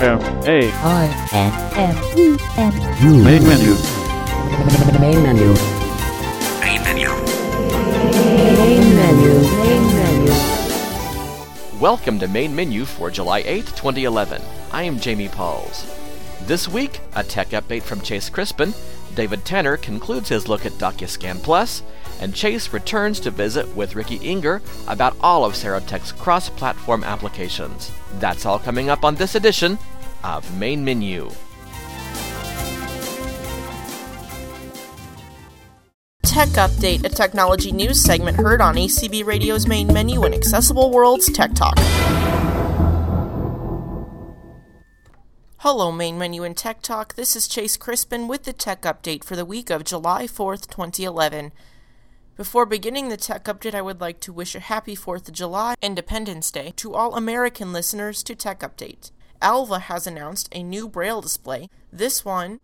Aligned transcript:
M 0.00 0.20
A 0.46 0.70
I 0.72 1.28
N 1.32 1.52
M 1.74 1.96
E 2.16 2.38
N 2.56 2.72
U 3.02 3.24
main 3.24 3.42
menu. 3.42 3.74
main 5.00 5.22
menu 5.24 5.54
main 6.60 6.82
menu 6.84 7.08
main 8.56 8.94
menu 8.94 9.32
Main 9.58 9.82
menu. 9.96 11.80
Welcome 11.80 12.20
to 12.20 12.28
Main 12.28 12.54
Menu 12.54 12.84
for 12.84 13.10
July 13.10 13.42
8th, 13.42 13.74
2011. 13.74 14.40
I 14.70 14.84
am 14.84 15.00
Jamie 15.00 15.28
Pauls. 15.28 15.84
This 16.42 16.68
week, 16.68 17.00
a 17.16 17.24
tech 17.24 17.48
update 17.48 17.82
from 17.82 18.00
Chase 18.00 18.30
Crispin, 18.30 18.74
David 19.16 19.44
Tanner 19.44 19.76
concludes 19.76 20.28
his 20.28 20.46
look 20.48 20.64
at 20.64 20.72
DocuScan 20.74 21.42
Plus, 21.42 21.82
and 22.20 22.32
Chase 22.34 22.72
returns 22.72 23.18
to 23.20 23.32
visit 23.32 23.66
with 23.76 23.96
Ricky 23.96 24.20
Enger 24.20 24.60
about 24.86 25.16
all 25.20 25.44
of 25.44 25.54
Serotek's 25.54 26.12
cross 26.12 26.48
platform 26.48 27.02
applications. 27.02 27.90
That's 28.20 28.46
all 28.46 28.58
coming 28.58 28.90
up 28.90 29.04
on 29.04 29.16
this 29.16 29.34
edition 29.34 29.76
of 30.24 30.58
Main 30.58 30.84
Menu. 30.84 31.30
Tech 36.22 36.48
Update, 36.50 37.04
a 37.04 37.08
technology 37.08 37.72
news 37.72 38.00
segment 38.00 38.36
heard 38.36 38.60
on 38.60 38.76
ACB 38.76 39.24
Radio's 39.24 39.66
main 39.66 39.92
menu 39.92 40.22
and 40.22 40.34
Accessible 40.34 40.90
World's 40.92 41.32
Tech 41.32 41.52
Talk. 41.54 41.76
Hello, 45.58 45.90
main 45.90 46.16
menu 46.16 46.44
and 46.44 46.56
Tech 46.56 46.80
Talk. 46.80 47.16
This 47.16 47.34
is 47.34 47.48
Chase 47.48 47.76
Crispin 47.76 48.28
with 48.28 48.44
the 48.44 48.52
Tech 48.52 48.82
Update 48.82 49.24
for 49.24 49.34
the 49.34 49.44
week 49.44 49.70
of 49.70 49.82
July 49.82 50.26
4th, 50.26 50.68
2011. 50.68 51.50
Before 52.36 52.64
beginning 52.64 53.08
the 53.08 53.16
tech 53.16 53.46
update, 53.46 53.74
I 53.74 53.82
would 53.82 54.00
like 54.00 54.20
to 54.20 54.32
wish 54.32 54.54
a 54.54 54.60
happy 54.60 54.94
4th 54.94 55.26
of 55.26 55.34
July, 55.34 55.74
Independence 55.82 56.52
Day, 56.52 56.72
to 56.76 56.94
all 56.94 57.16
American 57.16 57.72
listeners 57.72 58.22
to 58.22 58.36
Tech 58.36 58.60
Update. 58.60 59.10
Alva 59.40 59.78
has 59.78 60.06
announced 60.06 60.48
a 60.52 60.62
new 60.62 60.88
Braille 60.88 61.20
display. 61.20 61.68
This 61.92 62.24
one 62.24 62.60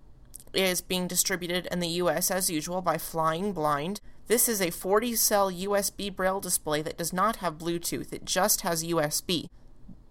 is 0.53 0.81
being 0.81 1.07
distributed 1.07 1.67
in 1.71 1.81
the 1.81 1.89
US 1.89 2.31
as 2.31 2.51
usual 2.51 2.81
by 2.81 2.99
Flying 2.99 3.53
Blind. 3.53 4.01
This 4.27 4.49
is 4.49 4.61
a 4.61 4.71
40 4.71 5.15
cell 5.17 5.51
USB 5.51 6.15
Braille 6.15 6.41
display 6.41 6.83
that 6.83 6.99
does 6.99 7.13
not 7.13 7.37
have 7.37 7.59
Bluetooth, 7.59 8.13
it 8.13 8.25
just 8.25 8.63
has 8.63 8.85
USB. 8.85 9.49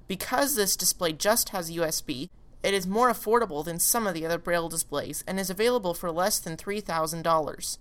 Because 0.07 0.55
this 0.55 0.75
display 0.75 1.13
just 1.13 1.49
has 1.49 1.71
USB, 1.71 2.29
it 2.61 2.73
is 2.73 2.87
more 2.87 3.11
affordable 3.11 3.65
than 3.65 3.79
some 3.79 4.07
of 4.07 4.13
the 4.13 4.25
other 4.25 4.37
Braille 4.37 4.69
displays 4.69 5.23
and 5.27 5.39
is 5.39 5.49
available 5.49 5.93
for 5.93 6.11
less 6.11 6.39
than 6.39 6.55
$3,000. 6.55 7.77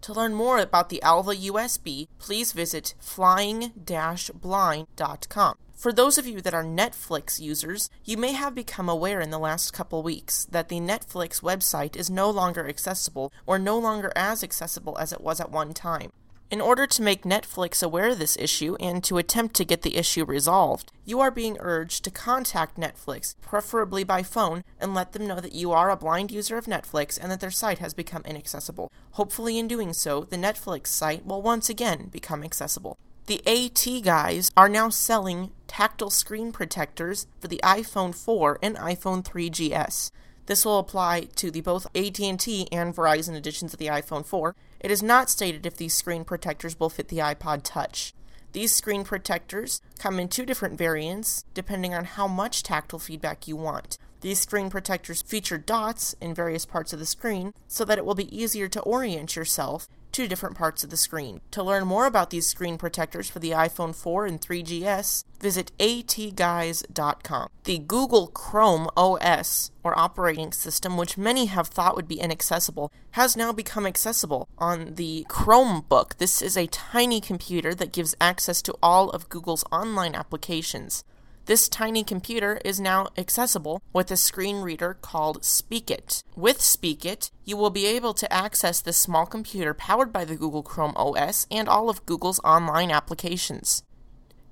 To 0.00 0.12
learn 0.12 0.34
more 0.34 0.58
about 0.58 0.88
the 0.88 1.02
Alva 1.02 1.34
USB, 1.34 2.08
please 2.18 2.52
visit 2.52 2.94
flying-blind.com. 3.00 5.56
For 5.78 5.92
those 5.92 6.18
of 6.18 6.26
you 6.26 6.40
that 6.40 6.54
are 6.54 6.64
Netflix 6.64 7.38
users, 7.38 7.88
you 8.04 8.16
may 8.16 8.32
have 8.32 8.52
become 8.52 8.88
aware 8.88 9.20
in 9.20 9.30
the 9.30 9.38
last 9.38 9.72
couple 9.72 10.02
weeks 10.02 10.44
that 10.46 10.68
the 10.68 10.80
Netflix 10.80 11.40
website 11.40 11.94
is 11.94 12.10
no 12.10 12.28
longer 12.28 12.68
accessible 12.68 13.32
or 13.46 13.60
no 13.60 13.78
longer 13.78 14.10
as 14.16 14.42
accessible 14.42 14.98
as 14.98 15.12
it 15.12 15.20
was 15.20 15.40
at 15.40 15.52
one 15.52 15.72
time. 15.72 16.10
In 16.50 16.60
order 16.60 16.84
to 16.88 17.02
make 17.02 17.22
Netflix 17.22 17.80
aware 17.80 18.08
of 18.08 18.18
this 18.18 18.36
issue 18.40 18.74
and 18.80 19.04
to 19.04 19.18
attempt 19.18 19.54
to 19.54 19.64
get 19.64 19.82
the 19.82 19.96
issue 19.96 20.24
resolved, 20.24 20.90
you 21.04 21.20
are 21.20 21.30
being 21.30 21.56
urged 21.60 22.02
to 22.02 22.10
contact 22.10 22.76
Netflix, 22.76 23.36
preferably 23.40 24.02
by 24.02 24.24
phone, 24.24 24.64
and 24.80 24.96
let 24.96 25.12
them 25.12 25.28
know 25.28 25.38
that 25.38 25.54
you 25.54 25.70
are 25.70 25.90
a 25.90 25.96
blind 25.96 26.32
user 26.32 26.58
of 26.58 26.66
Netflix 26.66 27.20
and 27.22 27.30
that 27.30 27.38
their 27.38 27.52
site 27.52 27.78
has 27.78 27.94
become 27.94 28.22
inaccessible. 28.24 28.90
Hopefully, 29.12 29.60
in 29.60 29.68
doing 29.68 29.92
so, 29.92 30.24
the 30.24 30.36
Netflix 30.36 30.88
site 30.88 31.24
will 31.24 31.40
once 31.40 31.70
again 31.70 32.08
become 32.10 32.42
accessible. 32.42 32.98
The 33.28 33.46
AT 33.46 34.02
guys 34.04 34.50
are 34.56 34.70
now 34.70 34.88
selling 34.88 35.50
tactile 35.66 36.08
screen 36.08 36.50
protectors 36.50 37.26
for 37.38 37.46
the 37.46 37.60
iPhone 37.62 38.14
4 38.14 38.58
and 38.62 38.74
iPhone 38.76 39.22
3GS. 39.22 40.10
This 40.46 40.64
will 40.64 40.78
apply 40.78 41.28
to 41.36 41.50
the 41.50 41.60
both 41.60 41.84
AT&T 41.94 42.68
and 42.72 42.96
Verizon 42.96 43.36
editions 43.36 43.74
of 43.74 43.78
the 43.78 43.88
iPhone 43.88 44.24
4. 44.24 44.56
It 44.80 44.90
is 44.90 45.02
not 45.02 45.28
stated 45.28 45.66
if 45.66 45.76
these 45.76 45.92
screen 45.92 46.24
protectors 46.24 46.80
will 46.80 46.88
fit 46.88 47.08
the 47.08 47.18
iPod 47.18 47.64
Touch. 47.64 48.14
These 48.52 48.74
screen 48.74 49.04
protectors 49.04 49.82
come 49.98 50.18
in 50.18 50.28
two 50.28 50.46
different 50.46 50.78
variants 50.78 51.44
depending 51.52 51.92
on 51.92 52.06
how 52.06 52.26
much 52.26 52.62
tactile 52.62 52.98
feedback 52.98 53.46
you 53.46 53.56
want. 53.56 53.98
These 54.22 54.40
screen 54.40 54.70
protectors 54.70 55.20
feature 55.20 55.58
dots 55.58 56.16
in 56.18 56.34
various 56.34 56.64
parts 56.64 56.94
of 56.94 56.98
the 56.98 57.04
screen 57.04 57.52
so 57.66 57.84
that 57.84 57.98
it 57.98 58.06
will 58.06 58.14
be 58.14 58.34
easier 58.34 58.68
to 58.68 58.80
orient 58.80 59.36
yourself 59.36 59.86
to 60.12 60.28
different 60.28 60.56
parts 60.56 60.84
of 60.84 60.90
the 60.90 60.96
screen. 60.96 61.40
To 61.52 61.62
learn 61.62 61.86
more 61.86 62.06
about 62.06 62.30
these 62.30 62.46
screen 62.46 62.78
protectors 62.78 63.28
for 63.28 63.38
the 63.38 63.50
iPhone 63.50 63.94
4 63.94 64.26
and 64.26 64.40
3GS, 64.40 65.24
visit 65.40 65.72
atguys.com. 65.78 67.48
The 67.64 67.78
Google 67.78 68.28
Chrome 68.28 68.88
OS, 68.96 69.70
or 69.84 69.98
operating 69.98 70.52
system, 70.52 70.96
which 70.96 71.18
many 71.18 71.46
have 71.46 71.68
thought 71.68 71.96
would 71.96 72.08
be 72.08 72.20
inaccessible, 72.20 72.92
has 73.12 73.36
now 73.36 73.52
become 73.52 73.86
accessible 73.86 74.48
on 74.58 74.94
the 74.94 75.26
Chromebook. 75.28 76.16
This 76.16 76.42
is 76.42 76.56
a 76.56 76.66
tiny 76.66 77.20
computer 77.20 77.74
that 77.74 77.92
gives 77.92 78.14
access 78.20 78.62
to 78.62 78.76
all 78.82 79.10
of 79.10 79.28
Google's 79.28 79.64
online 79.70 80.14
applications. 80.14 81.04
This 81.48 81.66
tiny 81.66 82.04
computer 82.04 82.60
is 82.62 82.78
now 82.78 83.06
accessible 83.16 83.80
with 83.94 84.10
a 84.10 84.18
screen 84.18 84.56
reader 84.60 84.98
called 85.00 85.40
SpeakIt. 85.40 86.22
With 86.36 86.58
SpeakIt, 86.58 87.30
you 87.46 87.56
will 87.56 87.70
be 87.70 87.86
able 87.86 88.12
to 88.12 88.30
access 88.30 88.82
this 88.82 88.98
small 88.98 89.24
computer 89.24 89.72
powered 89.72 90.12
by 90.12 90.26
the 90.26 90.36
Google 90.36 90.62
Chrome 90.62 90.92
OS 90.94 91.46
and 91.50 91.66
all 91.66 91.88
of 91.88 92.04
Google's 92.04 92.38
online 92.40 92.90
applications. 92.90 93.82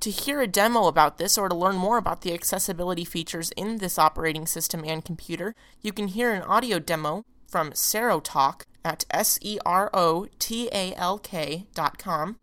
To 0.01 0.11
hear 0.11 0.41
a 0.41 0.47
demo 0.47 0.87
about 0.87 1.19
this 1.19 1.37
or 1.37 1.51
to 1.51 1.55
learn 1.55 1.77
more 1.77 1.99
about 1.99 2.23
the 2.23 2.33
accessibility 2.33 3.05
features 3.05 3.51
in 3.59 3.77
this 3.77 3.99
operating 3.99 4.47
system 4.47 4.83
and 4.83 5.05
computer, 5.05 5.55
you 5.83 5.93
can 5.93 6.09
hear 6.09 6.33
an 6.33 6.45
audio 6.45 6.79
demo 6.79 7.27
from 7.47 7.73
Serotalk 7.73 8.63
at 8.83 9.05
s 9.11 9.39
e 9.43 9.59
r 9.67 9.91
o 9.93 10.29
t 10.39 10.71
a 10.73 10.95
l 10.95 11.19
k 11.19 11.67
dot 11.75 11.99
com 11.99 12.39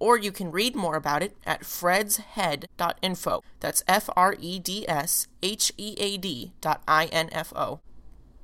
or 0.00 0.18
you 0.18 0.32
can 0.32 0.50
read 0.50 0.74
more 0.74 0.96
about 0.96 1.22
it 1.22 1.36
at 1.46 1.60
fredshead.info. 1.60 3.44
That's 3.60 3.84
F 3.86 4.10
R 4.16 4.34
E 4.40 4.58
D 4.58 4.88
S 4.88 5.28
H 5.42 5.72
E 5.76 5.94
A 5.98 6.16
D 6.16 6.52
dot 6.60 6.82
I 6.88 7.06
N 7.06 7.28
F 7.30 7.52
O. 7.54 7.80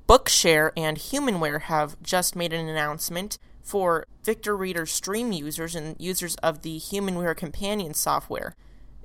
Bookshare 0.07 0.71
and 0.77 0.97
Humanware 0.97 1.63
have 1.63 2.01
just 2.01 2.33
made 2.33 2.53
an 2.53 2.69
announcement 2.69 3.37
for 3.61 4.05
Victor 4.23 4.55
Reader 4.55 4.85
Stream 4.85 5.33
users 5.33 5.75
and 5.75 5.97
users 5.99 6.35
of 6.35 6.61
the 6.61 6.79
Humanware 6.79 7.35
Companion 7.35 7.93
software. 7.93 8.55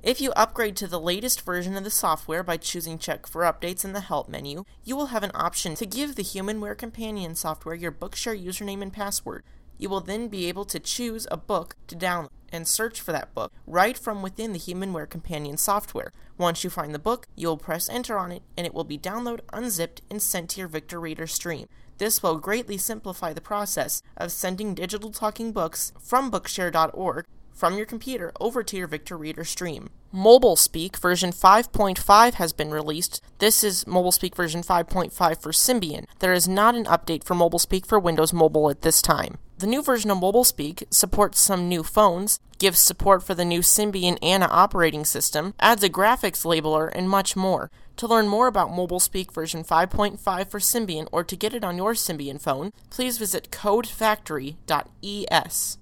If 0.01 0.21
you 0.21 0.31
upgrade 0.33 0.77
to 0.77 0.87
the 0.87 0.99
latest 0.99 1.41
version 1.41 1.75
of 1.75 1.83
the 1.83 1.89
software 1.89 2.43
by 2.43 2.57
choosing 2.57 2.97
Check 2.97 3.25
for 3.27 3.41
Updates 3.43 3.83
in 3.83 3.93
the 3.93 4.01
Help 4.01 4.29
menu, 4.29 4.63
you 4.83 4.95
will 4.95 5.07
have 5.07 5.23
an 5.23 5.31
option 5.33 5.75
to 5.75 5.85
give 5.85 6.15
the 6.15 6.23
Humanware 6.23 6.77
Companion 6.77 7.35
software 7.35 7.75
your 7.75 7.91
Bookshare 7.91 8.41
username 8.41 8.81
and 8.81 8.93
password. 8.93 9.43
You 9.77 9.89
will 9.89 10.01
then 10.01 10.27
be 10.27 10.47
able 10.47 10.65
to 10.65 10.79
choose 10.79 11.27
a 11.31 11.37
book 11.37 11.75
to 11.87 11.95
download 11.95 12.29
and 12.53 12.67
search 12.67 13.01
for 13.01 13.11
that 13.11 13.33
book 13.33 13.51
right 13.67 13.97
from 13.97 14.21
within 14.21 14.53
the 14.53 14.59
Humanware 14.59 15.09
Companion 15.09 15.57
software. 15.57 16.13
Once 16.37 16.63
you 16.63 16.69
find 16.69 16.93
the 16.93 16.99
book, 16.99 17.27
you 17.35 17.47
will 17.47 17.57
press 17.57 17.89
enter 17.89 18.17
on 18.17 18.31
it 18.31 18.43
and 18.55 18.65
it 18.65 18.73
will 18.73 18.83
be 18.85 18.97
downloaded, 18.97 19.41
unzipped, 19.51 20.01
and 20.09 20.21
sent 20.21 20.51
to 20.51 20.59
your 20.59 20.69
Victor 20.69 20.99
Reader 20.99 21.27
stream. 21.27 21.67
This 21.97 22.23
will 22.23 22.37
greatly 22.37 22.77
simplify 22.77 23.33
the 23.33 23.41
process 23.41 24.01
of 24.17 24.31
sending 24.31 24.73
digital 24.73 25.11
talking 25.11 25.51
books 25.51 25.91
from 25.99 26.31
Bookshare.org 26.31 27.25
from 27.53 27.77
your 27.77 27.85
computer 27.85 28.31
over 28.39 28.63
to 28.63 28.77
your 28.77 28.87
Victor 28.87 29.17
Reader 29.17 29.45
stream. 29.45 29.89
MobileSpeak 30.13 30.97
version 30.97 31.31
5.5 31.31 32.33
has 32.35 32.53
been 32.53 32.69
released. 32.69 33.19
This 33.39 33.63
is 33.63 33.83
MobileSpeak 33.85 34.35
version 34.35 34.61
5.5 34.61 35.41
for 35.41 35.51
Symbian. 35.51 36.05
There 36.19 36.33
is 36.33 36.47
not 36.47 36.75
an 36.75 36.85
update 36.85 37.23
for 37.23 37.33
MobileSpeak 37.35 37.87
for 37.87 37.99
Windows 37.99 38.31
Mobile 38.31 38.69
at 38.69 38.83
this 38.83 39.01
time. 39.01 39.39
The 39.57 39.67
new 39.67 39.81
version 39.81 40.11
of 40.11 40.19
MobileSpeak 40.19 40.83
supports 40.91 41.39
some 41.39 41.69
new 41.69 41.83
phones, 41.83 42.39
gives 42.59 42.79
support 42.79 43.23
for 43.23 43.33
the 43.33 43.45
new 43.45 43.61
Symbian 43.61 44.19
Anna 44.21 44.47
operating 44.51 45.05
system, 45.05 45.55
adds 45.59 45.83
a 45.83 45.89
graphics 45.89 46.45
labeler, 46.45 46.91
and 46.93 47.09
much 47.09 47.35
more. 47.35 47.71
To 47.97 48.07
learn 48.07 48.27
more 48.27 48.47
about 48.47 48.69
MobileSpeak 48.69 49.33
version 49.33 49.63
5.5 49.63 50.49
for 50.49 50.59
Symbian 50.59 51.07
or 51.11 51.23
to 51.23 51.35
get 51.35 51.53
it 51.53 51.63
on 51.63 51.77
your 51.77 51.93
Symbian 51.93 52.41
phone, 52.41 52.71
please 52.89 53.17
visit 53.17 53.51
codefactory.es. 53.51 55.77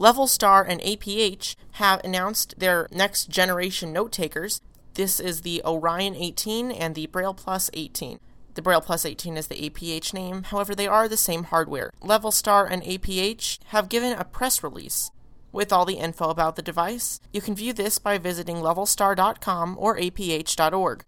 Levelstar 0.00 0.64
and 0.66 0.80
APH 0.80 1.56
have 1.72 2.02
announced 2.02 2.54
their 2.56 2.88
next 2.90 3.28
generation 3.28 3.92
note 3.92 4.12
takers. 4.12 4.62
This 4.94 5.20
is 5.20 5.42
the 5.42 5.60
Orion 5.62 6.16
18 6.16 6.70
and 6.72 6.94
the 6.94 7.06
Braille 7.08 7.34
Plus 7.34 7.68
18. 7.74 8.18
The 8.54 8.62
Braille 8.62 8.80
Plus 8.80 9.04
18 9.04 9.36
is 9.36 9.48
the 9.48 9.68
APH 9.68 10.14
name, 10.14 10.44
however, 10.44 10.74
they 10.74 10.86
are 10.86 11.06
the 11.06 11.18
same 11.18 11.44
hardware. 11.44 11.90
Levelstar 12.00 12.66
and 12.70 12.82
APH 12.82 13.58
have 13.66 13.90
given 13.90 14.14
a 14.14 14.24
press 14.24 14.62
release 14.62 15.10
with 15.52 15.70
all 15.70 15.84
the 15.84 15.98
info 15.98 16.30
about 16.30 16.56
the 16.56 16.62
device. 16.62 17.20
You 17.30 17.42
can 17.42 17.54
view 17.54 17.74
this 17.74 17.98
by 17.98 18.16
visiting 18.16 18.56
levelstar.com 18.56 19.76
or 19.78 19.98
aph.org. 19.98 21.04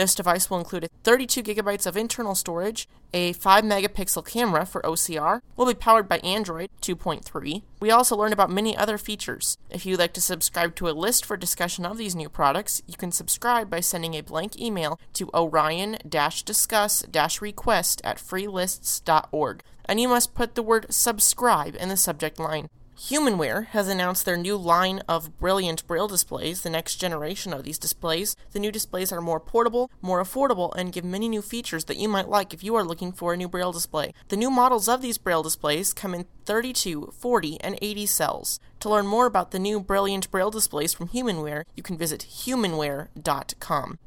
This 0.00 0.14
device 0.14 0.48
will 0.48 0.56
include 0.56 0.88
32 1.04 1.42
gigabytes 1.42 1.86
of 1.86 1.94
internal 1.94 2.34
storage, 2.34 2.88
a 3.12 3.34
5 3.34 3.64
megapixel 3.64 4.26
camera 4.26 4.64
for 4.64 4.80
OCR, 4.80 5.42
will 5.56 5.66
be 5.66 5.74
powered 5.74 6.08
by 6.08 6.20
Android 6.20 6.70
2.3. 6.80 7.62
We 7.80 7.90
also 7.90 8.16
learned 8.16 8.32
about 8.32 8.48
many 8.48 8.74
other 8.74 8.96
features. 8.96 9.58
If 9.68 9.84
you'd 9.84 9.98
like 9.98 10.14
to 10.14 10.22
subscribe 10.22 10.74
to 10.76 10.88
a 10.88 10.96
list 10.96 11.26
for 11.26 11.36
discussion 11.36 11.84
of 11.84 11.98
these 11.98 12.16
new 12.16 12.30
products, 12.30 12.80
you 12.86 12.96
can 12.96 13.12
subscribe 13.12 13.68
by 13.68 13.80
sending 13.80 14.14
a 14.14 14.22
blank 14.22 14.58
email 14.58 14.98
to 15.12 15.28
orion-discuss-request 15.34 18.00
at 18.02 18.16
freelists.org. 18.16 19.62
And 19.84 20.00
you 20.00 20.08
must 20.08 20.34
put 20.34 20.54
the 20.54 20.62
word 20.62 20.86
subscribe 20.88 21.76
in 21.78 21.90
the 21.90 21.98
subject 21.98 22.38
line. 22.38 22.70
Humanware 23.00 23.68
has 23.68 23.88
announced 23.88 24.26
their 24.26 24.36
new 24.36 24.58
line 24.58 24.98
of 25.08 25.38
Brailliant 25.38 25.86
braille 25.86 26.06
displays, 26.06 26.60
the 26.60 26.68
next 26.68 26.96
generation 26.96 27.54
of 27.54 27.64
these 27.64 27.78
displays. 27.78 28.36
The 28.52 28.58
new 28.58 28.70
displays 28.70 29.10
are 29.10 29.22
more 29.22 29.40
portable, 29.40 29.90
more 30.02 30.22
affordable, 30.22 30.74
and 30.76 30.92
give 30.92 31.02
many 31.02 31.26
new 31.26 31.40
features 31.40 31.86
that 31.86 31.96
you 31.96 32.10
might 32.10 32.28
like 32.28 32.52
if 32.52 32.62
you 32.62 32.74
are 32.74 32.84
looking 32.84 33.10
for 33.10 33.32
a 33.32 33.38
new 33.38 33.48
braille 33.48 33.72
display. 33.72 34.12
The 34.28 34.36
new 34.36 34.50
models 34.50 34.86
of 34.86 35.00
these 35.00 35.16
braille 35.16 35.42
displays 35.42 35.94
come 35.94 36.14
in 36.14 36.26
32, 36.44 37.14
40, 37.16 37.58
and 37.62 37.78
80 37.80 38.04
cells. 38.04 38.60
To 38.80 38.90
learn 38.90 39.06
more 39.06 39.24
about 39.24 39.50
the 39.50 39.58
new 39.58 39.80
Brailliant 39.80 40.30
braille 40.30 40.50
displays 40.50 40.92
from 40.92 41.08
Humanware, 41.08 41.64
you 41.74 41.82
can 41.82 41.96
visit 41.96 42.26
humanware.com. 42.28 43.98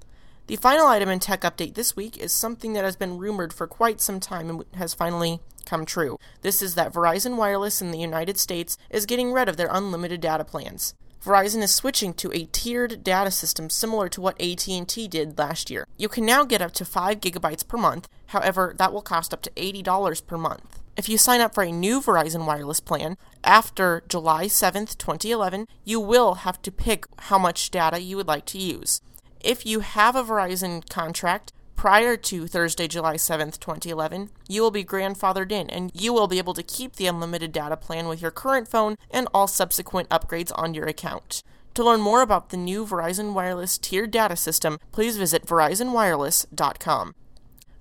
The 0.46 0.58
final 0.58 0.88
item 0.88 1.08
in 1.08 1.20
tech 1.20 1.42
update 1.42 1.74
this 1.76 1.96
week 1.96 2.18
is 2.18 2.34
something 2.34 2.74
that 2.74 2.84
has 2.84 2.98
been 2.98 3.18
rumored 3.18 3.54
for 3.54 3.66
quite 3.66 4.02
some 4.02 4.20
time 4.20 4.50
and 4.50 4.66
has 4.76 4.94
finally 4.94 5.40
come 5.66 5.86
true. 5.86 6.18
This 6.42 6.62
is 6.62 6.76
that 6.76 6.94
Verizon 6.94 7.36
Wireless 7.36 7.82
in 7.82 7.92
the 7.92 8.00
United 8.00 8.38
States 8.38 8.78
is 8.90 9.06
getting 9.06 9.32
rid 9.32 9.50
of 9.50 9.58
their 9.58 9.70
unlimited 9.72 10.22
data 10.22 10.44
plans. 10.44 10.94
Verizon 11.24 11.62
is 11.62 11.74
switching 11.74 12.14
to 12.16 12.32
a 12.34 12.50
tiered 12.52 13.02
data 13.02 13.32
system 13.32 13.70
similar 13.70 14.10
to 14.10 14.20
what 14.20 14.40
AT&T 14.42 15.08
did 15.08 15.38
last 15.38 15.72
year. 15.72 15.88
You 15.98 16.10
can 16.10 16.26
now 16.26 16.44
get 16.44 16.62
up 16.62 16.74
to 16.74 16.86
5 16.86 17.22
gigabytes 17.22 17.66
per 17.66 17.78
month. 17.78 18.10
However, 18.28 18.76
that 18.78 18.92
will 18.92 19.02
cost 19.02 19.34
up 19.34 19.42
to 19.44 19.52
$80 19.52 20.28
per 20.28 20.38
month. 20.38 20.82
If 20.98 21.08
you 21.08 21.18
sign 21.18 21.40
up 21.40 21.56
for 21.56 21.64
a 21.64 21.72
new 21.72 22.02
Verizon 22.02 22.46
wireless 22.46 22.82
plan 22.82 23.18
after 23.44 24.04
July 24.10 24.46
7th, 24.46 24.98
2011, 24.98 25.68
you 25.86 26.00
will 26.00 26.36
have 26.36 26.62
to 26.62 26.72
pick 26.72 27.06
how 27.18 27.40
much 27.40 27.72
data 27.72 28.02
you 28.02 28.18
would 28.18 28.28
like 28.28 28.46
to 28.48 28.58
use. 28.58 29.02
If 29.40 29.66
you 29.66 29.80
have 29.80 30.16
a 30.16 30.24
Verizon 30.24 30.88
contract, 30.90 31.54
prior 31.76 32.18
to 32.18 32.48
Thursday, 32.48 32.88
July 32.88 33.16
7th, 33.16 33.60
2011, 33.60 34.30
you 34.48 34.62
will 34.62 34.72
be 34.72 34.84
grandfathered 34.84 35.52
in 35.52 35.70
and 35.70 35.92
you 35.94 36.14
will 36.14 36.28
be 36.28 36.38
able 36.38 36.54
to 36.54 36.64
keep 36.64 36.96
the 36.96 37.08
unlimited 37.08 37.52
data 37.52 37.78
plan 37.78 38.08
with 38.08 38.22
your 38.22 38.32
current 38.32 38.68
phone 38.68 38.98
and 39.12 39.28
all 39.34 39.48
subsequent 39.48 40.10
upgrades 40.10 40.52
on 40.56 40.74
your 40.74 40.88
account. 40.88 41.44
To 41.74 41.84
learn 41.84 42.02
more 42.02 42.22
about 42.22 42.50
the 42.50 42.58
new 42.58 42.86
Verizon 42.86 43.34
Wireless 43.34 43.78
tiered 43.78 44.12
data 44.12 44.36
system, 44.36 44.80
please 44.92 45.18
visit 45.18 45.46
verizonwireless.com. 45.46 47.16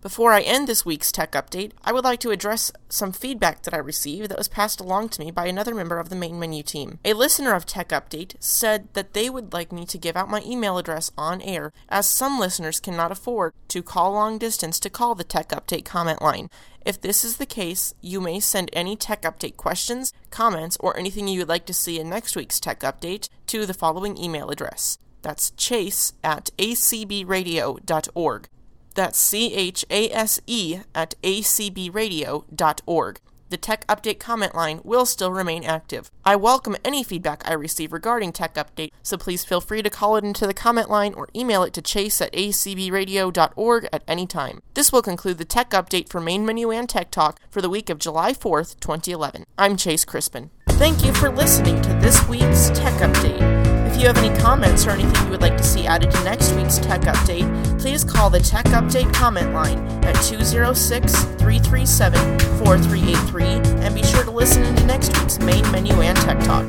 Before 0.03 0.33
I 0.33 0.41
end 0.41 0.67
this 0.67 0.85
week's 0.85 1.13
tech 1.13 1.31
update, 1.31 1.71
I 1.85 1.93
would 1.93 2.03
like 2.03 2.19
to 2.21 2.33
address 2.33 2.73
some 2.89 3.13
feedback 3.13 3.63
that 3.63 3.73
I 3.73 3.77
received 3.77 4.31
that 4.31 4.37
was 4.37 4.49
passed 4.49 4.81
along 4.81 5.11
to 5.11 5.21
me 5.21 5.31
by 5.31 5.47
another 5.47 5.77
member 5.77 6.01
of 6.01 6.09
the 6.09 6.17
main 6.17 6.41
menu 6.41 6.65
team. 6.65 6.99
A 7.05 7.13
listener 7.13 7.55
of 7.55 7.67
Tech 7.67 7.91
Update 7.91 8.35
said 8.41 8.89
that 8.95 9.13
they 9.13 9.31
would 9.31 9.53
like 9.53 9.71
me 9.71 9.87
to 9.87 9.99
give 9.99 10.17
out 10.17 10.29
my 10.29 10.43
email 10.45 10.77
address 10.77 11.13
on 11.17 11.41
air, 11.43 11.73
as 11.89 12.09
some 12.09 12.41
listeners 12.41 12.81
cannot 12.81 13.13
afford 13.13 13.53
to 13.69 13.81
call 13.81 14.15
long 14.15 14.39
distance 14.39 14.81
to 14.81 14.91
call 14.91 15.15
the 15.15 15.23
Tech 15.23 15.51
Update 15.51 15.85
comment 15.85 16.21
line. 16.21 16.51
If 16.85 17.01
this 17.01 17.23
is 17.23 17.37
the 17.37 17.47
case, 17.47 17.95
you 18.01 18.21
may 18.21 18.41
send 18.41 18.71
any 18.73 18.97
Tech 18.97 19.23
Update 19.23 19.57
questions, 19.57 20.13
comments, 20.31 20.77
or 20.81 20.99
anything 20.99 21.29
you 21.29 21.39
would 21.39 21.49
like 21.49 21.67
to 21.67 21.73
see 21.73 22.01
in 22.01 22.11
next 22.11 22.35
week's 22.35 22.59
Tech 22.59 22.81
Update 22.81 23.29
to 23.47 23.67
the 23.67 23.73
following 23.73 24.19
email 24.19 24.51
address. 24.51 24.99
That's 25.23 25.53
chase 25.53 26.13
at 26.25 26.51
acbradio.org. 26.59 28.49
That's 28.93 29.19
C 29.19 29.55
H 29.55 29.85
A 29.91 30.11
S 30.11 30.41
E 30.47 30.81
at 30.95 31.15
acbradio.org. 31.23 33.21
The 33.53 33.59
Tech 33.59 33.87
Update 33.87 34.19
comment 34.19 34.55
line 34.55 34.81
will 34.83 35.05
still 35.05 35.31
remain 35.31 35.63
active. 35.63 36.11
I 36.25 36.37
welcome 36.37 36.75
any 36.83 37.05
feedback 37.05 37.43
I 37.47 37.53
receive 37.53 37.93
regarding 37.93 38.33
Tech 38.33 38.55
Update, 38.55 38.93
so 39.03 39.19
please 39.19 39.45
feel 39.45 39.61
free 39.61 39.83
to 39.83 39.91
call 39.91 40.17
it 40.17 40.25
into 40.25 40.47
the 40.47 40.55
comment 40.55 40.89
line 40.89 41.13
or 41.13 41.29
email 41.37 41.63
it 41.63 41.75
to 41.75 41.83
chase 41.83 42.23
at 42.23 42.33
acbradio.org 42.33 43.89
at 43.93 44.05
any 44.09 44.27
time. 44.27 44.63
This 44.73 44.91
will 44.91 45.03
conclude 45.03 45.37
the 45.37 45.45
Tech 45.45 45.69
Update 45.73 46.09
for 46.09 46.19
Main 46.19 46.47
Menu 46.47 46.71
and 46.71 46.89
Tech 46.89 47.11
Talk 47.11 47.41
for 47.51 47.61
the 47.61 47.69
week 47.69 47.91
of 47.91 47.99
July 47.99 48.33
4th, 48.33 48.81
2011. 48.81 49.45
I'm 49.59 49.77
Chase 49.77 50.07
Crispin. 50.07 50.49
Thank 50.71 51.05
you 51.05 51.13
for 51.13 51.29
listening 51.29 51.83
to 51.83 51.91
this 52.01 52.27
week's 52.29 52.71
Tech 52.71 52.95
Update. 53.03 53.72
If 53.93 54.01
you 54.01 54.07
have 54.07 54.17
any 54.17 54.35
comments 54.41 54.87
or 54.87 54.91
anything 54.93 55.23
you 55.27 55.31
would 55.33 55.43
like 55.43 55.59
to 55.59 55.63
see 55.63 55.87
added 55.87 56.11
to 56.11 56.25
next 56.25 56.55
week's 56.55 56.79
Tech 56.79 57.03
Update, 57.03 57.79
please 57.79 58.03
call 58.03 58.31
the 58.31 58.41
Tech 58.41 58.65
Update 58.67 59.13
comment 59.13 59.53
line 59.53 59.79
at 60.03 60.15
206 60.23 61.13
337 61.13 62.39
4383 62.65 63.45
and 63.85 63.95
be 63.95 64.03
sure 64.03 64.25
to 64.25 64.31
listen 64.31 64.63
into 64.63 64.87
next 64.87 65.17
week's 65.19 65.39
main 65.41 65.71
menu 65.71 65.93
and 65.93 66.17
Tech 66.17 66.41
Talk. 66.41 66.65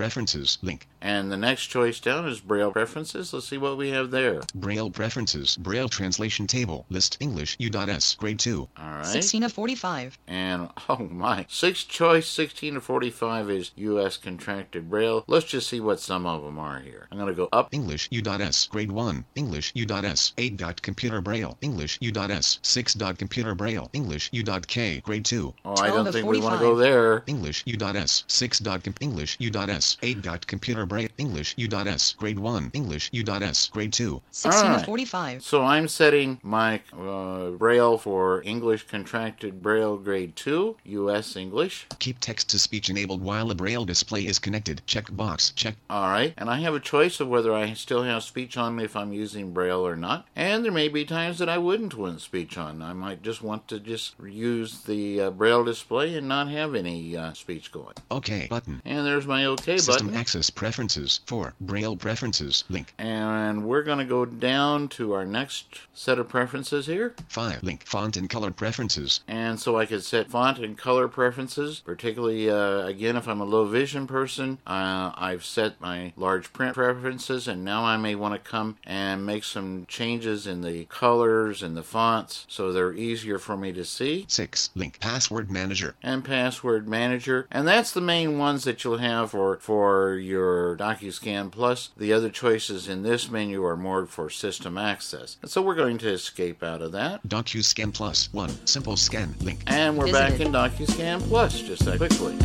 Preferences 0.00 0.56
link. 0.62 0.86
And 1.02 1.30
the 1.30 1.36
next 1.36 1.66
choice 1.66 2.00
down 2.00 2.26
is 2.26 2.40
Braille 2.40 2.72
preferences. 2.72 3.34
Let's 3.34 3.48
see 3.48 3.58
what 3.58 3.76
we 3.76 3.90
have 3.90 4.10
there. 4.10 4.40
Braille 4.54 4.90
preferences. 4.90 5.56
Braille 5.56 5.90
translation 5.90 6.46
table. 6.46 6.86
List 6.88 7.18
English 7.20 7.56
U.S. 7.58 8.14
Grade 8.14 8.38
2. 8.38 8.68
All 8.78 8.84
right. 8.84 9.04
16 9.06 9.42
of 9.42 9.52
45. 9.52 10.18
And 10.26 10.70
oh 10.88 10.96
my, 11.10 11.44
sixth 11.50 11.88
choice, 11.88 12.26
16 12.26 12.74
to 12.74 12.80
45 12.80 13.50
is 13.50 13.72
U.S. 13.76 14.16
contracted 14.16 14.88
Braille. 14.88 15.22
Let's 15.26 15.44
just 15.44 15.68
see 15.68 15.80
what 15.80 16.00
some 16.00 16.24
of 16.24 16.42
them 16.42 16.58
are 16.58 16.80
here. 16.80 17.06
I'm 17.12 17.18
going 17.18 17.28
to 17.28 17.36
go 17.36 17.50
up. 17.52 17.68
English 17.72 18.08
U.S. 18.10 18.68
Grade 18.68 18.90
1. 18.90 19.24
English 19.34 19.72
U.S. 19.74 20.32
8. 20.38 20.56
dot 20.56 20.80
Computer 20.80 21.20
Braille. 21.20 21.58
English 21.60 21.98
U.S. 22.00 22.58
6. 22.62 22.94
dot 22.94 23.18
Computer 23.18 23.54
Braille. 23.54 23.90
English 23.92 24.30
U.K. 24.32 25.00
Grade 25.00 25.26
2. 25.26 25.54
Oh, 25.66 25.76
I 25.76 25.88
don't 25.88 26.06
to 26.06 26.12
think 26.12 26.26
we 26.26 26.40
want 26.40 26.58
to 26.58 26.64
go 26.66 26.74
there. 26.74 27.22
English 27.26 27.64
U.S. 27.66 28.24
6. 28.28 28.58
dot 28.60 28.82
Com- 28.82 28.94
English 29.00 29.36
U.S. 29.40 29.89
8. 30.02 30.22
dot 30.22 30.46
Computer 30.46 30.86
Braille. 30.86 31.08
English 31.18 31.54
U.S. 31.56 32.14
Grade 32.18 32.38
1. 32.38 32.70
English 32.74 33.08
U.S. 33.12 33.68
Grade 33.68 33.92
2. 33.92 34.20
16 34.30 34.62
Alright. 34.64 34.80
of 34.80 34.86
45. 34.86 35.42
So 35.42 35.62
I'm 35.62 35.88
setting 35.88 36.38
my 36.42 36.80
uh, 36.98 37.50
Braille 37.50 37.98
for 37.98 38.42
English 38.44 38.86
contracted 38.88 39.62
Braille 39.62 39.96
grade 39.96 40.36
2, 40.36 40.76
U.S. 40.84 41.36
English. 41.36 41.86
Keep 41.98 42.20
text 42.20 42.50
to 42.50 42.58
speech 42.58 42.90
enabled 42.90 43.22
while 43.22 43.50
a 43.50 43.54
Braille 43.54 43.84
display 43.84 44.26
is 44.26 44.38
connected. 44.38 44.82
Check 44.86 45.14
box. 45.14 45.50
Check. 45.50 45.76
All 45.88 46.08
right, 46.10 46.34
and 46.36 46.50
I 46.50 46.60
have 46.60 46.74
a 46.74 46.80
choice 46.80 47.20
of 47.20 47.28
whether 47.28 47.52
I 47.52 47.72
still 47.74 48.02
have 48.02 48.22
speech 48.22 48.56
on 48.56 48.76
me 48.76 48.84
if 48.84 48.96
I'm 48.96 49.12
using 49.12 49.52
Braille 49.52 49.86
or 49.86 49.96
not. 49.96 50.26
And 50.36 50.64
there 50.64 50.72
may 50.72 50.88
be 50.88 51.04
times 51.04 51.38
that 51.38 51.48
I 51.48 51.58
wouldn't 51.58 51.96
want 51.96 52.20
speech 52.20 52.56
on. 52.58 52.82
I 52.82 52.92
might 52.92 53.22
just 53.22 53.42
want 53.42 53.68
to 53.68 53.80
just 53.80 54.14
use 54.24 54.82
the 54.82 55.20
uh, 55.20 55.30
Braille 55.30 55.64
display 55.64 56.14
and 56.16 56.28
not 56.28 56.48
have 56.48 56.74
any 56.74 57.16
uh, 57.16 57.32
speech 57.32 57.72
going. 57.72 57.94
OK 58.10 58.46
button. 58.48 58.80
And 58.84 59.06
there's 59.06 59.26
my 59.26 59.44
OK 59.70 59.78
System 59.78 60.06
button. 60.08 60.20
access 60.20 60.50
preferences 60.50 61.20
for 61.26 61.54
Braille 61.60 61.96
preferences 61.96 62.64
link. 62.68 62.92
And 62.98 63.64
we're 63.64 63.82
going 63.82 63.98
to 63.98 64.04
go 64.04 64.24
down 64.24 64.88
to 64.88 65.12
our 65.12 65.24
next 65.24 65.80
set 65.94 66.18
of 66.18 66.28
preferences 66.28 66.86
here. 66.86 67.14
5. 67.28 67.62
Link 67.62 67.84
font 67.84 68.16
and 68.16 68.28
color 68.28 68.50
preferences. 68.50 69.20
And 69.28 69.60
so 69.60 69.78
I 69.78 69.86
could 69.86 70.02
set 70.02 70.30
font 70.30 70.58
and 70.58 70.76
color 70.76 71.06
preferences, 71.06 71.80
particularly 71.80 72.50
uh, 72.50 72.86
again 72.86 73.16
if 73.16 73.28
I'm 73.28 73.40
a 73.40 73.44
low 73.44 73.64
vision 73.64 74.06
person. 74.06 74.58
Uh, 74.66 75.12
I've 75.14 75.44
set 75.44 75.80
my 75.80 76.12
large 76.16 76.52
print 76.52 76.74
preferences, 76.74 77.46
and 77.46 77.64
now 77.64 77.84
I 77.84 77.96
may 77.96 78.14
want 78.14 78.34
to 78.34 78.50
come 78.50 78.76
and 78.84 79.24
make 79.24 79.44
some 79.44 79.86
changes 79.86 80.46
in 80.46 80.62
the 80.62 80.86
colors 80.86 81.62
and 81.62 81.76
the 81.76 81.82
fonts 81.82 82.44
so 82.48 82.72
they're 82.72 82.92
easier 82.92 83.38
for 83.38 83.56
me 83.56 83.72
to 83.72 83.84
see. 83.84 84.24
6. 84.28 84.70
Link 84.74 84.98
password 85.00 85.50
manager. 85.50 85.94
And 86.02 86.24
password 86.24 86.88
manager, 86.88 87.46
and 87.50 87.68
that's 87.68 87.92
the 87.92 88.00
main 88.00 88.38
ones 88.38 88.64
that 88.64 88.82
you'll 88.82 88.98
have 88.98 89.30
for 89.30 89.59
for 89.60 90.14
your 90.14 90.76
DocuScan 90.76 91.50
Plus. 91.52 91.90
The 91.96 92.12
other 92.12 92.30
choices 92.30 92.88
in 92.88 93.02
this 93.02 93.30
menu 93.30 93.64
are 93.64 93.76
more 93.76 94.06
for 94.06 94.30
system 94.30 94.78
access, 94.78 95.36
and 95.42 95.50
so 95.50 95.62
we're 95.62 95.74
going 95.74 95.98
to 95.98 96.08
escape 96.08 96.62
out 96.62 96.82
of 96.82 96.92
that. 96.92 97.22
DocuScan 97.28 97.92
Plus 97.92 98.32
1. 98.32 98.66
Simple 98.66 98.96
scan 98.96 99.34
link. 99.40 99.60
And 99.66 99.98
we're 99.98 100.12
back 100.12 100.32
Visited. 100.32 100.48
in 100.48 100.52
DocuScan 100.52 101.20
Plus 101.28 101.60
just 101.60 101.84
that 101.84 101.98
quickly. 101.98 102.36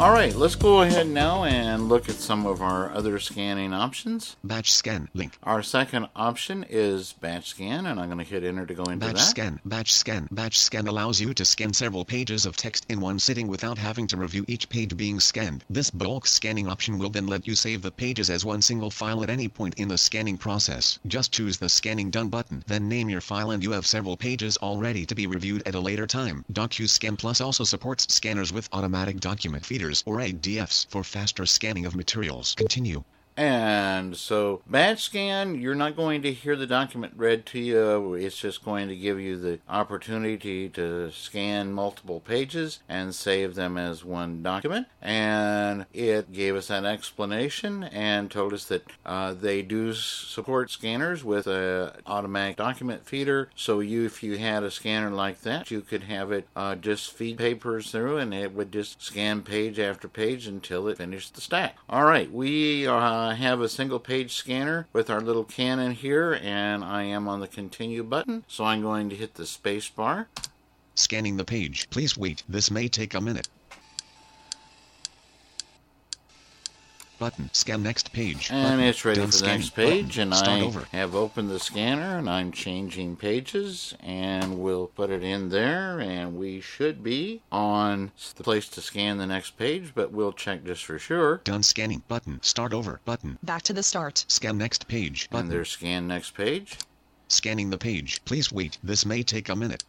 All 0.00 0.12
right, 0.12 0.34
let's 0.34 0.54
go 0.54 0.80
ahead 0.80 1.08
now 1.08 1.44
and 1.44 1.90
look 1.90 2.08
at 2.08 2.14
some 2.14 2.46
of 2.46 2.62
our 2.62 2.90
other 2.90 3.18
scanning 3.18 3.74
options. 3.74 4.34
Batch 4.42 4.72
scan 4.72 5.10
link. 5.12 5.36
Our 5.42 5.62
second 5.62 6.08
option 6.16 6.64
is 6.70 7.12
batch 7.12 7.50
scan, 7.50 7.84
and 7.84 8.00
I'm 8.00 8.06
going 8.06 8.16
to 8.16 8.24
hit 8.24 8.42
enter 8.42 8.64
to 8.64 8.72
go 8.72 8.84
into 8.84 9.04
Batch 9.04 9.16
that. 9.16 9.20
scan. 9.20 9.60
Batch 9.66 9.92
scan. 9.92 10.26
Batch 10.30 10.58
scan 10.58 10.88
allows 10.88 11.20
you 11.20 11.34
to 11.34 11.44
scan 11.44 11.74
several 11.74 12.06
pages 12.06 12.46
of 12.46 12.56
text 12.56 12.86
in 12.88 12.98
one 12.98 13.18
sitting 13.18 13.46
without 13.46 13.76
having 13.76 14.06
to 14.06 14.16
review 14.16 14.46
each 14.48 14.70
page 14.70 14.96
being 14.96 15.20
scanned. 15.20 15.66
This 15.68 15.90
bulk 15.90 16.26
scanning 16.26 16.66
option 16.66 16.98
will 16.98 17.10
then 17.10 17.26
let 17.26 17.46
you 17.46 17.54
save 17.54 17.82
the 17.82 17.90
pages 17.90 18.30
as 18.30 18.42
one 18.42 18.62
single 18.62 18.90
file 18.90 19.22
at 19.22 19.28
any 19.28 19.48
point 19.48 19.74
in 19.74 19.88
the 19.88 19.98
scanning 19.98 20.38
process. 20.38 20.98
Just 21.08 21.30
choose 21.30 21.58
the 21.58 21.68
scanning 21.68 22.08
done 22.08 22.30
button, 22.30 22.64
then 22.66 22.88
name 22.88 23.10
your 23.10 23.20
file 23.20 23.50
and 23.50 23.62
you 23.62 23.72
have 23.72 23.84
several 23.84 24.16
pages 24.16 24.56
all 24.56 24.78
ready 24.78 25.04
to 25.04 25.14
be 25.14 25.26
reviewed 25.26 25.62
at 25.66 25.74
a 25.74 25.80
later 25.80 26.06
time. 26.06 26.42
DocuScan 26.54 27.18
Plus 27.18 27.42
also 27.42 27.64
supports 27.64 28.06
scanners 28.14 28.50
with 28.50 28.66
automatic 28.72 29.20
document 29.20 29.66
feeders 29.66 29.89
or 30.06 30.18
ADFs 30.18 30.86
for 30.88 31.02
faster 31.02 31.44
scanning 31.46 31.84
of 31.84 31.96
materials. 31.96 32.54
Continue. 32.54 33.02
And 33.36 34.16
so, 34.16 34.60
batch 34.66 35.02
scan, 35.02 35.54
you're 35.54 35.74
not 35.74 35.96
going 35.96 36.20
to 36.22 36.32
hear 36.32 36.56
the 36.56 36.66
document 36.66 37.14
read 37.16 37.46
to 37.46 37.58
you. 37.58 38.14
It's 38.14 38.38
just 38.38 38.64
going 38.64 38.88
to 38.88 38.96
give 38.96 39.18
you 39.18 39.38
the 39.38 39.60
opportunity 39.68 40.68
to 40.70 41.10
scan 41.10 41.72
multiple 41.72 42.20
pages 42.20 42.80
and 42.88 43.14
save 43.14 43.54
them 43.54 43.78
as 43.78 44.04
one 44.04 44.42
document. 44.42 44.88
And 45.00 45.86
it 45.94 46.32
gave 46.32 46.54
us 46.54 46.68
an 46.68 46.84
explanation 46.84 47.84
and 47.84 48.30
told 48.30 48.52
us 48.52 48.64
that 48.66 48.84
uh, 49.06 49.32
they 49.32 49.62
do 49.62 49.94
support 49.94 50.70
scanners 50.70 51.24
with 51.24 51.46
a 51.46 51.94
automatic 52.06 52.56
document 52.56 53.06
feeder. 53.06 53.48
So, 53.54 53.80
you, 53.80 54.04
if 54.04 54.22
you 54.22 54.36
had 54.36 54.64
a 54.64 54.70
scanner 54.70 55.10
like 55.10 55.40
that, 55.42 55.70
you 55.70 55.80
could 55.80 56.02
have 56.04 56.30
it 56.30 56.46
uh, 56.54 56.74
just 56.74 57.12
feed 57.12 57.38
papers 57.38 57.90
through, 57.90 58.18
and 58.18 58.34
it 58.34 58.54
would 58.54 58.72
just 58.72 59.02
scan 59.02 59.42
page 59.42 59.78
after 59.78 60.08
page 60.08 60.46
until 60.46 60.88
it 60.88 60.98
finished 60.98 61.34
the 61.34 61.40
stack. 61.40 61.76
All 61.88 62.04
right, 62.04 62.30
we 62.30 62.86
uh, 62.86 63.19
have 63.34 63.60
a 63.60 63.68
single 63.68 64.00
page 64.00 64.34
scanner 64.34 64.86
with 64.92 65.10
our 65.10 65.20
little 65.20 65.44
Canon 65.44 65.92
here, 65.92 66.38
and 66.42 66.82
I 66.82 67.04
am 67.04 67.28
on 67.28 67.40
the 67.40 67.48
continue 67.48 68.02
button. 68.02 68.44
So 68.48 68.64
I'm 68.64 68.82
going 68.82 69.08
to 69.10 69.16
hit 69.16 69.34
the 69.34 69.46
space 69.46 69.88
bar. 69.88 70.28
Scanning 70.94 71.36
the 71.36 71.44
page. 71.44 71.88
Please 71.90 72.16
wait. 72.16 72.42
This 72.48 72.70
may 72.70 72.88
take 72.88 73.14
a 73.14 73.20
minute. 73.20 73.48
Button. 77.20 77.50
Scan 77.52 77.84
next 77.84 78.12
page. 78.12 78.50
And 78.50 78.64
Button. 78.64 78.80
it's 78.80 79.04
ready 79.04 79.20
Done 79.20 79.30
for 79.30 79.36
the 79.38 79.46
next 79.46 79.70
page, 79.76 80.06
Button. 80.16 80.22
and 80.22 80.34
Start 80.34 80.48
I 80.58 80.60
over. 80.62 80.80
have 80.90 81.14
opened 81.14 81.50
the 81.50 81.60
scanner, 81.60 82.18
and 82.18 82.28
I'm 82.28 82.50
changing 82.50 83.14
pages, 83.16 83.94
and 84.00 84.58
we'll 84.58 84.88
put 84.88 85.10
it 85.10 85.22
in 85.22 85.50
there, 85.50 86.00
and 86.00 86.36
we 86.36 86.60
should 86.60 87.04
be 87.04 87.42
on 87.52 88.10
the 88.34 88.42
place 88.42 88.68
to 88.70 88.80
scan 88.80 89.18
the 89.18 89.26
next 89.26 89.56
page, 89.58 89.92
but 89.94 90.10
we'll 90.10 90.32
check 90.32 90.64
just 90.64 90.84
for 90.84 90.98
sure. 90.98 91.42
Done 91.44 91.62
scanning. 91.62 92.02
Button. 92.08 92.40
Start 92.42 92.72
over. 92.72 93.00
Button. 93.04 93.38
Back 93.44 93.62
to 93.62 93.72
the 93.72 93.82
start. 93.84 94.24
Scan 94.26 94.58
next 94.58 94.88
page. 94.88 95.28
Button. 95.30 95.44
And 95.46 95.52
there's 95.52 95.68
scan 95.70 96.08
next 96.08 96.34
page. 96.34 96.76
Scanning 97.28 97.70
the 97.70 97.78
page. 97.78 98.24
Please 98.24 98.50
wait. 98.50 98.78
This 98.82 99.06
may 99.06 99.22
take 99.22 99.48
a 99.48 99.54
minute. 99.54 99.84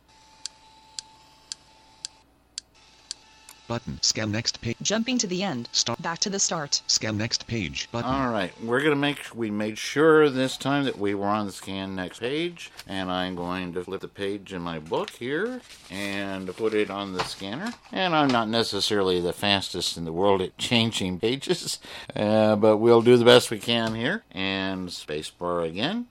Button. 3.71 3.99
Scan 4.01 4.33
next 4.33 4.59
page. 4.59 4.75
Jumping 4.81 5.17
to 5.19 5.27
the 5.27 5.43
end. 5.43 5.69
Start. 5.71 6.01
Back 6.01 6.19
to 6.19 6.29
the 6.29 6.39
start. 6.39 6.81
Scan 6.87 7.17
next 7.17 7.47
page. 7.47 7.87
Button. 7.89 8.11
All 8.11 8.29
right, 8.29 8.51
we're 8.61 8.81
gonna 8.81 8.97
make 8.97 9.33
we 9.33 9.49
made 9.49 9.77
sure 9.77 10.29
this 10.29 10.57
time 10.57 10.83
that 10.83 10.99
we 10.99 11.15
were 11.15 11.27
on 11.27 11.45
the 11.45 11.53
scan 11.53 11.95
next 11.95 12.19
page, 12.19 12.69
and 12.85 13.09
I'm 13.09 13.33
going 13.33 13.71
to 13.71 13.85
flip 13.85 14.01
the 14.01 14.09
page 14.09 14.51
in 14.51 14.61
my 14.61 14.79
book 14.79 15.11
here 15.11 15.61
and 15.89 16.53
put 16.57 16.73
it 16.73 16.89
on 16.89 17.13
the 17.13 17.23
scanner. 17.23 17.71
And 17.93 18.13
I'm 18.13 18.27
not 18.27 18.49
necessarily 18.49 19.21
the 19.21 19.31
fastest 19.31 19.95
in 19.95 20.03
the 20.03 20.11
world 20.11 20.41
at 20.41 20.57
changing 20.57 21.21
pages, 21.21 21.79
uh, 22.13 22.57
but 22.57 22.75
we'll 22.75 23.01
do 23.01 23.15
the 23.15 23.23
best 23.23 23.51
we 23.51 23.59
can 23.59 23.95
here. 23.95 24.25
And 24.31 24.89
spacebar 24.89 25.65
again. 25.65 26.07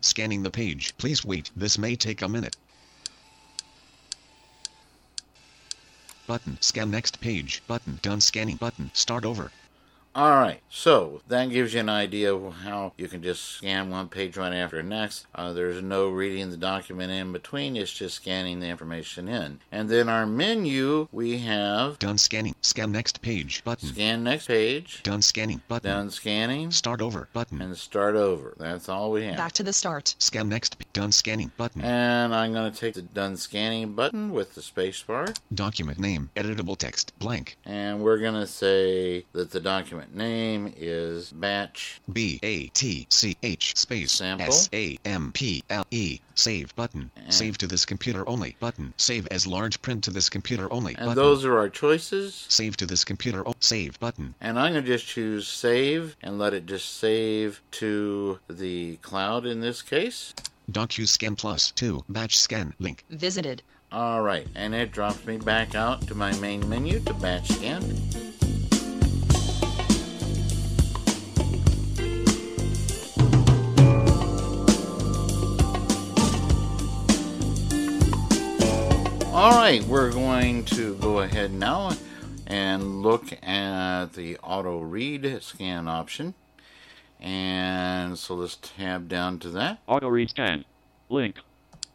Scanning 0.00 0.42
the 0.42 0.50
page. 0.50 0.96
Please 0.96 1.22
wait. 1.22 1.50
This 1.54 1.76
may 1.76 1.96
take 1.96 2.22
a 2.22 2.28
minute. 2.30 2.56
Button. 6.28 6.58
Scan 6.60 6.90
next 6.90 7.22
page. 7.22 7.62
Button. 7.66 8.00
Done 8.02 8.20
scanning. 8.20 8.56
Button. 8.56 8.90
Start 8.92 9.24
over. 9.24 9.50
All 10.18 10.40
right, 10.40 10.60
so 10.68 11.20
that 11.28 11.48
gives 11.50 11.74
you 11.74 11.78
an 11.78 11.88
idea 11.88 12.34
of 12.34 12.52
how 12.52 12.92
you 12.98 13.06
can 13.06 13.22
just 13.22 13.40
scan 13.44 13.88
one 13.88 14.08
page 14.08 14.36
right 14.36 14.52
after 14.52 14.82
next. 14.82 15.28
Uh, 15.32 15.52
there's 15.52 15.80
no 15.80 16.08
reading 16.08 16.50
the 16.50 16.56
document 16.56 17.12
in 17.12 17.30
between, 17.30 17.76
it's 17.76 17.92
just 17.92 18.16
scanning 18.16 18.58
the 18.58 18.66
information 18.66 19.28
in. 19.28 19.60
And 19.70 19.88
then 19.88 20.08
our 20.08 20.26
menu, 20.26 21.06
we 21.12 21.38
have 21.38 22.00
Done 22.00 22.18
scanning. 22.18 22.56
Scan 22.62 22.90
next 22.90 23.22
page. 23.22 23.62
Button. 23.62 23.90
scan 23.90 24.24
next 24.24 24.48
page, 24.48 25.04
Done 25.04 25.22
scanning. 25.22 25.62
Button. 25.68 25.88
done 25.88 26.10
scanning, 26.10 26.72
Start 26.72 27.00
over. 27.00 27.28
Button. 27.32 27.62
and 27.62 27.76
start 27.76 28.16
over. 28.16 28.54
That's 28.58 28.88
all 28.88 29.12
we 29.12 29.22
have. 29.26 29.36
Back 29.36 29.52
to 29.52 29.62
the 29.62 29.72
start. 29.72 30.16
Scan 30.18 30.48
next. 30.48 30.80
p- 30.80 30.84
Done 30.94 31.12
scanning. 31.12 31.52
Button. 31.56 31.82
And 31.82 32.34
I'm 32.34 32.52
going 32.52 32.72
to 32.72 32.76
take 32.76 32.94
the 32.94 33.02
done 33.02 33.36
scanning 33.36 33.92
button 33.92 34.32
with 34.32 34.56
the 34.56 34.62
space 34.62 35.00
bar, 35.00 35.28
Document 35.54 36.00
name. 36.00 36.30
Editable 36.34 36.76
text. 36.76 37.16
Blank. 37.20 37.56
and 37.64 38.00
we're 38.02 38.18
going 38.18 38.34
to 38.34 38.48
say 38.48 39.24
that 39.32 39.52
the 39.52 39.60
document 39.60 40.07
name 40.14 40.72
is 40.76 41.30
batch 41.32 42.00
B 42.12 42.38
A 42.42 42.66
T 42.68 43.06
C 43.10 43.36
H 43.42 43.76
space 43.76 44.12
Sample. 44.12 44.46
S 44.46 44.68
A 44.72 44.98
M 45.04 45.32
P 45.32 45.62
L 45.70 45.86
E. 45.90 46.20
Save 46.34 46.74
button. 46.76 47.10
And- 47.16 47.32
Save 47.34 47.58
to 47.58 47.66
this 47.66 47.84
computer 47.84 48.28
only 48.28 48.56
button. 48.60 48.94
Save 48.96 49.26
as 49.28 49.46
large 49.46 49.80
print 49.82 50.04
to 50.04 50.10
this 50.10 50.28
computer 50.30 50.72
only 50.72 50.94
and 50.94 51.06
button. 51.06 51.14
those 51.16 51.44
are 51.44 51.58
our 51.58 51.68
choices. 51.68 52.46
Save 52.48 52.76
to 52.78 52.86
this 52.86 53.04
computer. 53.04 53.46
O- 53.46 53.54
save 53.60 53.98
button. 54.00 54.34
And 54.40 54.58
I'm 54.58 54.72
going 54.72 54.84
to 54.84 54.90
just 54.90 55.06
choose 55.06 55.46
save 55.48 56.16
and 56.22 56.38
let 56.38 56.54
it 56.54 56.66
just 56.66 56.96
save 56.98 57.60
to 57.72 58.38
the 58.48 58.96
cloud 58.96 59.46
in 59.46 59.60
this 59.60 59.82
case. 59.82 60.32
DocuScan 60.70 61.36
Plus 61.38 61.70
2 61.72 62.04
batch 62.08 62.38
scan 62.38 62.74
link. 62.78 63.04
Visited. 63.10 63.62
All 63.90 64.20
right, 64.20 64.46
and 64.54 64.74
it 64.74 64.92
drops 64.92 65.24
me 65.24 65.38
back 65.38 65.74
out 65.74 66.02
to 66.08 66.14
my 66.14 66.34
main 66.40 66.68
menu 66.68 67.00
to 67.00 67.14
batch 67.14 67.48
scan. 67.48 67.82
All 79.38 79.52
right, 79.52 79.84
we're 79.84 80.10
going 80.10 80.64
to 80.64 80.96
go 80.96 81.20
ahead 81.20 81.52
now 81.52 81.92
and 82.48 83.02
look 83.02 83.32
at 83.40 84.06
the 84.14 84.36
auto 84.38 84.80
read 84.80 85.40
scan 85.42 85.86
option. 85.86 86.34
And 87.20 88.18
so 88.18 88.34
let's 88.34 88.56
tab 88.56 89.08
down 89.08 89.38
to 89.38 89.50
that. 89.50 89.78
Auto 89.86 90.08
read 90.08 90.30
scan. 90.30 90.64
Link. 91.08 91.36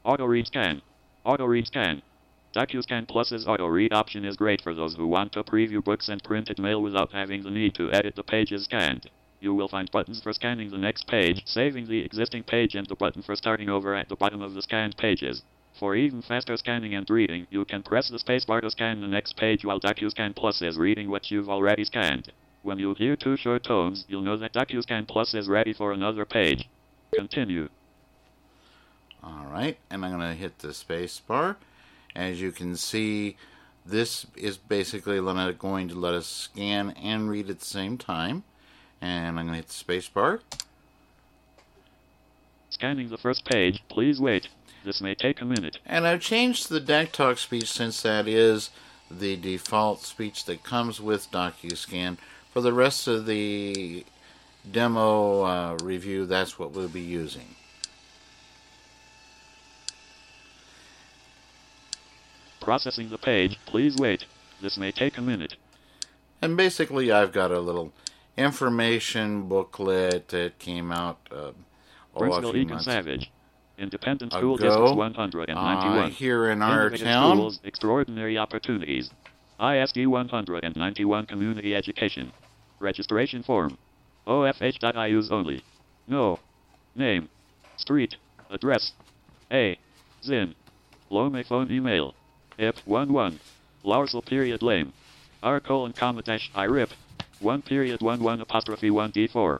Auto 0.05 0.23
read 0.23 0.47
scan. 0.47 0.81
Auto 1.25 1.43
read 1.43 1.67
scan. 1.67 2.01
DocuScan 2.55 3.09
Plus's 3.09 3.45
auto 3.45 3.67
read 3.67 3.91
option 3.91 4.23
is 4.23 4.37
great 4.37 4.61
for 4.61 4.73
those 4.73 4.95
who 4.95 5.05
want 5.05 5.33
to 5.33 5.43
preview 5.43 5.83
books 5.83 6.07
and 6.07 6.23
printed 6.23 6.59
mail 6.59 6.81
without 6.81 7.11
having 7.11 7.43
the 7.43 7.51
need 7.51 7.75
to 7.75 7.91
edit 7.91 8.15
the 8.15 8.23
pages 8.23 8.63
scanned. 8.63 9.09
You 9.41 9.53
will 9.53 9.67
find 9.67 9.91
buttons 9.91 10.23
for 10.23 10.31
scanning 10.31 10.71
the 10.71 10.77
next 10.77 11.07
page, 11.07 11.41
saving 11.45 11.87
the 11.87 12.05
existing 12.05 12.43
page, 12.43 12.73
and 12.73 12.87
the 12.87 12.95
button 12.95 13.21
for 13.21 13.35
starting 13.35 13.67
over 13.67 13.93
at 13.95 14.07
the 14.07 14.15
bottom 14.15 14.41
of 14.41 14.53
the 14.53 14.61
scanned 14.61 14.95
pages. 14.95 15.43
For 15.79 15.95
even 15.95 16.21
faster 16.21 16.55
scanning 16.55 16.93
and 16.93 17.09
reading, 17.09 17.47
you 17.49 17.65
can 17.65 17.81
press 17.81 18.09
the 18.09 18.17
spacebar 18.17 18.61
to 18.61 18.69
scan 18.69 19.01
the 19.01 19.07
next 19.07 19.35
page 19.35 19.65
while 19.65 19.79
DocuScan 19.79 20.35
Plus 20.35 20.61
is 20.61 20.77
reading 20.77 21.09
what 21.09 21.31
you've 21.31 21.49
already 21.49 21.83
scanned. 21.83 22.31
When 22.61 22.77
you 22.79 22.93
hear 22.93 23.15
two 23.15 23.35
short 23.35 23.63
tones, 23.63 24.05
you'll 24.07 24.21
know 24.21 24.37
that 24.37 24.53
DocuScan 24.53 25.07
Plus 25.07 25.33
is 25.33 25.49
ready 25.49 25.73
for 25.73 25.91
another 25.91 26.25
page. 26.25 26.69
Continue. 27.13 27.69
All 29.23 29.47
right, 29.51 29.77
and 29.89 30.05
I'm 30.05 30.11
going 30.11 30.21
to 30.21 30.35
hit 30.35 30.59
the 30.59 30.69
spacebar. 30.69 31.55
As 32.15 32.39
you 32.39 32.51
can 32.51 32.75
see, 32.75 33.35
this 33.85 34.27
is 34.35 34.57
basically 34.57 35.19
going 35.19 35.87
to 35.89 35.95
let 35.95 36.13
us 36.13 36.27
scan 36.27 36.91
and 36.91 37.29
read 37.29 37.49
at 37.49 37.59
the 37.59 37.65
same 37.65 37.97
time. 37.97 38.43
And 39.01 39.39
I'm 39.39 39.47
going 39.47 39.47
to 39.47 39.55
hit 39.55 39.67
the 39.67 39.73
space 39.73 40.07
bar. 40.07 40.39
Scanning 42.69 43.09
the 43.09 43.17
first 43.17 43.43
page, 43.45 43.83
please 43.89 44.21
wait. 44.21 44.47
This 44.83 44.99
may 44.99 45.15
take 45.15 45.41
a 45.41 45.45
minute. 45.45 45.79
And 45.85 46.05
I've 46.05 46.19
changed 46.19 46.69
the 46.69 46.81
DECtalk 46.81 47.37
speech 47.37 47.71
since 47.71 48.01
that 48.01 48.27
is 48.27 48.69
the 49.09 49.35
default 49.37 50.01
speech 50.01 50.45
that 50.45 50.63
comes 50.63 50.99
with 50.99 51.31
DocuScan. 51.31 52.17
For 52.51 52.61
the 52.61 52.73
rest 52.73 53.07
of 53.07 53.25
the 53.25 54.05
demo 54.69 55.43
uh, 55.43 55.77
review, 55.81 56.25
that's 56.25 56.59
what 56.59 56.71
we'll 56.71 56.89
be 56.89 57.01
using. 57.01 57.55
Processing 62.59 63.09
the 63.09 63.17
page, 63.17 63.57
please 63.65 63.95
wait. 63.97 64.25
This 64.61 64.77
may 64.77 64.91
take 64.91 65.17
a 65.17 65.21
minute. 65.21 65.55
And 66.41 66.55
basically, 66.55 67.11
I've 67.11 67.31
got 67.31 67.51
a 67.51 67.59
little 67.59 67.93
information 68.37 69.43
booklet 69.47 70.29
that 70.29 70.59
came 70.59 70.91
out 70.91 71.19
uh, 71.31 71.51
oh, 72.15 72.33
a 72.33 72.51
few 72.51 72.65
months 72.65 72.85
Savage. 72.85 73.31
Independent 73.77 74.31
ago, 74.31 74.39
School 74.39 74.57
District 74.57 74.95
191. 74.95 75.57
uh, 75.57 76.09
here 76.09 76.51
in 76.51 76.61
our 76.61 76.81
Innovative 76.87 77.05
town. 77.05 77.37
Schools, 77.37 77.59
extraordinary 77.63 78.37
opportunities. 78.37 79.09
ISD 79.59 80.05
191 80.07 81.25
Community 81.25 81.75
Education. 81.75 82.31
Registration 82.79 83.43
form. 83.43 83.77
OFH.IUs 84.27 85.31
only. 85.31 85.63
No. 86.07 86.39
Name. 86.95 87.29
Street. 87.77 88.15
Address. 88.49 88.91
A. 89.51 89.77
Zin. 90.23 90.53
Lome 91.09 91.43
phone 91.43 91.71
email. 91.71 92.13
IP 92.57 92.75
11. 92.87 93.39
Larsal 93.83 94.25
period 94.25 94.61
lame. 94.61 94.93
R 95.41 95.59
colon 95.59 95.93
comma 95.93 96.21
dash 96.21 96.51
I 96.55 96.65
rip. 96.65 96.89
1 97.39 97.61
period 97.63 98.01
1 98.01 98.21
1 98.23 98.41
apostrophe 98.41 98.89
1 98.91 99.11
D4. 99.11 99.59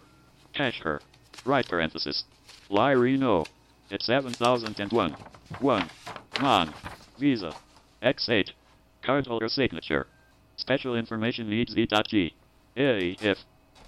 Cash 0.54 0.80
her. 0.82 1.02
Right 1.46 1.68
parenthesis. 1.68 2.24
Lyrino. 2.70 3.46
It's 3.90 4.06
7001. 4.06 5.16
1. 5.60 5.90
Mon. 6.42 6.74
Visa. 7.20 7.54
X8. 8.02 8.52
Cardholder 9.04 9.50
signature. 9.50 10.08
Special 10.56 10.96
information 10.96 11.50
needs 11.50 11.78
E.G. 11.78 12.34
A 12.78 13.18
if. 13.22 13.40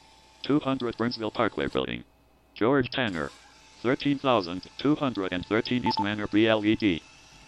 200 0.44 0.98
Burnsville 0.98 1.32
Parkway 1.32 1.68
Building. 1.68 2.04
George 2.54 2.90
Tanner. 2.90 3.32
13213 3.82 5.86
East 5.86 6.00
Manor 6.00 6.28
BLED. 6.28 7.02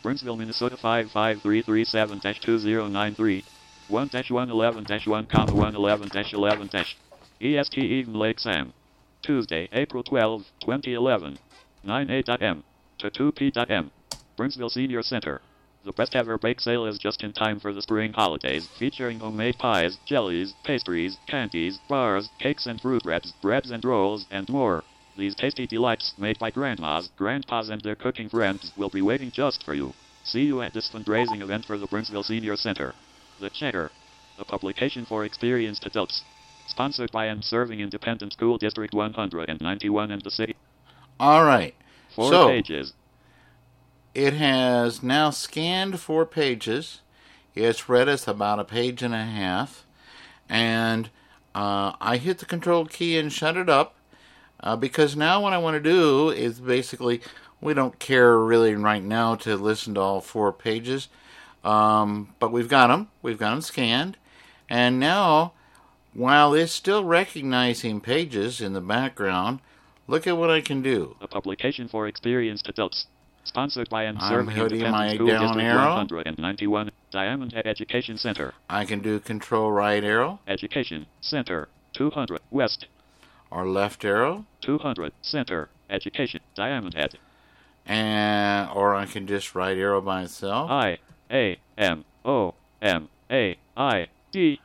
Burnsville, 0.03 0.37
Minnesota 0.37 0.77
55337-2093. 0.77 3.43
1-111-1, 3.89 5.27
111-11 5.27 6.95
EST 7.41 7.77
Eden 7.77 8.13
Lake 8.13 8.39
Sam. 8.39 8.73
Tuesday, 9.21 9.67
April 9.71 10.03
12, 10.03 10.45
2011. 10.61 11.37
9 11.83 12.09
a.m. 12.09 12.63
to 12.97 13.09
2 13.09 13.31
p.m. 13.31 13.91
Burnsville 14.37 14.69
Senior 14.69 15.01
Center. 15.01 15.41
The 15.89 15.93
best 15.93 16.15
ever 16.15 16.37
bake 16.37 16.59
sale 16.59 16.85
is 16.85 16.99
just 16.99 17.23
in 17.23 17.33
time 17.33 17.59
for 17.59 17.73
the 17.73 17.81
spring 17.81 18.13
holidays, 18.13 18.67
featuring 18.77 19.21
homemade 19.21 19.57
pies, 19.57 19.97
jellies, 20.05 20.53
pastries, 20.63 21.17
candies, 21.25 21.79
bars, 21.87 22.29
cakes 22.37 22.67
and 22.67 22.79
fruit 22.79 23.03
wraps, 23.05 23.33
breads 23.41 23.71
and 23.71 23.83
rolls, 23.83 24.27
and 24.29 24.47
more. 24.49 24.83
These 25.17 25.33
tasty 25.33 25.65
delights, 25.65 26.13
made 26.15 26.37
by 26.37 26.51
grandmas, 26.51 27.09
grandpas, 27.17 27.69
and 27.69 27.81
their 27.81 27.95
cooking 27.95 28.29
friends, 28.29 28.71
will 28.77 28.89
be 28.89 29.01
waiting 29.01 29.31
just 29.31 29.63
for 29.63 29.73
you. 29.73 29.95
See 30.23 30.43
you 30.43 30.61
at 30.61 30.73
this 30.73 30.91
fundraising 30.91 31.41
event 31.41 31.65
for 31.65 31.79
the 31.79 31.87
Burnsville 31.87 32.21
Senior 32.21 32.55
Center. 32.55 32.93
The 33.39 33.49
Cheddar, 33.49 33.89
a 34.37 34.45
publication 34.45 35.05
for 35.05 35.25
experienced 35.25 35.87
adults. 35.87 36.23
Sponsored 36.67 37.11
by 37.11 37.25
and 37.25 37.43
serving 37.43 37.79
Independent 37.79 38.33
School 38.33 38.59
District 38.59 38.93
191 38.93 40.11
and 40.11 40.21
the 40.21 40.29
city. 40.29 40.55
All 41.19 41.43
right. 41.43 41.73
Four 42.15 42.29
so 42.29 42.47
pages. 42.47 42.93
It 44.13 44.33
has 44.33 45.03
now 45.03 45.29
scanned 45.29 45.99
four 45.99 46.25
pages. 46.25 47.01
It's 47.55 47.89
read 47.89 48.09
us 48.09 48.27
about 48.27 48.59
a 48.59 48.63
page 48.63 49.03
and 49.03 49.13
a 49.13 49.23
half, 49.23 49.85
and 50.47 51.09
uh, 51.53 51.93
I 51.99 52.17
hit 52.17 52.39
the 52.39 52.45
control 52.45 52.85
key 52.85 53.17
and 53.17 53.31
shut 53.31 53.57
it 53.57 53.69
up 53.69 53.95
uh, 54.61 54.75
because 54.75 55.15
now 55.15 55.41
what 55.41 55.53
I 55.53 55.57
want 55.57 55.75
to 55.75 55.89
do 55.89 56.29
is 56.29 56.59
basically 56.59 57.21
we 57.61 57.73
don't 57.73 57.99
care 57.99 58.37
really 58.37 58.75
right 58.75 59.03
now 59.03 59.35
to 59.35 59.55
listen 59.55 59.95
to 59.95 60.01
all 60.01 60.21
four 60.21 60.53
pages, 60.53 61.09
um, 61.63 62.33
but 62.39 62.51
we've 62.51 62.69
got 62.69 62.87
them. 62.87 63.09
We've 63.21 63.37
got 63.37 63.51
them 63.51 63.61
scanned, 63.61 64.17
and 64.69 64.99
now 64.99 65.53
while 66.13 66.53
it's 66.53 66.71
still 66.71 67.03
recognizing 67.03 68.01
pages 68.01 68.61
in 68.61 68.73
the 68.73 68.81
background, 68.81 69.59
look 70.07 70.25
at 70.25 70.37
what 70.37 70.49
I 70.49 70.61
can 70.61 70.81
do. 70.81 71.15
A 71.21 71.27
publication 71.27 71.87
for 71.87 72.07
experienced 72.07 72.67
adults. 72.67 73.07
Sponsored 73.49 73.89
by 73.89 74.03
and 74.03 74.19
I'm 74.19 74.29
serving 74.29 74.55
hitting 74.55 74.91
my 74.91 75.15
School 75.15 75.25
down 75.25 75.41
District 75.41 75.65
arrow. 75.65 75.95
191, 75.95 76.91
Diamond 77.09 77.51
Head 77.53 77.65
Education 77.65 78.15
Center. 78.15 78.53
I 78.69 78.85
can 78.85 78.99
do 78.99 79.19
control 79.19 79.71
right 79.71 80.03
arrow 80.03 80.39
Education 80.47 81.07
Center. 81.19 81.67
200 81.93 82.41
West. 82.51 82.85
or 83.49 83.67
left 83.67 84.05
arrow, 84.05 84.45
200 84.61 85.13
Center. 85.23 85.69
Education 85.89 86.41
Diamond 86.53 86.93
Head. 86.93 87.17
and 87.87 88.69
or 88.69 88.93
I 88.95 89.07
can 89.07 89.25
just 89.25 89.55
right 89.55 89.75
arrow 89.75 89.99
by 89.99 90.21
itself. 90.21 90.69
I 90.69 90.99
A 91.31 91.57
M 91.75 92.05
O 92.23 92.53
M 92.83 93.09
A 93.31 93.57
I 93.75 94.09
D. 94.31 94.61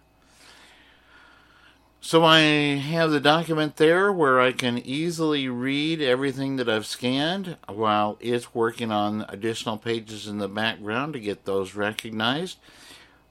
So 2.05 2.23
I 2.23 2.41
have 2.41 3.13
the 3.13 3.19
document 3.19 3.77
there 3.77 4.13
where 4.13 4.39
I 4.39 4.53
can 4.53 4.77
easily 4.77 5.49
read 5.49 6.03
everything 6.03 6.57
that 6.57 6.69
I've 6.69 6.85
scanned 6.85 7.57
while 7.67 8.19
it's 8.21 8.55
working 8.55 8.93
on 8.93 9.25
additional 9.31 9.79
pages 9.79 10.27
in 10.27 10.37
the 10.37 10.47
background 10.47 11.15
to 11.15 11.19
get 11.19 11.47
those 11.47 11.75
recognized. 11.75 12.59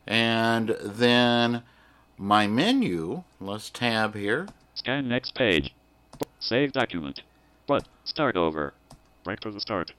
And 0.07 0.75
then 0.81 1.61
my 2.17 2.47
menu, 2.47 3.21
let's 3.39 3.69
tab 3.69 4.15
here. 4.15 4.47
Scan 4.73 5.07
next 5.07 5.35
page. 5.35 5.71
Save 6.39 6.71
document. 6.71 7.21
But 7.67 7.87
start 8.03 8.35
over. 8.35 8.73
Back 9.23 9.41
to 9.41 9.51
the 9.51 9.61
start. 9.61 9.91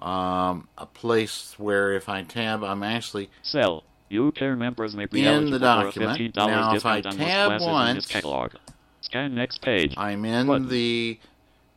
um, 0.00 0.66
a 0.76 0.86
place 0.86 1.54
where 1.58 1.92
if 1.92 2.08
I 2.08 2.22
tab, 2.22 2.64
I'm 2.64 2.82
actually 2.82 3.30
Cell. 3.42 3.84
You 4.10 4.32
care 4.32 4.56
members 4.56 4.96
may 4.96 5.04
be 5.04 5.22
In 5.26 5.50
the 5.50 5.58
document. 5.58 6.16
for 6.16 6.24
a 6.24 6.28
$15 6.28 6.34
Now, 6.48 6.74
if 6.74 6.86
I 6.86 7.02
discount 7.02 7.20
on 7.20 7.26
most 7.26 7.28
tab 7.28 7.60
once- 7.60 8.06
catalog. 8.06 8.52
Scan 9.02 9.34
next 9.34 9.60
page. 9.62 9.94
I'm 9.96 10.24
in 10.24 10.46
Button. 10.48 10.68
the 10.68 11.18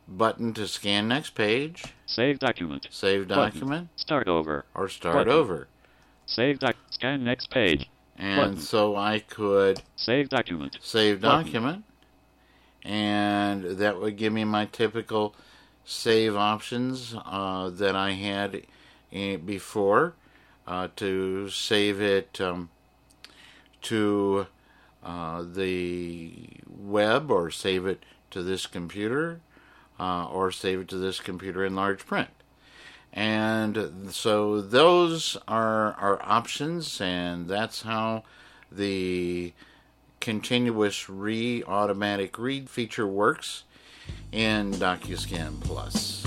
button 0.08 0.52
to 0.54 0.66
scan 0.66 1.06
next 1.08 1.30
page, 1.34 1.84
Save 2.04 2.40
document. 2.40 2.88
save 2.90 3.28
Button. 3.28 3.52
document, 3.52 3.88
Start 3.96 4.26
over. 4.28 4.64
or 4.74 4.88
start 4.88 5.14
Button. 5.14 5.32
over. 5.32 5.68
Save 6.26 6.58
doc. 6.58 6.74
Scan 6.90 7.22
next 7.24 7.48
page. 7.50 7.88
And 8.22 8.36
Button. 8.36 8.56
so 8.58 8.94
I 8.96 9.18
could 9.18 9.82
Save 9.96 10.28
document. 10.28 10.78
save 10.80 11.20
Button. 11.20 11.44
document, 11.44 11.84
and 12.84 13.64
that 13.64 14.00
would 14.00 14.16
give 14.16 14.32
me 14.32 14.44
my 14.44 14.66
typical 14.66 15.34
save 15.84 16.36
options 16.36 17.16
uh, 17.26 17.68
that 17.70 17.96
I 17.96 18.12
had 18.12 18.62
eh, 19.12 19.36
before 19.36 20.14
uh, 20.68 20.86
to 20.96 21.48
save 21.50 22.00
it 22.00 22.40
um, 22.40 22.70
to 23.82 24.46
uh, 25.02 25.42
the 25.42 26.48
web 26.68 27.28
or 27.28 27.50
save 27.50 27.86
it 27.86 28.04
to 28.30 28.44
this 28.44 28.66
computer 28.68 29.40
uh, 29.98 30.26
or 30.26 30.52
save 30.52 30.82
it 30.82 30.88
to 30.88 30.96
this 30.96 31.18
computer 31.18 31.64
in 31.64 31.74
large 31.74 32.06
print. 32.06 32.28
And 33.12 34.08
so 34.10 34.62
those 34.62 35.36
are 35.46 35.92
our 35.94 36.20
options, 36.22 37.00
and 37.00 37.46
that's 37.46 37.82
how 37.82 38.24
the 38.70 39.52
continuous 40.20 41.10
re 41.10 41.62
automatic 41.64 42.38
read 42.38 42.70
feature 42.70 43.06
works 43.06 43.64
in 44.30 44.72
DocuScan 44.72 45.60
Plus. 45.60 46.21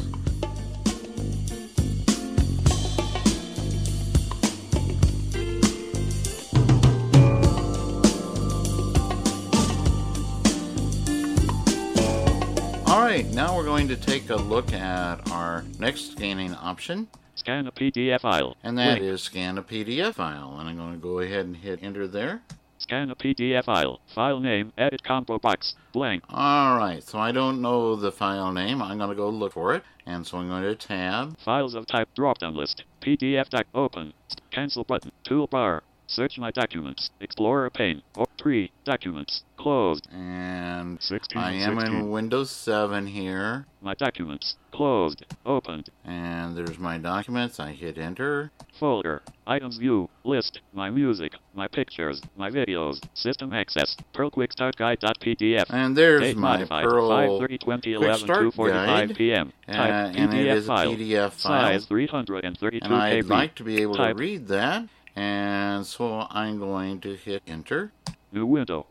All 12.96 13.02
right, 13.02 13.26
now 13.34 13.54
we're 13.54 13.66
going 13.66 13.90
to 13.90 13.98
take 13.98 14.30
a 14.30 14.38
look 14.38 14.72
at 14.72 15.30
our 15.30 15.66
next 15.80 16.14
scanning 16.14 16.54
option, 16.56 17.10
Scan 17.36 17.68
a 17.68 17.72
PDF 17.74 18.22
file. 18.22 18.56
and 18.64 18.78
that 18.78 19.02
Link. 19.02 19.04
is 19.04 19.22
scan 19.22 19.58
a 19.58 19.62
PDF 19.64 20.14
file. 20.14 20.56
And 20.58 20.70
I'm 20.70 20.78
going 20.78 20.94
to 20.94 20.98
go 20.98 21.20
ahead 21.20 21.46
and 21.46 21.58
hit 21.58 21.80
enter 21.84 22.08
there. 22.08 22.42
Scan 22.78 23.10
a 23.12 23.16
PDF 23.18 23.66
file. 23.66 24.00
File 24.08 24.40
name, 24.40 24.72
edit 24.78 25.04
combo 25.04 25.38
box, 25.38 25.76
blank. 25.92 26.24
All 26.30 26.78
right, 26.78 27.04
so 27.04 27.20
I 27.20 27.34
don't 27.34 27.62
know 27.62 27.98
the 27.98 28.14
file 28.14 28.54
name. 28.54 28.82
I'm 28.82 28.98
going 28.98 29.10
to 29.10 29.16
go 29.16 29.30
look 29.30 29.52
for 29.52 29.76
it. 29.76 29.84
And 30.06 30.26
so 30.26 30.38
I'm 30.38 30.48
going 30.48 30.64
to 30.64 30.74
tab. 30.74 31.38
Files 31.38 31.76
of 31.76 31.88
type 31.88 32.08
drop 32.16 32.38
down 32.38 32.56
list. 32.56 32.86
PDF 33.02 33.50
doc 33.50 33.66
open. 33.76 34.14
Cancel 34.52 34.86
button. 34.86 35.12
Toolbar. 35.26 35.82
Search 36.08 36.38
my 36.38 36.52
documents. 36.52 37.10
Explorer 37.20 37.70
pane. 37.72 38.02
Or 38.16 38.28
tree. 38.38 38.72
Documents. 38.84 39.44
Closed. 39.58 40.08
And 40.14 41.02
16, 41.02 41.42
I 41.42 41.54
am 41.54 41.80
16. 41.80 41.96
in 41.96 42.10
Windows 42.12 42.52
7 42.52 43.08
here. 43.08 43.66
My 43.82 43.96
documents. 43.96 44.56
Closed. 44.72 45.26
Opened. 45.46 45.90
And 46.04 46.56
there's 46.56 46.78
my 46.78 47.00
documents. 47.00 47.60
I 47.60 47.72
hit 47.72 47.98
enter. 47.98 48.52
Folder. 48.80 49.24
Items 49.48 49.78
view. 49.78 50.10
List. 50.24 50.60
My 50.74 50.92
music. 50.92 51.34
My 51.56 51.68
pictures. 51.68 52.22
My 52.38 52.52
videos. 52.52 53.02
System 53.16 53.52
access. 53.54 53.96
Pearl 54.14 54.30
Quick 54.30 54.52
Start 54.52 54.76
Guide.pdf. 54.76 55.66
And 55.70 55.98
there's 55.98 56.22
Date 56.22 56.38
my 56.38 56.58
modified. 56.58 56.84
Pearl 56.86 57.10
5:30, 57.10 57.60
2011, 57.60 58.08
Quick 58.08 58.18
Start 58.20 58.46
2:45 58.54 58.68
Guide. 59.08 59.16
p.m. 59.16 59.54
Uh, 59.68 59.74
Type 59.74 60.16
and 60.18 60.32
PDF 60.32 60.56
is 60.56 60.66
a 60.66 60.68
file. 60.68 60.92
PDF 60.96 61.32
file. 61.32 61.80
Size 61.80 61.86
332 61.86 62.80
And 62.86 62.94
I'd 62.94 63.24
KB. 63.24 63.30
like 63.30 63.56
to 63.56 63.64
be 63.64 63.82
able 63.82 63.96
Type. 63.96 64.16
to 64.18 64.22
read 64.22 64.48
that. 64.50 64.88
And 65.16 65.86
so 65.86 66.28
I'm 66.30 66.60
going 66.60 67.00
to 67.02 67.16
hit 67.16 67.44
enter. 67.48 67.92
New 68.32 68.46
window. 68.46 68.86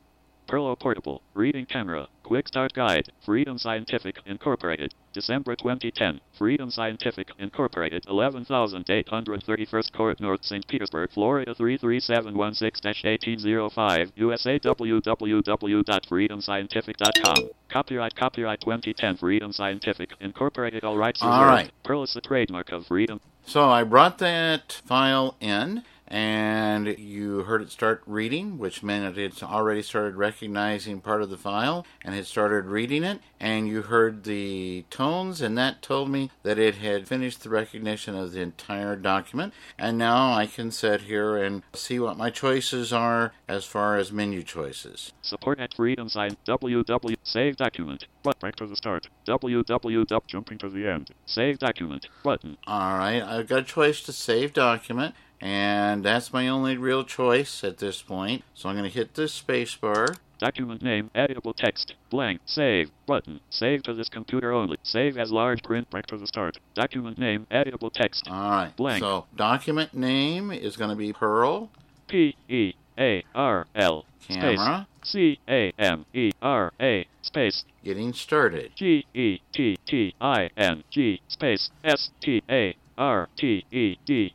Perlo 0.48 0.78
Portable. 0.78 1.22
Reading 1.32 1.64
camera. 1.64 2.06
Quick 2.22 2.48
Start 2.48 2.74
Guide. 2.74 3.10
Freedom 3.24 3.56
Scientific 3.58 4.18
Incorporated. 4.26 4.92
December 5.12 5.56
2010. 5.56 6.20
Freedom 6.36 6.70
Scientific 6.70 7.30
Incorporated. 7.38 8.04
11831st 8.06 9.92
Court 9.92 10.20
North 10.20 10.44
St. 10.44 10.66
Petersburg, 10.68 11.10
Florida 11.12 11.54
33716-1805. 11.54 14.12
USA 14.16 14.58
www.freedomscientific.com. 14.58 17.48
Copyright 17.70 18.14
Copyright 18.14 18.60
2010 18.60 19.16
Freedom 19.16 19.50
Scientific 19.52 20.10
Incorporated. 20.20 20.84
All 20.84 20.98
rights 20.98 21.22
All 21.22 21.30
reserved. 21.30 21.48
right. 21.48 21.70
Pearl 21.84 22.02
is 22.02 22.12
the 22.14 22.20
trademark 22.20 22.70
of 22.70 22.86
Freedom. 22.86 23.20
So 23.46 23.68
I 23.68 23.84
brought 23.84 24.18
that 24.18 24.72
file 24.86 25.36
in, 25.40 25.82
and 26.06 26.98
you 26.98 27.44
heard 27.44 27.62
it 27.62 27.70
start 27.70 28.02
reading, 28.06 28.58
which 28.58 28.82
meant 28.82 29.16
it's 29.16 29.42
already 29.42 29.82
started 29.82 30.16
recognizing 30.16 31.00
part 31.00 31.22
of 31.22 31.30
the 31.30 31.36
file 31.36 31.86
and 32.04 32.14
had 32.14 32.26
started 32.26 32.66
reading 32.66 33.04
it. 33.04 33.20
And 33.40 33.68
you 33.68 33.82
heard 33.82 34.24
the 34.24 34.84
tones, 34.90 35.40
and 35.40 35.56
that 35.58 35.82
told 35.82 36.10
me 36.10 36.30
that 36.42 36.58
it 36.58 36.76
had 36.76 37.08
finished 37.08 37.42
the 37.42 37.50
recognition 37.50 38.14
of 38.14 38.32
the 38.32 38.40
entire 38.40 38.96
document. 38.96 39.52
And 39.78 39.98
now 39.98 40.32
I 40.32 40.46
can 40.46 40.70
sit 40.70 41.02
here 41.02 41.36
and 41.36 41.62
see 41.74 41.98
what 41.98 42.16
my 42.16 42.30
choices 42.30 42.92
are 42.92 43.32
as 43.48 43.64
far 43.64 43.96
as 43.96 44.12
menu 44.12 44.42
choices. 44.42 45.12
Support 45.22 45.60
at 45.60 45.74
Freedom 45.74 46.08
Sign. 46.08 46.36
www. 46.46 47.16
Save 47.22 47.56
document. 47.56 48.06
But 48.22 48.40
back 48.40 48.56
to 48.56 48.66
the 48.66 48.76
start. 48.76 49.08
www. 49.26 50.26
Jumping 50.26 50.58
to 50.58 50.68
the 50.68 50.86
end. 50.86 51.10
Save 51.26 51.58
document. 51.58 52.08
Button. 52.22 52.56
All 52.66 52.96
right, 52.96 53.22
I've 53.22 53.48
got 53.48 53.58
a 53.60 53.62
choice 53.62 54.00
to 54.02 54.12
save 54.12 54.52
document, 54.52 55.14
and 55.44 56.02
that's 56.02 56.32
my 56.32 56.48
only 56.48 56.78
real 56.78 57.04
choice 57.04 57.62
at 57.62 57.76
this 57.76 58.00
point. 58.00 58.42
So 58.54 58.70
I'm 58.70 58.76
going 58.76 58.90
to 58.90 58.98
hit 58.98 59.14
this 59.14 59.34
space 59.34 59.74
bar. 59.76 60.16
Document 60.38 60.82
name. 60.82 61.10
Editable 61.14 61.54
text. 61.54 61.94
Blank. 62.08 62.40
Save. 62.46 62.90
Button. 63.06 63.40
Save 63.50 63.82
to 63.82 63.92
this 63.92 64.08
computer 64.08 64.52
only. 64.52 64.78
Save 64.82 65.18
as 65.18 65.30
large 65.30 65.62
print. 65.62 65.90
Back 65.90 66.06
to 66.06 66.16
the 66.16 66.26
start. 66.26 66.58
Document 66.74 67.18
name. 67.18 67.46
Editable 67.50 67.92
text. 67.92 68.26
All 68.28 68.50
right, 68.50 68.74
Blank. 68.74 69.00
so 69.00 69.26
document 69.36 69.92
name 69.92 70.50
is 70.50 70.76
going 70.76 70.90
to 70.90 70.96
be 70.96 71.12
Pearl 71.12 71.68
P 72.08 72.36
E 72.48 72.72
A 72.98 73.22
R 73.34 73.66
L. 73.74 74.06
Camera 74.26 74.88
C 75.02 75.38
A 75.46 75.74
M 75.78 76.06
E 76.14 76.32
R 76.40 76.72
A. 76.80 77.06
Space. 77.20 77.64
Getting 77.84 78.14
Started. 78.14 78.72
G 78.74 79.04
E 79.12 79.40
T 79.52 79.76
T 79.86 80.14
I 80.22 80.48
N 80.56 80.84
G. 80.90 81.20
Space. 81.28 81.70
S 81.84 82.10
T 82.22 82.42
A 82.48 82.74
R 82.96 83.28
T 83.36 83.66
E 83.70 83.98
D. 84.06 84.32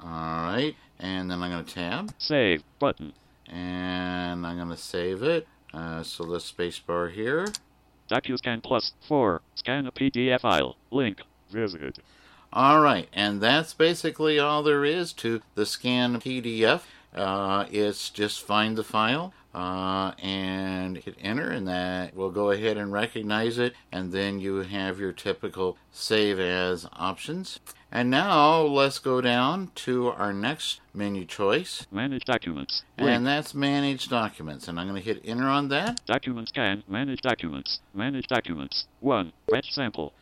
All 0.00 0.08
right, 0.08 0.74
and 0.98 1.30
then 1.30 1.42
I'm 1.42 1.50
going 1.50 1.64
to 1.64 1.74
tab, 1.74 2.12
Save. 2.18 2.62
Button. 2.78 3.12
and 3.48 4.46
I'm 4.46 4.56
going 4.56 4.68
to 4.70 4.76
save 4.76 5.22
it. 5.22 5.46
Uh, 5.72 6.02
so 6.02 6.24
the 6.24 6.40
space 6.40 6.78
bar 6.78 7.08
here. 7.08 7.46
DocuScan 8.10 8.62
Plus 8.62 8.92
4. 9.08 9.42
Scan 9.56 9.86
a 9.86 9.92
PDF 9.92 10.40
file. 10.40 10.76
Link. 10.90 11.22
Visit. 11.50 11.98
All 12.52 12.80
right, 12.80 13.08
and 13.12 13.40
that's 13.40 13.74
basically 13.74 14.38
all 14.38 14.62
there 14.62 14.84
is 14.84 15.12
to 15.14 15.42
the 15.54 15.66
scan 15.66 16.20
PDF. 16.20 16.82
Uh, 17.14 17.66
it's 17.70 18.10
just 18.10 18.42
find 18.42 18.76
the 18.76 18.84
file 18.84 19.32
uh, 19.56 20.12
and 20.22 20.98
hit 20.98 21.16
enter, 21.20 21.50
and 21.50 21.66
that 21.66 22.14
will 22.14 22.30
go 22.30 22.50
ahead 22.50 22.76
and 22.76 22.92
recognize 22.92 23.56
it, 23.58 23.72
and 23.90 24.12
then 24.12 24.38
you 24.38 24.56
have 24.56 25.00
your 25.00 25.12
typical 25.12 25.78
save 25.90 26.38
as 26.38 26.86
options. 26.92 27.58
And 27.90 28.10
now 28.10 28.60
let's 28.60 28.98
go 28.98 29.20
down 29.22 29.70
to 29.76 30.08
our 30.08 30.32
next 30.32 30.80
menu 30.92 31.24
choice, 31.24 31.86
Manage 31.90 32.24
documents. 32.26 32.82
Link. 32.98 33.10
and 33.10 33.26
that's 33.26 33.54
manage 33.54 34.08
documents. 34.08 34.68
And 34.68 34.78
I'm 34.78 34.88
going 34.88 35.00
to 35.00 35.04
hit 35.14 35.22
enter 35.24 35.46
on 35.48 35.68
that. 35.68 36.04
Documents 36.04 36.52
can 36.52 36.82
Manage 36.88 37.22
documents. 37.22 37.80
Manage 37.94 38.26
documents. 38.26 38.86
1. 39.00 39.32
Batch 39.50 39.72
sample. 39.72 40.12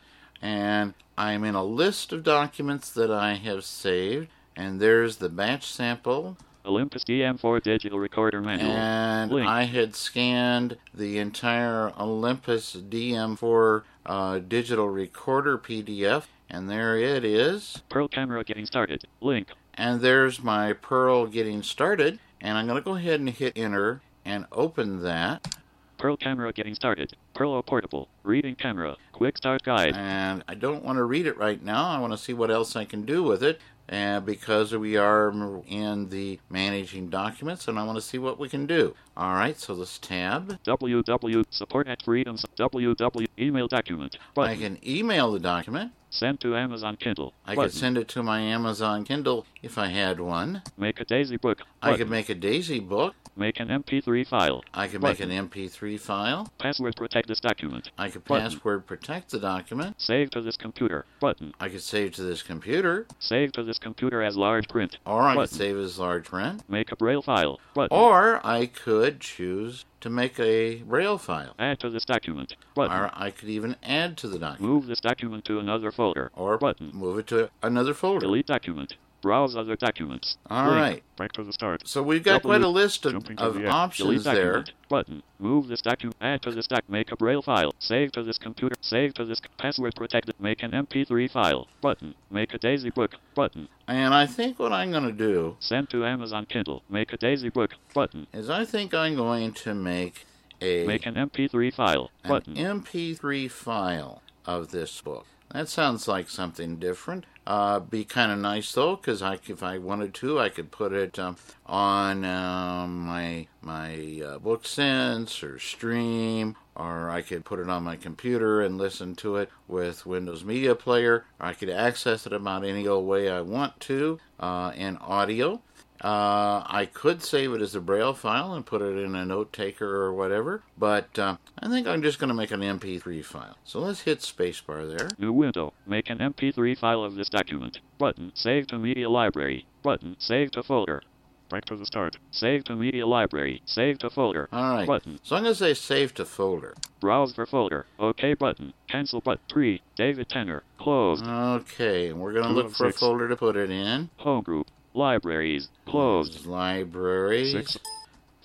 and 0.40 0.94
I'm 1.18 1.42
in 1.44 1.55
a 1.57 1.64
list 1.64 2.12
of 2.12 2.23
documents 2.23 2.90
that 2.92 3.11
I 3.11 3.35
have 3.35 3.64
saved, 3.64 4.29
and 4.55 4.79
there's 4.81 5.16
the 5.16 5.29
batch 5.29 5.64
sample, 5.66 6.37
Olympus 6.66 7.05
DM4 7.05 7.62
digital 7.62 7.98
recorder 7.98 8.40
manual. 8.40 8.70
and 8.70 9.31
Link. 9.31 9.48
I 9.48 9.64
had 9.64 9.94
scanned 9.94 10.77
the 10.94 11.18
entire 11.18 11.92
Olympus 11.98 12.74
DM4 12.77 13.83
uh, 14.07 14.38
digital 14.38 14.88
recorder 14.88 15.59
PDF, 15.59 16.24
and 16.48 16.68
there 16.70 16.96
it 16.96 17.24
is, 17.24 17.83
Pearl 17.88 18.09
camera 18.09 18.44
getting 18.44 18.66
started. 18.66 19.05
Link. 19.20 19.48
and 19.74 20.00
there's 20.00 20.42
my 20.42 20.72
Pearl 20.72 21.27
getting 21.27 21.62
started, 21.62 22.18
and 22.40 22.57
I'm 22.59 22.66
going 22.66 22.79
to 22.79 22.85
go 22.85 22.96
ahead 22.96 23.20
and 23.20 23.29
hit 23.31 23.53
enter 23.57 24.00
and 24.24 24.46
open 24.53 25.03
that, 25.03 25.57
Pearl 25.98 26.16
camera 26.16 26.53
getting 26.53 26.74
started. 26.74 27.16
Pearl 27.35 27.62
portable. 27.62 28.09
Reading 28.24 28.57
camera. 28.57 28.96
Quick 29.12 29.38
start 29.38 29.62
guide. 29.62 29.94
and 29.96 30.44
I 30.46 30.55
don't 30.55 30.85
want 30.85 30.96
to 30.98 31.05
read 31.05 31.27
it 31.27 31.38
right 31.38 31.62
now. 31.62 31.87
I 31.88 31.98
want 31.98 32.12
to 32.12 32.18
see 32.18 32.35
what 32.35 32.50
else 32.50 32.77
I 32.77 32.85
can 32.85 33.07
do 33.07 33.22
with 33.22 33.42
it. 33.42 33.59
And 33.88 34.25
because 34.25 34.75
we 34.75 34.97
are 34.97 35.29
in 35.66 36.09
the 36.09 36.40
managing 36.49 37.09
documents, 37.09 37.68
and 37.68 37.79
I 37.79 37.85
want 37.85 37.97
to 37.97 38.03
see 38.03 38.18
what 38.18 38.38
we 38.38 38.49
can 38.49 38.66
do. 38.66 38.94
All 39.16 39.35
right, 39.35 39.57
so 39.59 39.77
this 39.77 39.98
tab, 39.98 40.59
www. 40.64 41.44
Support 41.50 41.87
at 41.87 42.03
freedoms. 42.03 42.44
www. 42.59 43.27
Email 43.38 43.68
document. 43.68 44.18
I 44.37 44.57
can 44.57 44.79
email 44.87 45.31
the 45.33 45.38
document. 45.38 45.92
Send 46.11 46.40
to 46.40 46.57
Amazon 46.57 46.96
Kindle. 46.96 47.33
I 47.44 47.55
Button. 47.57 47.70
could 47.70 47.79
send 47.79 47.98
it 47.98 48.07
to 48.09 48.22
my 48.22 48.40
Amazon 48.40 49.05
Kindle 49.05 49.46
if 49.62 49.79
I 49.79 49.88
had 49.88 50.20
one. 50.20 50.62
Make 50.77 51.00
a 51.00 51.05
Daisy 51.05 51.37
book. 51.37 51.62
I 51.83 51.87
Button. 51.90 51.98
could 51.98 52.11
make 52.11 52.29
a 52.29 52.35
Daisy 52.37 52.79
book. 52.79 53.14
Make 53.37 53.59
an 53.59 53.66
MP3 53.66 54.24
file. 54.24 54.62
I 54.72 54.87
could 54.87 55.03
make 55.03 55.18
an 55.18 55.31
MP3 55.31 55.98
file. 55.98 56.53
Password 56.59 56.94
protect 56.94 57.27
this 57.27 57.40
document. 57.40 57.90
I 57.98 58.09
could 58.11 58.22
Button. 58.24 58.44
password 58.48 58.87
protect 58.87 59.33
the 59.33 59.40
document. 59.40 60.00
Save 60.00 60.31
to 60.31 60.40
this 60.40 60.57
computer. 60.57 61.05
Button. 61.18 61.53
I 61.59 61.68
could 61.68 61.83
save 61.83 62.12
to 62.12 62.22
this 62.22 62.42
computer, 62.44 63.09
Save 63.18 63.50
to 63.55 63.64
this 63.64 63.79
computer 63.81 64.22
as 64.22 64.37
large 64.37 64.68
print. 64.68 64.98
or 65.05 65.22
I 65.22 65.35
could 65.35 65.50
save 65.50 65.77
as 65.79 65.98
large 65.98 66.27
print, 66.27 66.62
Make 66.68 66.92
a 66.92 66.96
braille 66.96 67.22
file. 67.22 67.59
Button. 67.74 67.96
or 67.98 68.40
I 68.46 68.66
could 68.66 69.04
choose 69.11 69.85
to 70.01 70.11
make 70.11 70.38
a 70.38 70.77
Braille 70.83 71.19
file. 71.19 71.55
Add 71.59 71.81
to 71.81 71.90
this 71.90 72.05
document. 72.05 72.57
Button. 72.75 72.97
Or 72.97 73.11
I 73.14 73.31
could 73.31 73.49
even 73.49 73.77
add 73.83 74.17
to 74.19 74.29
the 74.29 74.38
document. 74.38 74.73
Move 74.73 74.87
this 74.87 75.01
document 75.01 75.45
to 75.47 75.59
another 75.59 75.90
folder. 75.90 76.31
Or 76.35 76.59
Button. 76.59 76.90
move 76.93 77.19
it 77.19 77.27
to 77.29 77.51
another 77.62 77.95
folder. 77.95 78.21
Delete 78.27 78.47
document. 78.47 78.97
Browse 79.25 79.57
other 79.57 79.75
documents. 79.75 80.37
All 80.51 80.67
Link. 80.67 80.77
right. 80.77 81.03
Back 81.17 81.33
to 81.33 81.43
the 81.43 81.53
start. 81.55 81.89
So 81.89 82.03
we've 82.03 82.23
got 82.23 82.43
W. 82.43 82.49
quite 82.53 82.63
a 82.63 82.69
list 82.69 83.07
of, 83.07 83.15
of 83.39 83.55
the 83.55 83.67
options 83.67 84.23
there. 84.23 84.67
Button. 84.91 85.23
Move 85.39 85.69
this 85.69 85.81
document. 85.81 86.17
Add 86.21 86.43
to 86.43 86.51
this 86.51 86.67
doc. 86.67 86.85
Make 86.89 87.11
a 87.11 87.17
braille 87.17 87.41
file. 87.41 87.75
Save 87.79 88.13
to 88.13 88.23
this 88.23 88.37
computer. 88.37 88.77
Save 88.83 89.15
to 89.15 89.25
this 89.25 89.41
password 89.57 89.95
protected. 89.97 90.35
Make 90.39 90.63
an 90.63 90.73
MP3 90.73 91.31
file. 91.31 91.69
Button. 91.81 92.15
Make 92.31 92.53
a 92.53 92.59
Daisy 92.59 92.91
book. 92.91 93.13
Button. 93.35 93.69
And 93.89 94.13
I 94.13 94.27
think 94.27 94.59
what 94.59 94.73
I'm 94.73 94.91
going 94.91 95.05
to 95.05 95.13
do 95.13 95.57
Send 95.59 95.89
to 95.91 96.05
Amazon 96.05 96.45
Kindle. 96.45 96.83
Make 96.91 97.15
a 97.15 97.17
Daisy 97.17 97.49
book. 97.49 97.77
Button. 97.95 98.27
is 98.35 98.51
I 98.51 98.67
think 98.67 98.93
I'm 98.93 99.17
going 99.17 99.55
to 99.55 99.73
make 99.73 100.27
a 100.61 100.87
Make 100.87 101.07
an 101.07 101.15
MP3 101.15 101.73
file. 101.73 102.11
an 102.25 102.29
Button. 102.29 102.55
MP3 102.57 103.51
file 103.51 104.21
of 104.45 104.71
this 104.71 105.01
book. 105.01 105.25
That 105.51 105.71
sounds 105.71 106.07
like 106.07 106.29
something 106.29 106.77
different. 106.77 107.25
Uh, 107.46 107.78
be 107.78 108.04
kind 108.04 108.33
of 108.33 108.38
nice 108.38 108.72
though, 108.72 108.96
because 108.96 109.20
I, 109.20 109.35
if 109.46 109.62
I 109.62 109.76
wanted 109.76 110.14
to, 110.14 110.40
I 110.40 110.48
could 110.48 110.70
put 110.70 110.92
it 110.92 111.18
um, 111.18 111.37
on 111.66 112.24
um, 112.24 113.00
my 113.00 113.48
my 113.61 114.22
uh, 114.24 114.38
book 114.38 114.64
sense 114.66 115.42
or 115.42 115.59
stream, 115.59 116.57
or 116.74 117.11
I 117.11 117.20
could 117.20 117.44
put 117.44 117.59
it 117.59 117.68
on 117.68 117.83
my 117.83 117.96
computer 117.96 118.62
and 118.62 118.78
listen 118.78 119.14
to 119.16 119.37
it 119.37 119.50
with 119.68 120.07
Windows 120.07 120.42
Media 120.42 120.74
Player. 120.74 121.26
I 121.38 121.52
could 121.52 121.70
access 121.70 122.26
it 122.26 122.33
about 122.33 122.64
any 122.64 122.87
old 122.88 123.07
way 123.07 123.28
I 123.28 123.42
want 123.42 123.78
to 123.80 124.18
uh, 124.40 124.72
in 124.74 124.96
audio. 124.96 125.61
Uh, 126.05 126.62
I 126.67 126.85
could 126.93 127.23
save 127.23 127.55
it 127.55 127.62
as 127.62 127.75
a 127.75 127.81
Braille 127.81 128.12
file 128.12 128.53
and 128.53 128.67
put 128.67 128.83
it 128.83 128.99
in 128.99 129.14
a 129.14 129.25
note 129.25 129.55
taker 129.55 130.03
or 130.03 130.12
whatever, 130.12 130.62
but 130.77 131.19
uh, 131.19 131.37
I 131.59 131.69
think 131.69 131.87
I'm 131.87 132.03
just 132.03 132.19
going 132.19 132.29
to 132.29 132.35
make 132.35 132.51
an 132.51 132.61
MP3 132.61 133.25
file. 133.25 133.57
So 133.64 133.79
let's 133.81 134.03
hit 134.03 134.19
spacebar 134.19 134.87
there. 134.87 135.09
New 135.19 135.33
window. 135.33 135.73
Make 135.87 136.11
an 136.11 136.19
MP3 136.19 136.77
file 136.77 137.03
of 137.03 137.14
this 137.14 137.31
document. 137.31 137.79
Button. 137.97 138.33
Save 138.35 138.67
to 138.67 138.79
media 138.79 139.09
library. 139.09 139.67
Button. 139.83 140.17
Save 140.19 140.51
to 140.51 140.62
folder. 140.62 141.03
Back 141.49 141.64
to 141.67 141.77
the 141.77 141.87
start. 141.87 142.19
Save 142.31 142.64
to 142.64 142.77
media 142.77 143.07
library. 143.07 143.62
Save 143.64 143.99
to 144.01 144.11
folder. 144.11 144.51
All 144.53 144.77
right. 144.77 144.87
Button. 144.87 145.21
So 145.23 145.37
I'm 145.37 145.45
going 145.45 145.55
to 145.55 145.59
say 145.59 145.73
save 145.73 146.12
to 146.14 146.27
folder. 146.27 146.75
Browse 147.01 147.35
for 147.35 147.47
folder. 147.47 147.87
OK 147.99 148.35
button. 148.35 148.75
Cancel 148.88 149.23
button. 149.23 149.43
3. 149.51 149.81
David 149.97 150.29
Tanner. 150.29 150.64
Closed. 150.79 151.25
Okay, 151.27 152.12
we're 152.12 152.33
going 152.35 152.45
to 152.47 152.53
look 152.53 152.67
of 152.67 152.77
for 152.77 152.88
a 152.88 152.93
folder 152.93 153.27
to 153.27 153.37
put 153.37 153.57
it 153.57 153.71
in. 153.71 154.11
Home 154.19 154.43
group. 154.43 154.69
Libraries. 154.94 155.68
Closed. 155.87 156.46
Libraries. 156.46 157.52
6. 157.52 157.78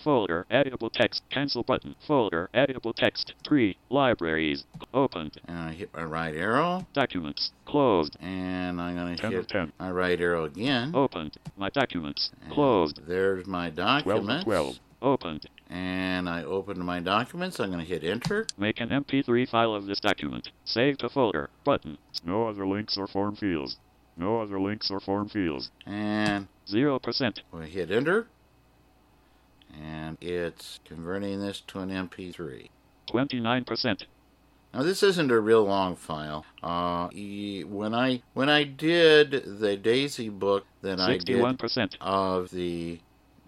Folder. 0.03 0.45
Editable 0.49 0.91
text. 0.91 1.21
Cancel 1.29 1.61
button. 1.63 1.95
Folder. 2.07 2.49
Editable 2.53 2.95
text. 2.95 3.33
3. 3.47 3.77
Libraries. 3.89 4.63
Opened. 4.93 5.39
And 5.45 5.57
I 5.57 5.71
hit 5.73 5.89
my 5.93 6.03
right 6.03 6.33
arrow, 6.33 6.87
Documents. 6.93 7.51
Closed. 7.65 8.17
and 8.19 8.81
I'm 8.81 8.95
going 8.95 9.15
to 9.17 9.29
hit 9.29 9.47
10. 9.47 9.73
my 9.79 9.91
right 9.91 10.19
arrow 10.19 10.45
again. 10.45 10.91
Opened. 10.95 11.37
My 11.57 11.69
documents. 11.69 12.31
And 12.43 12.51
Closed. 12.51 13.01
There's 13.07 13.45
my 13.45 13.69
documents. 13.69 14.25
12 14.25 14.39
of 14.39 14.43
12. 14.45 14.75
Opened. 15.01 15.49
And 15.69 16.27
I 16.27 16.43
opened 16.43 16.79
my 16.79 16.99
documents. 16.99 17.59
I'm 17.59 17.69
going 17.71 17.85
to 17.85 17.85
hit 17.85 18.03
enter. 18.03 18.47
Make 18.57 18.79
an 18.81 18.89
MP3 18.89 19.47
file 19.47 19.75
of 19.75 19.85
this 19.85 19.99
document. 19.99 20.49
Save 20.65 20.97
to 20.99 21.09
folder. 21.09 21.49
Button. 21.63 21.97
No 22.25 22.47
other 22.47 22.65
links 22.65 22.97
or 22.97 23.05
form 23.05 23.35
fields. 23.35 23.77
No 24.19 24.41
other 24.41 24.59
links 24.59 24.91
or 24.91 24.99
form 24.99 25.29
fields. 25.29 25.71
And 25.85 26.47
0%. 26.67 27.39
we 27.53 27.69
hit 27.69 27.89
enter. 27.89 28.27
And 29.81 30.17
it's 30.19 30.79
converting 30.83 31.39
this 31.39 31.61
to 31.67 31.79
an 31.79 31.89
MP3. 31.89 32.69
29%. 33.07 34.03
Now 34.73 34.83
this 34.83 35.01
isn't 35.01 35.31
a 35.31 35.39
real 35.39 35.63
long 35.63 35.95
file. 35.95 36.45
Uh, 36.61 37.07
when 37.07 37.95
I 37.95 38.21
when 38.33 38.49
I 38.49 38.65
did 38.65 39.59
the 39.59 39.75
Daisy 39.75 40.29
book 40.29 40.65
that 40.81 40.99
I 40.99 41.17
did 41.17 41.39
61%. 41.41 41.95
of 42.01 42.51
the 42.51 42.99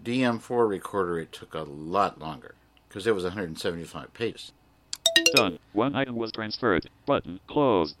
DM4 0.02 0.68
recorder, 0.68 1.20
it 1.20 1.32
took 1.32 1.54
a 1.54 1.62
lot 1.62 2.18
longer 2.18 2.56
because 2.88 3.06
it 3.06 3.14
was 3.14 3.22
175 3.22 4.12
pages. 4.14 4.52
Done. 5.34 5.58
One 5.72 5.94
item 5.94 6.16
was 6.16 6.32
transferred. 6.32 6.88
Button. 7.06 7.38
Closed. 7.46 7.94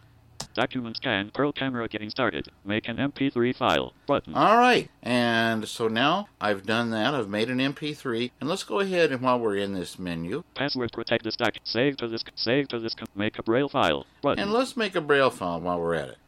Document 0.54 0.96
scan. 0.96 1.30
Pearl 1.32 1.52
camera 1.52 1.88
getting 1.88 2.10
started. 2.10 2.48
Make 2.64 2.88
an 2.88 2.96
MP3 2.98 3.54
file. 3.56 3.92
Button. 4.06 4.34
All 4.34 4.56
right, 4.58 4.90
and 5.02 5.66
so 5.66 5.88
now 5.88 6.28
I've 6.40 6.64
done 6.66 6.90
that. 6.90 7.14
I've 7.14 7.28
made 7.28 7.48
an 7.50 7.58
MP3, 7.58 8.30
and 8.40 8.48
let's 8.48 8.64
go 8.64 8.80
ahead 8.80 9.12
and 9.12 9.22
while 9.22 9.38
we're 9.38 9.56
in 9.56 9.74
this 9.74 9.98
menu, 9.98 10.44
Password 10.54 10.92
protect 10.92 11.24
this 11.24 11.36
doc. 11.36 11.54
Save 11.64 11.96
to 11.98 12.08
this. 12.08 12.22
Save 12.34 12.68
to 12.68 12.78
this. 12.78 12.94
Make 13.14 13.38
a 13.38 13.42
braille 13.42 13.68
file. 13.68 14.06
Button. 14.22 14.42
and 14.42 14.52
let's 14.52 14.76
make 14.76 14.94
a 14.94 15.00
Braille 15.00 15.30
file 15.30 15.60
while 15.60 15.80
we're 15.80 15.94
at 15.94 16.08
it. 16.10 16.18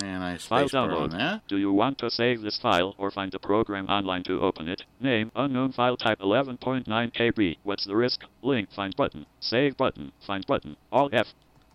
And 0.00 0.22
I 0.22 0.36
File 0.36 0.68
download. 0.68 1.10
that. 1.12 1.42
Do 1.48 1.56
you 1.56 1.72
want 1.72 1.98
to 1.98 2.10
save 2.10 2.42
this 2.42 2.56
file 2.58 2.94
or 2.98 3.10
find 3.10 3.34
a 3.34 3.38
program 3.40 3.86
online 3.88 4.22
to 4.24 4.40
open 4.40 4.68
it? 4.68 4.84
Name 5.00 5.32
unknown 5.34 5.72
file 5.72 5.96
type 5.96 6.20
11.9 6.20 6.84
KB. 6.86 7.56
What's 7.64 7.84
the 7.84 7.96
risk? 7.96 8.20
Link 8.42 8.70
find 8.70 8.94
button. 8.94 9.26
Save 9.40 9.76
button. 9.76 10.12
Find 10.24 10.46
button. 10.46 10.76
All 10.92 11.08
F. 11.12 11.28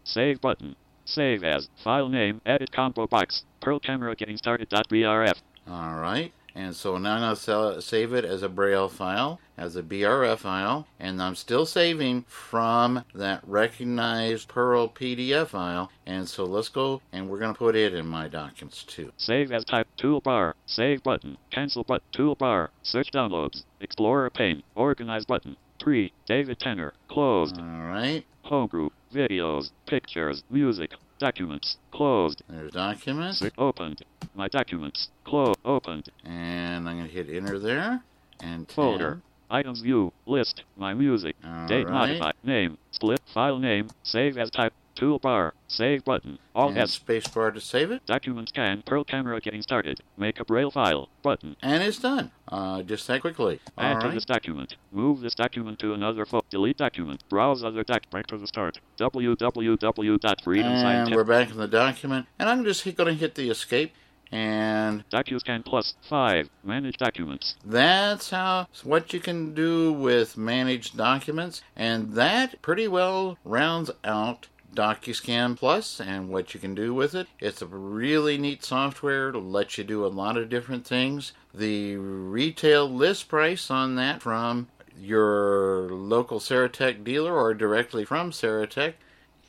Save 0.05 0.39
button. 0.39 0.75
Save 1.05 1.43
as. 1.43 1.69
File 1.83 2.09
name. 2.09 2.41
Edit 2.45 2.71
combo 2.71 3.07
box. 3.07 3.43
Pearl 3.61 3.79
camera 3.79 4.15
getting 4.15 4.37
started. 4.37 4.69
.brf. 4.69 5.35
All 5.67 5.95
right. 5.95 6.33
And 6.55 6.75
so 6.75 6.97
now 6.97 7.15
I'm 7.15 7.21
going 7.21 7.35
to 7.35 7.41
sell, 7.41 7.81
save 7.81 8.13
it 8.13 8.25
as 8.25 8.43
a 8.43 8.49
Braille 8.49 8.87
file, 8.87 9.39
as 9.57 9.75
a 9.75 9.81
BRF 9.81 10.39
file, 10.39 10.85
and 10.99 11.21
I'm 11.21 11.35
still 11.35 11.65
saving 11.65 12.25
from 12.27 13.03
that 13.15 13.41
recognized 13.47 14.49
Pearl 14.49 14.87
PDF 14.87 15.47
file. 15.47 15.91
And 16.05 16.29
so 16.29 16.43
let's 16.43 16.69
go, 16.69 17.01
and 17.11 17.27
we're 17.27 17.39
going 17.39 17.53
to 17.53 17.57
put 17.57 17.75
it 17.75 17.95
in 17.95 18.05
my 18.05 18.27
documents 18.27 18.83
too. 18.83 19.11
Save 19.17 19.51
as 19.51 19.65
type. 19.65 19.87
Toolbar. 19.97 20.53
Save 20.67 21.01
button. 21.01 21.37
Cancel 21.49 21.83
button. 21.83 22.05
Toolbar. 22.13 22.69
Search 22.83 23.11
downloads. 23.11 23.63
Explorer 23.81 24.29
pane. 24.29 24.61
Organize 24.75 25.25
button. 25.25 25.57
3. 25.79 26.13
David 26.27 26.59
Tanner. 26.59 26.93
Closed. 27.09 27.57
All 27.57 27.65
right. 27.65 28.25
Home 28.53 28.67
group. 28.67 28.93
Videos. 29.11 29.71
Pictures. 29.87 30.43
Music. 30.51 30.91
Documents. 31.17 31.77
Closed. 31.91 32.43
There's 32.47 32.71
documents. 32.71 33.43
Opened. 33.57 34.05
My 34.35 34.47
documents. 34.47 35.09
Close. 35.25 35.55
Opened. 35.65 36.09
and 36.23 36.87
I'm 36.87 36.97
going 36.97 37.07
to 37.07 37.11
hit 37.11 37.35
enter 37.35 37.57
there, 37.57 38.03
and 38.41 38.69
Folder. 38.69 39.23
Items 39.49 39.81
view. 39.81 40.13
List. 40.27 40.61
My 40.77 40.93
music. 40.93 41.35
All 41.43 41.65
Date 41.65 41.85
right. 41.85 41.93
modified. 42.09 42.35
Name. 42.43 42.77
Split. 42.91 43.21
File 43.33 43.57
name. 43.57 43.89
Save 44.03 44.37
as 44.37 44.51
type. 44.51 44.73
Toolbar. 44.95 45.51
Save 45.67 46.03
button. 46.05 46.37
All 46.55 46.69
and 46.69 46.77
S. 46.77 46.97
spacebar 46.99 47.53
to 47.53 47.59
save 47.59 47.91
it, 47.91 48.05
Document 48.05 48.49
scan. 48.49 48.83
Pearl 48.85 49.03
camera 49.03 49.39
getting 49.41 49.61
started. 49.61 50.01
Make 50.17 50.39
a 50.39 50.45
braille 50.45 50.71
file. 50.71 51.09
Button. 51.21 51.55
and 51.61 51.81
it's 51.81 51.99
done. 51.99 52.31
Uh, 52.47 52.83
just 52.83 53.07
that 53.07 53.21
quickly. 53.21 53.59
All 53.77 53.99
to 53.99 54.07
right. 54.07 54.13
this 54.13 54.25
document. 54.25 54.75
Move 54.91 55.21
this 55.21 55.33
document 55.35 55.79
to 55.79 55.93
another 55.93 56.25
fo- 56.25 56.43
Delete 56.49 56.77
document. 56.77 57.23
Browse 57.29 57.63
other 57.63 57.83
doc. 57.83 58.09
Back 58.11 58.27
to 58.27 58.37
the 58.37 58.47
start. 58.47 58.79
www.freedom 58.99 60.71
And 60.71 61.15
we're 61.15 61.23
back 61.23 61.49
in 61.49 61.57
the 61.57 61.67
document, 61.67 62.27
and 62.37 62.49
I'm 62.49 62.63
just 62.63 62.83
going 62.83 63.07
to 63.07 63.13
hit 63.13 63.35
the 63.35 63.49
escape, 63.49 63.93
and 64.31 65.03
DocuScan 65.09 65.63
Plus 65.65 65.95
5. 66.09 66.49
Manage 66.63 66.97
documents. 66.97 67.55
That's 67.65 68.29
how 68.31 68.67
what 68.83 69.13
you 69.13 69.19
can 69.19 69.53
do 69.53 69.91
with 69.93 70.37
managed 70.37 70.97
documents, 70.97 71.61
and 71.75 72.13
that 72.13 72.61
pretty 72.61 72.87
well 72.87 73.37
rounds 73.43 73.91
out 74.03 74.47
DocuScan 74.75 75.57
Plus 75.57 75.99
and 75.99 76.29
what 76.29 76.53
you 76.53 76.59
can 76.59 76.75
do 76.75 76.93
with 76.93 77.15
it. 77.15 77.27
It's 77.39 77.61
a 77.61 77.67
really 77.67 78.37
neat 78.37 78.63
software 78.63 79.31
to 79.31 79.39
let 79.39 79.77
you 79.77 79.83
do 79.83 80.05
a 80.05 80.07
lot 80.07 80.37
of 80.37 80.49
different 80.49 80.85
things. 80.85 81.33
The 81.53 81.97
retail 81.97 82.89
list 82.89 83.27
price 83.27 83.69
on 83.69 83.95
that 83.95 84.21
from 84.21 84.67
your 84.99 85.89
local 85.89 86.39
Serotek 86.39 87.03
dealer 87.03 87.33
or 87.33 87.53
directly 87.53 88.05
from 88.05 88.31
Serotek 88.31 88.93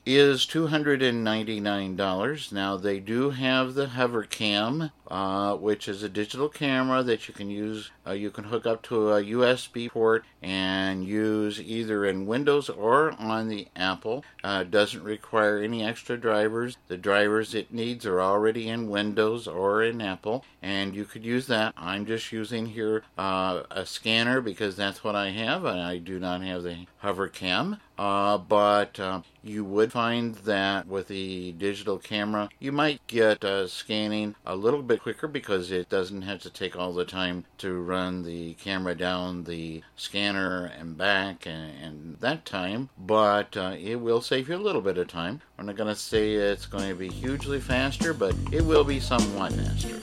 is 0.07 0.47
$299. 0.47 2.53
Now, 2.53 2.77
they 2.77 3.01
do 3.01 3.31
have 3.31 3.75
the 3.75 3.87
HoverCam, 3.87 4.91
uh, 5.09 5.55
which 5.57 5.89
is 5.89 6.03
a 6.03 6.09
digital 6.09 6.49
camera 6.49 7.03
that 7.03 7.29
you 7.29 7.35
can 7.35 7.51
use. 7.51 7.91
Uh, 8.07 8.13
you 8.13 8.31
can 8.31 8.45
hook 8.45 8.67
up 8.67 8.83
to 8.83 9.13
a 9.13 9.23
USB 9.23 9.91
port 9.91 10.25
and 10.43 11.05
use 11.05 11.61
either 11.61 12.05
in 12.05 12.27
Windows 12.27 12.69
or 12.69 13.13
on 13.19 13.49
the 13.49 13.69
Apple. 13.77 14.25
Uh, 14.43 14.63
doesn't 14.63 15.03
require 15.03 15.59
any 15.59 15.85
extra 15.85 16.17
drivers. 16.17 16.77
The 16.89 16.97
drivers 16.97 17.55
it 17.55 17.73
needs 17.73 18.07
are 18.07 18.21
already 18.21 18.69
in 18.69 18.89
Windows 18.89 19.47
or 19.47 19.83
in 19.83 20.01
Apple, 20.01 20.45
and 20.63 20.95
you 20.95 21.05
could 21.05 21.25
use 21.25 21.47
that. 21.47 21.75
I'm 21.77 22.07
just 22.07 22.33
using 22.33 22.67
here 22.67 23.03
uh, 23.17 23.63
a 23.71 23.87
scanner 23.87 24.41
because 24.41 24.77
that's 24.77 25.03
what 25.03 25.15
I 25.15 25.31
have, 25.31 25.65
and 25.65 25.81
I 25.81 25.99
do 25.99 26.19
not 26.19 26.43
have 26.43 26.63
the 26.63 26.87
HoverCam. 27.03 27.79
Uh, 27.97 28.39
but 28.39 28.99
uh, 28.99 29.21
you 29.43 29.65
would 29.65 29.93
find 29.93 30.35
that 30.37 30.89
with 30.89 31.09
the 31.09 31.53
digital 31.53 31.99
camera, 31.99 32.49
you 32.59 32.73
might 32.73 33.07
get 33.07 33.45
uh, 33.45 33.69
scanning 33.69 34.35
a 34.45 34.57
little 34.57 34.83
bit 34.83 34.94
bit 34.95 35.03
quicker 35.03 35.27
because 35.27 35.73
it 35.73 35.89
doesn't 35.89 36.23
have 36.23 36.41
to 36.41 36.49
take 36.49 36.77
all 36.77 36.93
the 36.93 37.05
time 37.05 37.45
to 37.59 37.81
run 37.81 38.23
the 38.23 38.55
camera 38.55 38.95
down 38.95 39.43
the 39.43 39.83
scanner 39.97 40.67
and 40.67 40.97
back 40.97 41.47
and, 41.47 41.73
and 41.83 42.17
that 42.21 42.45
time, 42.45 42.89
but 42.97 43.57
uh, 43.57 43.75
it 43.77 43.97
will 43.97 44.21
save 44.21 44.49
you 44.49 44.55
a 44.55 44.57
little 44.57 44.81
bit 44.81 44.97
of 44.97 45.09
time. 45.09 45.41
I'm 45.59 45.67
not 45.67 45.75
going 45.75 45.93
to 45.93 46.01
say 46.01 46.35
it's 46.35 46.67
going 46.67 46.89
to 46.89 46.95
be 46.95 47.09
hugely 47.09 47.61
faster, 47.61 48.15
but 48.15 48.37
it 48.53 48.65
will 48.65 48.85
be 48.85 49.01
somewhat 49.01 49.53
faster. 49.53 50.01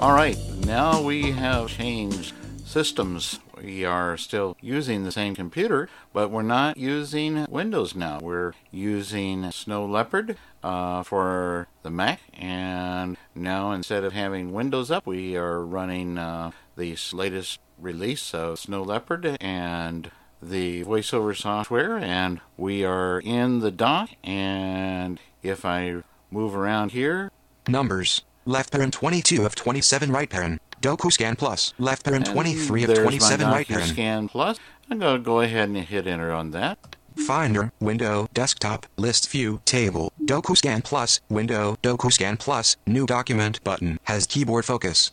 All 0.00 0.14
right, 0.14 0.36
now 0.64 1.00
we 1.00 1.30
have 1.30 1.68
changed 1.68 2.35
systems. 2.76 3.40
We 3.56 3.86
are 3.86 4.18
still 4.18 4.54
using 4.60 5.04
the 5.04 5.10
same 5.10 5.34
computer, 5.34 5.88
but 6.12 6.30
we're 6.30 6.42
not 6.42 6.76
using 6.76 7.46
Windows 7.48 7.94
now. 7.94 8.18
We're 8.20 8.52
using 8.70 9.50
Snow 9.50 9.86
Leopard 9.86 10.36
uh, 10.62 11.02
for 11.02 11.68
the 11.82 11.88
Mac, 11.88 12.20
and 12.34 13.16
now 13.34 13.72
instead 13.72 14.04
of 14.04 14.12
having 14.12 14.52
Windows 14.52 14.90
up, 14.90 15.06
we 15.06 15.38
are 15.38 15.64
running 15.64 16.18
uh, 16.18 16.50
the 16.76 16.98
latest 17.14 17.60
release 17.78 18.34
of 18.34 18.58
Snow 18.58 18.82
Leopard 18.82 19.38
and 19.40 20.10
the 20.42 20.84
voiceover 20.84 21.34
software, 21.34 21.96
and 21.96 22.42
we 22.58 22.84
are 22.84 23.20
in 23.20 23.60
the 23.60 23.70
dock. 23.70 24.10
And 24.22 25.18
if 25.42 25.64
I 25.64 26.02
move 26.30 26.54
around 26.54 26.92
here, 26.92 27.32
Numbers. 27.66 28.20
Left 28.44 28.70
parent 28.70 28.92
22 28.92 29.46
of 29.46 29.54
27 29.54 30.12
right 30.12 30.28
parent. 30.28 30.60
DocuScan 30.80 31.38
Plus. 31.38 31.74
Left 31.78 32.04
parent 32.04 32.26
23 32.26 32.84
of 32.84 32.94
27 32.94 33.46
right 33.46 33.66
parent. 33.66 33.90
DocuScan 33.92 34.30
Plus. 34.30 34.58
I'm 34.90 34.98
going 34.98 35.18
to 35.18 35.24
go 35.24 35.40
ahead 35.40 35.68
and 35.68 35.78
hit 35.78 36.06
enter 36.06 36.32
on 36.32 36.52
that. 36.52 36.96
Finder, 37.16 37.72
window, 37.80 38.28
desktop, 38.34 38.86
list 38.96 39.30
view, 39.30 39.60
table, 39.64 40.12
DocuScan 40.22 40.84
Plus, 40.84 41.20
window, 41.30 41.76
DocuScan 41.82 42.38
Plus, 42.38 42.76
new 42.86 43.06
document 43.06 43.64
button, 43.64 43.98
has 44.04 44.26
keyboard 44.26 44.66
focus. 44.66 45.12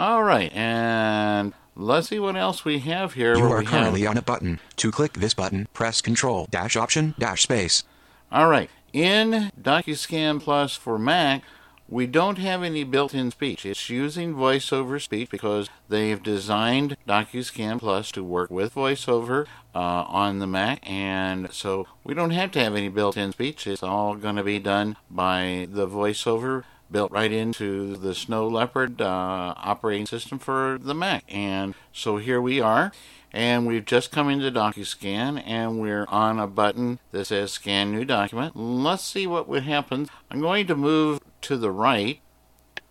All 0.00 0.24
right, 0.24 0.50
and 0.54 1.52
let's 1.76 2.08
see 2.08 2.18
what 2.18 2.34
else 2.34 2.64
we 2.64 2.78
have 2.80 3.12
here. 3.12 3.36
You 3.36 3.44
are 3.44 3.62
currently 3.62 4.00
have... 4.02 4.10
on 4.12 4.16
a 4.16 4.22
button. 4.22 4.58
To 4.76 4.90
click 4.90 5.12
this 5.12 5.34
button, 5.34 5.68
press 5.74 6.00
Control 6.00 6.48
dash 6.50 6.76
Option 6.76 7.14
dash 7.18 7.42
Space. 7.42 7.84
All 8.32 8.48
right, 8.48 8.70
in 8.92 9.52
DocuScan 9.60 10.40
Plus 10.40 10.74
for 10.74 10.98
Mac, 10.98 11.42
we 11.88 12.06
don't 12.06 12.38
have 12.38 12.62
any 12.62 12.84
built-in 12.84 13.30
speech. 13.30 13.66
It's 13.66 13.90
using 13.90 14.34
VoiceOver 14.34 15.00
speech 15.00 15.30
because 15.30 15.68
they've 15.88 16.22
designed 16.22 16.96
DocuScan 17.06 17.78
Plus 17.78 18.10
to 18.12 18.24
work 18.24 18.50
with 18.50 18.74
VoiceOver 18.74 19.46
uh, 19.74 19.78
on 19.78 20.38
the 20.38 20.46
Mac, 20.46 20.80
and 20.88 21.52
so 21.52 21.86
we 22.02 22.14
don't 22.14 22.30
have 22.30 22.50
to 22.52 22.60
have 22.60 22.74
any 22.74 22.88
built-in 22.88 23.32
speech. 23.32 23.66
It's 23.66 23.82
all 23.82 24.14
going 24.14 24.36
to 24.36 24.44
be 24.44 24.58
done 24.58 24.96
by 25.10 25.68
the 25.70 25.86
VoiceOver 25.86 26.64
built 26.90 27.10
right 27.10 27.32
into 27.32 27.96
the 27.96 28.14
Snow 28.14 28.46
Leopard 28.46 29.00
uh, 29.00 29.54
operating 29.56 30.06
system 30.06 30.38
for 30.38 30.78
the 30.80 30.94
Mac. 30.94 31.24
And 31.28 31.74
so 31.92 32.18
here 32.18 32.40
we 32.40 32.60
are, 32.60 32.92
and 33.34 33.66
we've 33.66 33.84
just 33.84 34.12
come 34.12 34.28
into 34.30 34.50
DocuScan, 34.50 35.42
and 35.44 35.80
we're 35.80 36.06
on 36.08 36.38
a 36.38 36.46
button 36.46 37.00
that 37.10 37.24
says 37.26 37.50
Scan 37.50 37.90
New 37.90 38.04
Document. 38.04 38.56
Let's 38.56 39.02
see 39.02 39.26
what 39.26 39.48
would 39.48 39.64
happen. 39.64 40.08
I'm 40.30 40.40
going 40.40 40.68
to 40.68 40.76
move 40.76 41.20
to 41.42 41.56
the 41.56 41.70
right, 41.72 42.20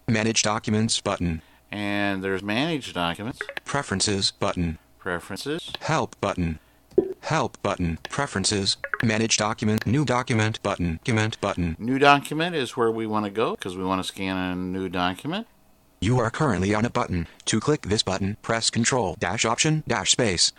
Manage 0.08 0.44
Documents 0.44 1.00
button. 1.00 1.42
and 1.72 2.22
there's 2.24 2.44
Manage 2.44 2.94
Documents, 2.94 3.40
Preferences 3.64 4.32
button. 4.32 4.78
Preferences, 5.00 5.72
Help 5.80 6.20
button. 6.20 6.60
Help 7.22 7.60
button. 7.64 7.98
Preferences. 8.10 8.78
Manage 9.02 9.38
document. 9.38 9.88
New 9.88 10.06
document 10.06 10.62
button. 10.62 10.98
Document 10.98 11.40
button. 11.42 11.76
New 11.80 11.98
Document 11.98 12.54
is 12.54 12.78
where 12.78 12.92
we 12.92 13.08
want 13.08 13.26
to 13.26 13.32
go 13.32 13.52
because 13.52 13.76
we 13.78 13.84
want 13.84 14.00
to 14.00 14.08
scan 14.08 14.36
a 14.38 14.56
new 14.56 14.90
document. 14.90 15.48
You 16.04 16.20
are 16.20 16.30
currently 16.30 16.76
on 16.76 16.84
a 16.84 16.90
button. 16.90 17.28
To 17.46 17.62
click 17.62 17.84
this 17.84 18.04
button, 18.04 18.36
press 18.42 18.70
Control 18.70 19.16
dash 19.20 19.46
Option 19.46 19.84
dash 19.88 20.12
Space. 20.12 20.52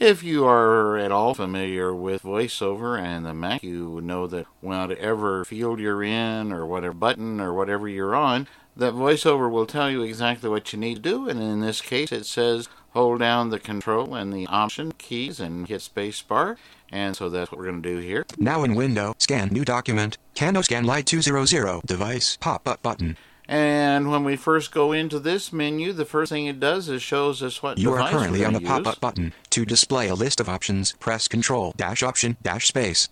If 0.00 0.24
you 0.24 0.44
are 0.44 0.96
at 0.98 1.12
all 1.12 1.34
familiar 1.34 1.94
with 1.94 2.24
VoiceOver 2.24 3.00
and 3.00 3.24
the 3.24 3.32
Mac, 3.32 3.62
you 3.62 4.00
know 4.02 4.26
that 4.26 4.46
whatever 4.60 5.44
field 5.44 5.78
you're 5.78 6.02
in 6.02 6.52
or 6.52 6.66
whatever 6.66 6.94
button 6.94 7.40
or 7.40 7.54
whatever 7.54 7.88
you're 7.88 8.16
on, 8.16 8.48
that 8.76 8.94
VoiceOver 8.94 9.48
will 9.48 9.66
tell 9.66 9.88
you 9.88 10.02
exactly 10.02 10.50
what 10.50 10.72
you 10.72 10.80
need 10.80 10.96
to 10.96 11.00
do. 11.00 11.28
And 11.28 11.40
in 11.40 11.60
this 11.60 11.80
case, 11.80 12.10
it 12.10 12.26
says 12.26 12.68
hold 12.90 13.20
down 13.20 13.50
the 13.50 13.60
Control 13.60 14.16
and 14.16 14.32
the 14.32 14.48
Option 14.48 14.90
keys 14.98 15.38
and 15.38 15.68
hit 15.68 15.82
Spacebar. 15.82 16.56
And 16.90 17.16
so 17.16 17.28
that's 17.30 17.52
what 17.52 17.58
we're 17.60 17.70
going 17.70 17.82
to 17.84 17.88
do 17.88 17.98
here. 17.98 18.26
Now 18.36 18.64
in 18.64 18.74
window, 18.74 19.14
scan 19.18 19.50
new 19.50 19.64
document. 19.64 20.18
CanoScan 20.34 20.84
LiDE 20.86 21.06
200 21.06 21.82
device 21.86 22.36
pop 22.40 22.66
up 22.66 22.82
button. 22.82 23.16
And 23.52 24.10
when 24.10 24.24
we 24.24 24.36
first 24.36 24.72
go 24.72 24.92
into 24.92 25.18
this 25.18 25.52
menu, 25.52 25.92
the 25.92 26.06
first 26.06 26.32
thing 26.32 26.46
it 26.46 26.58
does 26.58 26.88
is 26.88 27.02
shows 27.02 27.42
us 27.42 27.62
what 27.62 27.76
You 27.76 27.92
are 27.92 28.08
currently 28.08 28.46
on 28.46 28.54
the 28.54 28.60
pop-up 28.60 28.98
button. 28.98 29.34
To 29.50 29.66
display 29.66 30.08
a 30.08 30.14
list 30.14 30.40
of 30.40 30.48
options, 30.48 30.92
press 30.92 31.28
Control 31.28 31.74
dash 31.76 32.02
Option 32.02 32.38
dash 32.40 32.68
Space. 32.68 33.10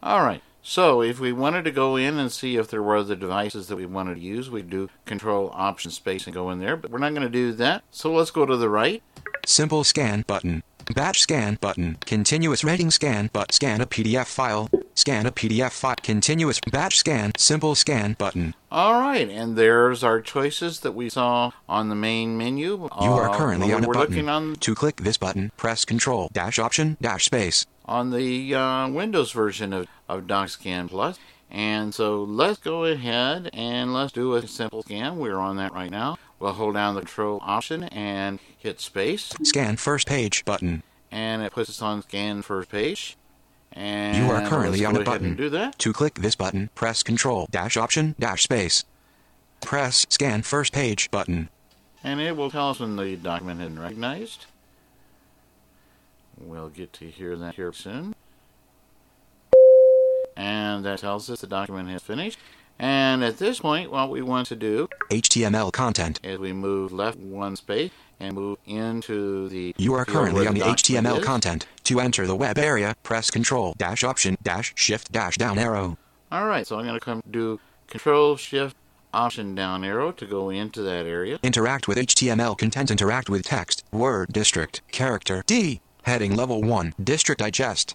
All 0.00 0.22
right. 0.22 0.40
So 0.62 1.02
if 1.02 1.18
we 1.18 1.32
wanted 1.32 1.64
to 1.64 1.72
go 1.72 1.96
in 1.96 2.20
and 2.20 2.30
see 2.30 2.56
if 2.56 2.68
there 2.68 2.84
were 2.84 2.94
other 2.94 3.16
devices 3.16 3.66
that 3.66 3.74
we 3.74 3.84
wanted 3.84 4.14
to 4.14 4.20
use, 4.20 4.48
we'd 4.48 4.70
do 4.70 4.90
Control 5.06 5.50
Option 5.52 5.90
Space 5.90 6.26
and 6.26 6.32
go 6.32 6.50
in 6.50 6.60
there. 6.60 6.76
But 6.76 6.92
we're 6.92 6.98
not 6.98 7.12
going 7.12 7.22
to 7.22 7.28
do 7.28 7.52
that. 7.54 7.82
So 7.90 8.12
let's 8.12 8.30
go 8.30 8.46
to 8.46 8.56
the 8.56 8.68
right. 8.68 9.02
Simple 9.44 9.82
scan 9.82 10.22
button. 10.24 10.62
Batch 10.92 11.20
scan 11.20 11.56
button. 11.60 11.96
Continuous 12.04 12.64
rating 12.64 12.90
scan 12.90 13.30
but 13.32 13.52
scan 13.52 13.80
a 13.80 13.86
PDF 13.86 14.26
file. 14.26 14.68
Scan 14.94 15.26
a 15.26 15.32
PDF 15.32 15.72
file. 15.72 15.96
Continuous 16.02 16.60
batch 16.70 16.98
scan. 16.98 17.32
Simple 17.36 17.74
scan 17.74 18.14
button. 18.18 18.54
All 18.70 19.00
right, 19.00 19.28
and 19.28 19.56
there's 19.56 20.02
our 20.02 20.20
choices 20.20 20.80
that 20.80 20.92
we 20.92 21.08
saw 21.08 21.52
on 21.68 21.88
the 21.88 21.94
main 21.94 22.36
menu. 22.36 22.88
You 23.00 23.12
are 23.12 23.30
Uh, 23.30 23.36
currently 23.36 23.72
on 23.72 23.84
a 23.84 23.86
we're 23.86 23.94
button. 23.94 24.10
looking 24.14 24.28
on 24.28 24.54
To 24.56 24.74
click 24.74 24.96
this 24.96 25.16
button, 25.16 25.52
press 25.56 25.84
Control 25.84 26.28
dash 26.32 26.58
Option 26.58 26.96
dash 27.00 27.24
Space. 27.26 27.66
on 27.86 28.10
the 28.10 28.54
uh, 28.54 28.88
Windows 28.88 29.30
version 29.32 29.72
of, 29.72 29.86
of 30.08 30.22
DocuScan 30.22 30.88
Plus. 30.90 31.18
And 31.50 31.94
so 31.94 32.24
let's 32.24 32.58
go 32.58 32.84
ahead 32.84 33.48
and 33.52 33.94
let's 33.94 34.10
do 34.12 34.34
a 34.34 34.44
simple 34.46 34.82
scan. 34.82 35.18
We're 35.18 35.38
on 35.38 35.56
that 35.58 35.72
right 35.72 35.90
now. 35.90 36.18
We'll 36.38 36.52
hold 36.52 36.74
down 36.74 36.94
the 36.94 37.00
Control 37.02 37.38
Option 37.42 37.84
and 37.84 38.38
hit 38.58 38.80
Space, 38.80 39.32
Scan 39.42 39.76
first 39.76 40.06
page 40.06 40.44
button. 40.44 40.82
and 41.10 41.42
it 41.42 41.52
puts 41.52 41.70
us 41.70 41.80
on 41.80 42.02
Scan 42.02 42.42
First 42.42 42.68
Page. 42.70 43.16
And 43.72 44.16
You 44.16 44.30
are 44.32 44.46
currently 44.46 44.84
on 44.84 44.96
a 44.96 45.02
button. 45.02 45.34
do 45.36 45.48
that. 45.50 45.78
To 45.80 45.92
click 45.92 46.14
this 46.16 46.34
button, 46.36 46.70
press 46.74 47.02
Control 47.02 47.48
dash 47.50 47.76
Option 47.76 48.14
dash 48.18 48.42
Space. 48.44 48.84
Press 49.60 50.04
Scan 50.10 50.42
first 50.42 50.72
page 50.72 51.10
button. 51.10 51.48
And 52.02 52.20
it 52.20 52.36
will 52.36 52.50
tell 52.50 52.70
us 52.70 52.80
when 52.80 52.96
the 52.96 53.16
document 53.16 53.60
has 53.60 53.68
been 53.70 53.80
recognized. 53.80 54.44
We'll 56.38 56.68
get 56.68 56.92
to 56.94 57.06
hear 57.08 57.34
that 57.36 57.54
here 57.54 57.72
soon. 57.72 58.14
And 60.36 60.84
that 60.84 60.98
tells 60.98 61.30
us 61.30 61.40
the 61.40 61.46
document 61.46 61.88
has 61.88 62.02
finished. 62.02 62.38
And 62.78 63.22
at 63.22 63.38
this 63.38 63.60
point, 63.60 63.90
what 63.90 64.10
we 64.10 64.22
want 64.22 64.48
to 64.48 64.56
do 64.56 64.88
HTML 65.10 65.72
content. 65.72 66.20
is 66.22 66.38
we 66.38 66.52
move 66.52 66.92
left 66.92 67.18
one 67.18 67.56
space 67.56 67.92
and 68.20 68.34
move 68.34 68.58
into 68.66 69.48
the. 69.48 69.74
You 69.78 69.94
are 69.94 70.04
currently 70.04 70.46
on 70.46 70.54
the 70.54 70.60
HTML 70.60 71.18
is. 71.18 71.24
content. 71.24 71.66
To 71.84 72.00
enter 72.00 72.26
the 72.26 72.36
web 72.36 72.58
area, 72.58 72.94
press 73.02 73.30
Control 73.30 73.74
dash 73.76 74.02
Option 74.02 74.36
dash 74.42 74.72
Shift 74.76 75.12
dash 75.12 75.36
down 75.36 75.58
arrow. 75.58 75.98
All 76.32 76.46
right, 76.46 76.66
so 76.66 76.78
I'm 76.78 76.84
going 76.84 76.98
to 76.98 77.04
come 77.04 77.22
do 77.30 77.60
Control 77.86 78.36
Shift 78.36 78.76
Option 79.12 79.54
down 79.54 79.84
arrow 79.84 80.10
to 80.12 80.26
go 80.26 80.50
into 80.50 80.82
that 80.82 81.06
area. 81.06 81.38
Interact 81.42 81.86
with 81.86 81.98
HTML 81.98 82.58
content. 82.58 82.90
Interact 82.90 83.30
with 83.30 83.44
text. 83.44 83.84
Word 83.92 84.32
district. 84.32 84.82
Character 84.90 85.44
D. 85.46 85.80
Heading 86.02 86.34
level 86.34 86.60
1. 86.62 86.94
District 87.02 87.38
digest. 87.38 87.94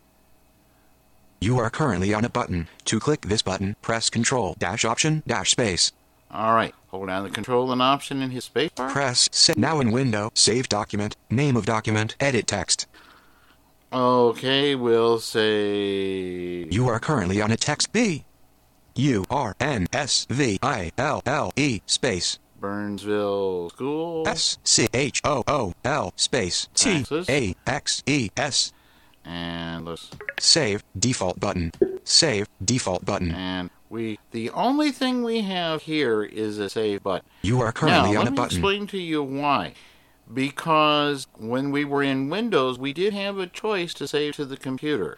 You 1.41 1.57
are 1.59 1.69
currently 1.69 2.13
on 2.13 2.23
a 2.25 2.29
button. 2.29 2.67
To 2.85 2.99
click 2.99 3.21
this 3.21 3.41
button, 3.41 3.75
press 3.81 4.09
Control 4.09 4.55
dash 4.59 4.85
Option 4.85 5.23
dash 5.27 5.51
Space. 5.51 5.91
All 6.35 6.53
right, 6.53 6.75
hold 6.87 7.07
down 7.07 7.23
the 7.23 7.29
control 7.29 7.71
and 7.71 7.81
option 7.81 8.21
in 8.21 8.29
his 8.29 8.49
spacebar. 8.49 8.91
Press 8.91 9.29
Save. 9.31 9.57
Now 9.57 9.79
in 9.79 9.91
window, 9.91 10.31
Save 10.33 10.67
document, 10.67 11.15
name 11.29 11.55
of 11.55 11.65
document, 11.65 12.17
edit 12.19 12.45
text. 12.45 12.87
Okay, 13.93 14.75
we'll 14.75 15.19
say. 15.19 16.67
You 16.69 16.89
are 16.89 16.99
currently 16.99 17.41
on 17.41 17.51
a 17.51 17.55
text 17.55 17.93
B. 17.93 18.25
U 18.95 19.23
R 19.29 19.55
N 19.61 19.87
S 19.93 20.27
V 20.29 20.59
I 20.61 20.91
L 20.97 21.21
L 21.25 21.53
E 21.55 21.79
space 21.85 22.39
Burnsville 22.59 23.69
School. 23.69 24.27
S 24.27 24.57
C 24.65 24.87
H 24.93 25.21
O 25.23 25.41
O 25.47 25.73
L 25.85 26.11
space 26.17 26.67
T. 26.75 27.05
A 27.29 27.55
X 27.65 28.03
E 28.05 28.29
S. 28.35 28.73
And 29.23 29.85
let's. 29.85 30.11
Save 30.37 30.83
default 30.99 31.39
button. 31.39 31.71
Save 32.03 32.47
default 32.63 33.05
button. 33.05 33.31
And 33.33 33.69
we. 33.89 34.19
The 34.31 34.49
only 34.51 34.91
thing 34.91 35.23
we 35.23 35.41
have 35.41 35.83
here 35.83 36.23
is 36.23 36.57
a 36.57 36.69
save 36.69 37.03
button. 37.03 37.27
You 37.41 37.59
are 37.61 37.67
Now, 37.67 37.71
currently 37.71 38.15
on 38.15 38.25
let 38.25 38.27
a 38.27 38.31
me 38.31 38.37
button. 38.37 38.57
explain 38.57 38.87
to 38.87 38.97
you 38.97 39.23
why. 39.23 39.73
Because 40.33 41.27
when 41.37 41.71
we 41.71 41.85
were 41.85 42.01
in 42.01 42.29
Windows, 42.29 42.79
we 42.79 42.93
did 42.93 43.13
have 43.13 43.37
a 43.37 43.47
choice 43.47 43.93
to 43.95 44.07
save 44.07 44.35
to 44.37 44.45
the 44.45 44.57
computer. 44.57 45.17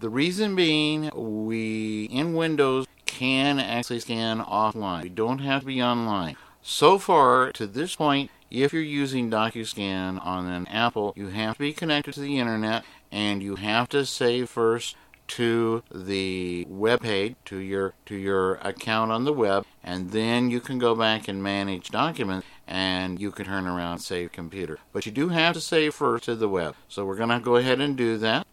The 0.00 0.08
reason 0.08 0.56
being, 0.56 1.10
we 1.14 2.04
in 2.06 2.34
Windows 2.34 2.86
can 3.06 3.60
actually 3.60 4.00
scan 4.00 4.40
offline. 4.40 5.04
We 5.04 5.08
don't 5.08 5.38
have 5.38 5.60
to 5.60 5.66
be 5.66 5.80
online. 5.80 6.36
So 6.62 6.98
far, 6.98 7.52
to 7.52 7.66
this 7.66 7.94
point, 7.94 8.30
if 8.50 8.72
you're 8.72 8.82
using 8.82 9.30
DocuScan 9.30 10.24
on 10.24 10.46
an 10.46 10.66
Apple, 10.66 11.12
you 11.16 11.28
have 11.28 11.54
to 11.54 11.60
be 11.60 11.72
connected 11.72 12.14
to 12.14 12.20
the 12.20 12.38
internet 12.38 12.84
and 13.12 13.42
you 13.42 13.56
have 13.56 13.88
to 13.90 14.04
save 14.04 14.48
first 14.48 14.96
to 15.26 15.82
the 15.92 16.66
web 16.68 17.00
page 17.00 17.34
to 17.44 17.58
your 17.58 17.94
to 18.06 18.14
your 18.14 18.54
account 18.56 19.10
on 19.10 19.24
the 19.24 19.32
web 19.32 19.64
and 19.82 20.10
then 20.10 20.50
you 20.50 20.60
can 20.60 20.78
go 20.78 20.94
back 20.94 21.28
and 21.28 21.42
manage 21.42 21.90
documents 21.90 22.46
and 22.66 23.20
you 23.20 23.30
can 23.30 23.46
turn 23.46 23.66
around 23.66 23.92
and 23.92 24.02
save 24.02 24.32
computer 24.32 24.78
but 24.92 25.06
you 25.06 25.12
do 25.12 25.28
have 25.28 25.54
to 25.54 25.60
save 25.60 25.94
first 25.94 26.24
to 26.24 26.34
the 26.34 26.48
web 26.48 26.74
so 26.88 27.04
we're 27.04 27.16
going 27.16 27.28
to 27.28 27.40
go 27.40 27.56
ahead 27.56 27.80
and 27.80 27.96
do 27.96 28.16
that 28.18 28.46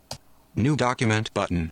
New 0.56 0.76
document 0.76 1.34
button. 1.34 1.72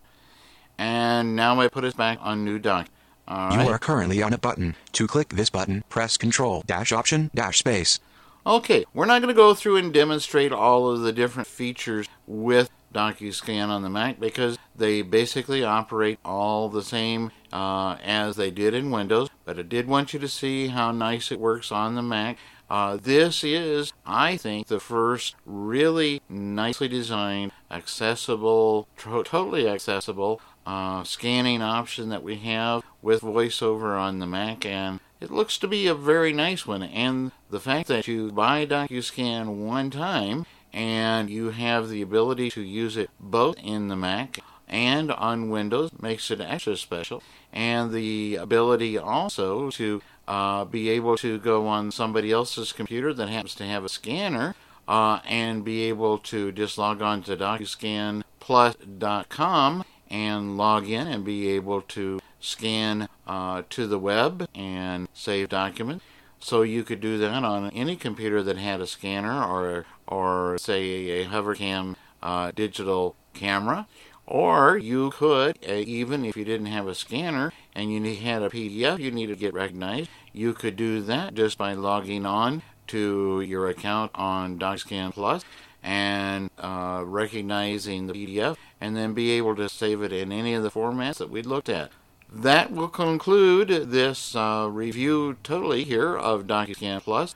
and 0.78 1.36
now 1.36 1.60
I 1.60 1.68
put 1.68 1.84
us 1.84 1.94
back 1.94 2.18
on 2.20 2.44
new 2.44 2.58
doc 2.58 2.88
all 3.30 3.52
You 3.52 3.68
are 3.68 3.78
currently 3.78 4.22
on 4.22 4.32
a 4.32 4.38
button. 4.38 4.74
To 4.92 5.06
click 5.06 5.28
this 5.28 5.50
button, 5.50 5.84
press 5.88 6.16
Control 6.16 6.64
dash 6.66 6.90
Option 6.90 7.30
dash 7.32 7.58
Space. 7.58 8.00
Okay, 8.44 8.84
we're 8.92 9.06
not 9.06 9.20
going 9.20 9.32
to 9.32 9.38
go 9.38 9.54
through 9.54 9.76
and 9.76 9.92
demonstrate 9.94 10.50
all 10.50 10.90
of 10.90 11.02
the 11.02 11.12
different 11.12 11.46
features 11.46 12.08
with 12.26 12.70
DocuScan 12.92 13.68
on 13.68 13.82
the 13.82 13.90
Mac 13.90 14.18
because 14.18 14.58
they 14.74 15.02
basically 15.02 15.62
operate 15.62 16.18
all 16.24 16.68
the 16.68 16.82
same 16.82 17.30
uh, 17.52 17.96
as 18.02 18.36
they 18.36 18.50
did 18.50 18.74
in 18.74 18.90
Windows. 18.90 19.28
But 19.44 19.58
I 19.58 19.62
did 19.62 19.86
want 19.86 20.12
you 20.12 20.20
to 20.20 20.28
see 20.28 20.68
how 20.68 20.92
nice 20.92 21.30
it 21.30 21.40
works 21.40 21.70
on 21.70 21.94
the 21.94 22.02
Mac. 22.02 22.38
Uh, 22.68 22.96
this 22.96 23.42
is, 23.42 23.92
I 24.06 24.36
think, 24.36 24.68
the 24.68 24.78
first 24.78 25.34
really 25.44 26.22
nicely 26.28 26.86
designed, 26.86 27.50
accessible, 27.68 28.86
to- 28.98 29.24
totally 29.24 29.68
accessible 29.68 30.40
uh, 30.64 31.02
scanning 31.02 31.62
option 31.62 32.10
that 32.10 32.22
we 32.22 32.36
have 32.36 32.84
with 33.02 33.22
VoiceOver 33.22 33.98
on 33.98 34.20
the 34.20 34.26
Mac, 34.26 34.64
and 34.64 35.00
it 35.20 35.30
looks 35.30 35.58
to 35.58 35.66
be 35.66 35.86
a 35.88 35.94
very 35.94 36.32
nice 36.32 36.66
one. 36.66 36.82
And 36.82 37.32
the 37.50 37.60
fact 37.60 37.88
that 37.88 38.06
you 38.06 38.30
buy 38.30 38.66
DocuScan 38.66 39.66
one 39.66 39.90
time 39.90 40.46
and 40.72 41.30
you 41.30 41.50
have 41.50 41.88
the 41.88 42.02
ability 42.02 42.50
to 42.50 42.62
use 42.62 42.96
it 42.96 43.10
both 43.18 43.56
in 43.58 43.88
the 43.88 43.96
Mac 43.96 44.40
and 44.70 45.10
on 45.10 45.50
Windows 45.50 45.90
makes 46.00 46.30
it 46.30 46.40
extra 46.40 46.76
special. 46.76 47.22
And 47.52 47.92
the 47.92 48.36
ability 48.36 48.96
also 48.96 49.70
to 49.72 50.00
uh, 50.28 50.64
be 50.64 50.88
able 50.90 51.16
to 51.18 51.40
go 51.40 51.66
on 51.66 51.90
somebody 51.90 52.30
else's 52.30 52.72
computer 52.72 53.12
that 53.12 53.28
happens 53.28 53.56
to 53.56 53.64
have 53.64 53.84
a 53.84 53.88
scanner 53.88 54.54
uh, 54.86 55.18
and 55.28 55.64
be 55.64 55.82
able 55.82 56.18
to 56.18 56.52
just 56.52 56.78
log 56.78 57.02
on 57.02 57.24
to 57.24 57.36
DocuScanPlus.com 57.36 59.84
and 60.08 60.56
log 60.56 60.88
in 60.88 61.08
and 61.08 61.24
be 61.24 61.48
able 61.48 61.82
to 61.82 62.20
scan 62.40 63.08
uh, 63.26 63.62
to 63.70 63.86
the 63.86 63.98
web 63.98 64.48
and 64.54 65.08
save 65.12 65.48
documents. 65.48 66.04
So 66.40 66.62
you 66.62 66.84
could 66.84 67.00
do 67.00 67.18
that 67.18 67.44
on 67.44 67.70
any 67.70 67.96
computer 67.96 68.42
that 68.42 68.56
had 68.56 68.80
a 68.80 68.86
scanner 68.86 69.44
or, 69.44 69.84
or 70.06 70.56
say, 70.58 71.20
a 71.20 71.24
hovercam 71.24 71.96
uh, 72.22 72.50
digital 72.54 73.14
camera. 73.34 73.86
Or 74.26 74.78
you 74.78 75.10
could, 75.10 75.58
uh, 75.68 75.72
even 75.72 76.24
if 76.24 76.36
you 76.36 76.44
didn't 76.44 76.66
have 76.66 76.86
a 76.86 76.94
scanner 76.94 77.52
and 77.74 77.92
you 77.92 78.14
had 78.16 78.42
a 78.42 78.48
PDF 78.48 78.98
you 78.98 79.10
needed 79.10 79.34
to 79.34 79.40
get 79.40 79.54
recognized, 79.54 80.08
you 80.32 80.54
could 80.54 80.76
do 80.76 81.02
that 81.02 81.34
just 81.34 81.58
by 81.58 81.74
logging 81.74 82.24
on 82.24 82.62
to 82.88 83.40
your 83.40 83.68
account 83.68 84.12
on 84.14 84.58
DocuScan 84.58 85.12
Plus 85.12 85.44
and 85.82 86.50
uh, 86.58 87.02
recognizing 87.04 88.06
the 88.06 88.12
PDF 88.12 88.56
and 88.80 88.96
then 88.96 89.14
be 89.14 89.32
able 89.32 89.56
to 89.56 89.68
save 89.68 90.02
it 90.02 90.12
in 90.12 90.32
any 90.32 90.54
of 90.54 90.62
the 90.62 90.70
formats 90.70 91.16
that 91.18 91.30
we 91.30 91.42
looked 91.42 91.68
at. 91.68 91.90
That 92.32 92.70
will 92.70 92.88
conclude 92.88 93.90
this 93.90 94.36
uh, 94.36 94.68
review 94.70 95.36
totally 95.42 95.82
here 95.82 96.16
of 96.16 96.46
DocuScan 96.46 97.02
Plus. 97.02 97.34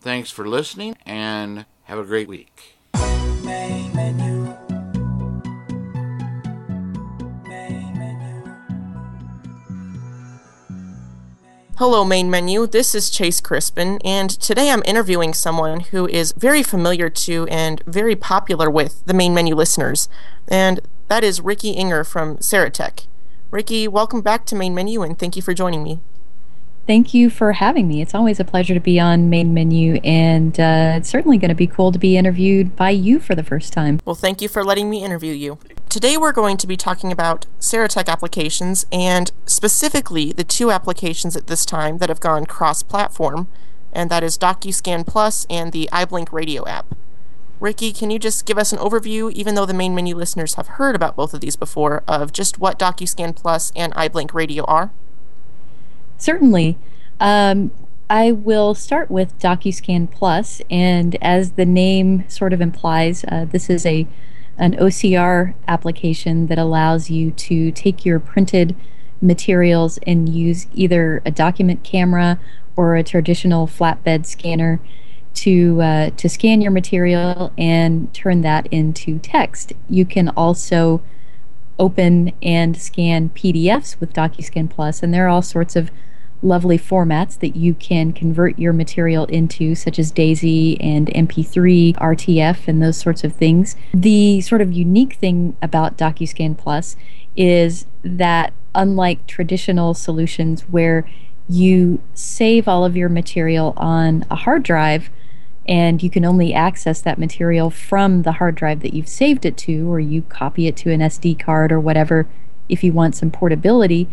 Thanks 0.00 0.30
for 0.30 0.48
listening 0.48 0.96
and 1.04 1.66
have 1.84 1.98
a 1.98 2.04
great 2.04 2.28
week. 2.28 2.78
Hello, 11.76 12.02
main 12.04 12.30
menu. 12.30 12.66
This 12.66 12.94
is 12.94 13.10
Chase 13.10 13.40
Crispin, 13.40 13.98
and 14.02 14.30
today 14.30 14.70
I'm 14.70 14.82
interviewing 14.86 15.34
someone 15.34 15.80
who 15.80 16.06
is 16.08 16.32
very 16.32 16.62
familiar 16.62 17.10
to 17.10 17.46
and 17.48 17.82
very 17.86 18.16
popular 18.16 18.70
with 18.70 19.04
the 19.04 19.14
main 19.14 19.34
menu 19.34 19.54
listeners, 19.54 20.08
and 20.48 20.80
that 21.08 21.22
is 21.22 21.42
Ricky 21.42 21.74
Enger 21.74 22.06
from 22.06 22.38
Serotek. 22.38 23.06
Ricky, 23.52 23.86
welcome 23.86 24.22
back 24.22 24.46
to 24.46 24.54
main 24.54 24.74
menu, 24.74 25.02
and 25.02 25.18
thank 25.18 25.36
you 25.36 25.42
for 25.42 25.52
joining 25.52 25.82
me. 25.82 26.00
Thank 26.86 27.12
you 27.12 27.28
for 27.28 27.52
having 27.52 27.86
me. 27.86 28.00
It's 28.00 28.14
always 28.14 28.40
a 28.40 28.46
pleasure 28.46 28.72
to 28.72 28.80
be 28.80 28.98
on 28.98 29.28
Main 29.28 29.52
Menu, 29.52 29.96
and 29.96 30.58
uh, 30.58 30.94
it's 30.96 31.10
certainly 31.10 31.36
going 31.36 31.50
to 31.50 31.54
be 31.54 31.66
cool 31.66 31.92
to 31.92 31.98
be 31.98 32.16
interviewed 32.16 32.74
by 32.74 32.88
you 32.88 33.20
for 33.20 33.34
the 33.34 33.42
first 33.42 33.74
time. 33.74 34.00
Well, 34.06 34.14
thank 34.14 34.40
you 34.40 34.48
for 34.48 34.64
letting 34.64 34.88
me 34.88 35.04
interview 35.04 35.34
you. 35.34 35.58
Today 35.90 36.16
we're 36.16 36.32
going 36.32 36.56
to 36.56 36.66
be 36.66 36.78
talking 36.78 37.12
about 37.12 37.44
Serotek 37.60 38.08
applications, 38.08 38.86
and 38.90 39.30
specifically 39.44 40.32
the 40.32 40.44
two 40.44 40.70
applications 40.70 41.36
at 41.36 41.46
this 41.46 41.66
time 41.66 41.98
that 41.98 42.08
have 42.08 42.20
gone 42.20 42.46
cross 42.46 42.82
platform, 42.82 43.48
and 43.92 44.10
that 44.10 44.24
is 44.24 44.38
DocuScan 44.38 45.06
Plus 45.06 45.46
and 45.50 45.72
the 45.72 45.90
iBlink 45.92 46.32
Radio 46.32 46.66
app. 46.66 46.94
Ricky, 47.62 47.92
can 47.92 48.10
you 48.10 48.18
just 48.18 48.44
give 48.44 48.58
us 48.58 48.72
an 48.72 48.78
overview, 48.80 49.30
even 49.30 49.54
though 49.54 49.64
the 49.64 49.72
main 49.72 49.94
menu 49.94 50.16
listeners 50.16 50.54
have 50.54 50.66
heard 50.66 50.96
about 50.96 51.14
both 51.14 51.32
of 51.32 51.40
these 51.40 51.54
before, 51.54 52.02
of 52.08 52.32
just 52.32 52.58
what 52.58 52.76
DocuScan 52.76 53.36
Plus 53.36 53.72
and 53.76 53.94
iBlink 53.94 54.34
Radio 54.34 54.64
are? 54.64 54.90
Certainly. 56.18 56.76
Um, 57.20 57.70
I 58.10 58.32
will 58.32 58.74
start 58.74 59.12
with 59.12 59.38
DocuScan 59.38 60.10
Plus, 60.10 60.60
and 60.72 61.16
as 61.22 61.52
the 61.52 61.64
name 61.64 62.28
sort 62.28 62.52
of 62.52 62.60
implies, 62.60 63.24
uh, 63.28 63.46
this 63.48 63.70
is 63.70 63.86
a 63.86 64.08
an 64.58 64.74
OCR 64.74 65.54
application 65.68 66.48
that 66.48 66.58
allows 66.58 67.10
you 67.10 67.30
to 67.30 67.70
take 67.70 68.04
your 68.04 68.18
printed 68.18 68.74
materials 69.20 70.00
and 70.04 70.28
use 70.28 70.66
either 70.74 71.22
a 71.24 71.30
document 71.30 71.84
camera 71.84 72.40
or 72.74 72.96
a 72.96 73.04
traditional 73.04 73.68
flatbed 73.68 74.26
scanner 74.26 74.80
to 75.34 75.80
uh, 75.80 76.10
to 76.10 76.28
scan 76.28 76.60
your 76.60 76.70
material 76.70 77.52
and 77.56 78.12
turn 78.14 78.42
that 78.42 78.66
into 78.68 79.18
text. 79.18 79.72
You 79.88 80.04
can 80.04 80.28
also 80.30 81.02
open 81.78 82.32
and 82.42 82.76
scan 82.76 83.30
PDFs 83.30 83.98
with 83.98 84.12
DocuScan 84.12 84.70
Plus, 84.70 85.02
and 85.02 85.12
there 85.12 85.26
are 85.26 85.28
all 85.28 85.42
sorts 85.42 85.76
of 85.76 85.90
lovely 86.42 86.78
formats 86.78 87.38
that 87.38 87.54
you 87.54 87.72
can 87.74 88.12
convert 88.12 88.58
your 88.58 88.72
material 88.72 89.24
into, 89.26 89.74
such 89.74 89.98
as 89.98 90.10
DAISY 90.10 90.80
and 90.80 91.06
MP3, 91.08 91.96
RTF, 91.96 92.66
and 92.66 92.82
those 92.82 92.96
sorts 92.96 93.24
of 93.24 93.32
things. 93.32 93.76
The 93.94 94.40
sort 94.40 94.60
of 94.60 94.72
unique 94.72 95.14
thing 95.14 95.56
about 95.62 95.96
DocuScan 95.96 96.58
Plus 96.58 96.96
is 97.36 97.86
that, 98.02 98.52
unlike 98.74 99.26
traditional 99.26 99.94
solutions 99.94 100.62
where 100.62 101.08
you 101.48 102.00
save 102.14 102.66
all 102.68 102.84
of 102.84 102.96
your 102.96 103.08
material 103.08 103.74
on 103.76 104.24
a 104.30 104.36
hard 104.36 104.62
drive, 104.62 105.10
and 105.66 106.02
you 106.02 106.10
can 106.10 106.24
only 106.24 106.52
access 106.52 107.00
that 107.00 107.18
material 107.18 107.70
from 107.70 108.22
the 108.22 108.32
hard 108.32 108.54
drive 108.54 108.80
that 108.80 108.94
you've 108.94 109.08
saved 109.08 109.44
it 109.44 109.56
to, 109.58 109.90
or 109.90 110.00
you 110.00 110.22
copy 110.22 110.66
it 110.66 110.76
to 110.78 110.90
an 110.90 111.00
SD 111.00 111.38
card 111.38 111.70
or 111.70 111.78
whatever 111.78 112.26
if 112.68 112.82
you 112.82 112.92
want 112.92 113.14
some 113.14 113.30
portability. 113.30 114.08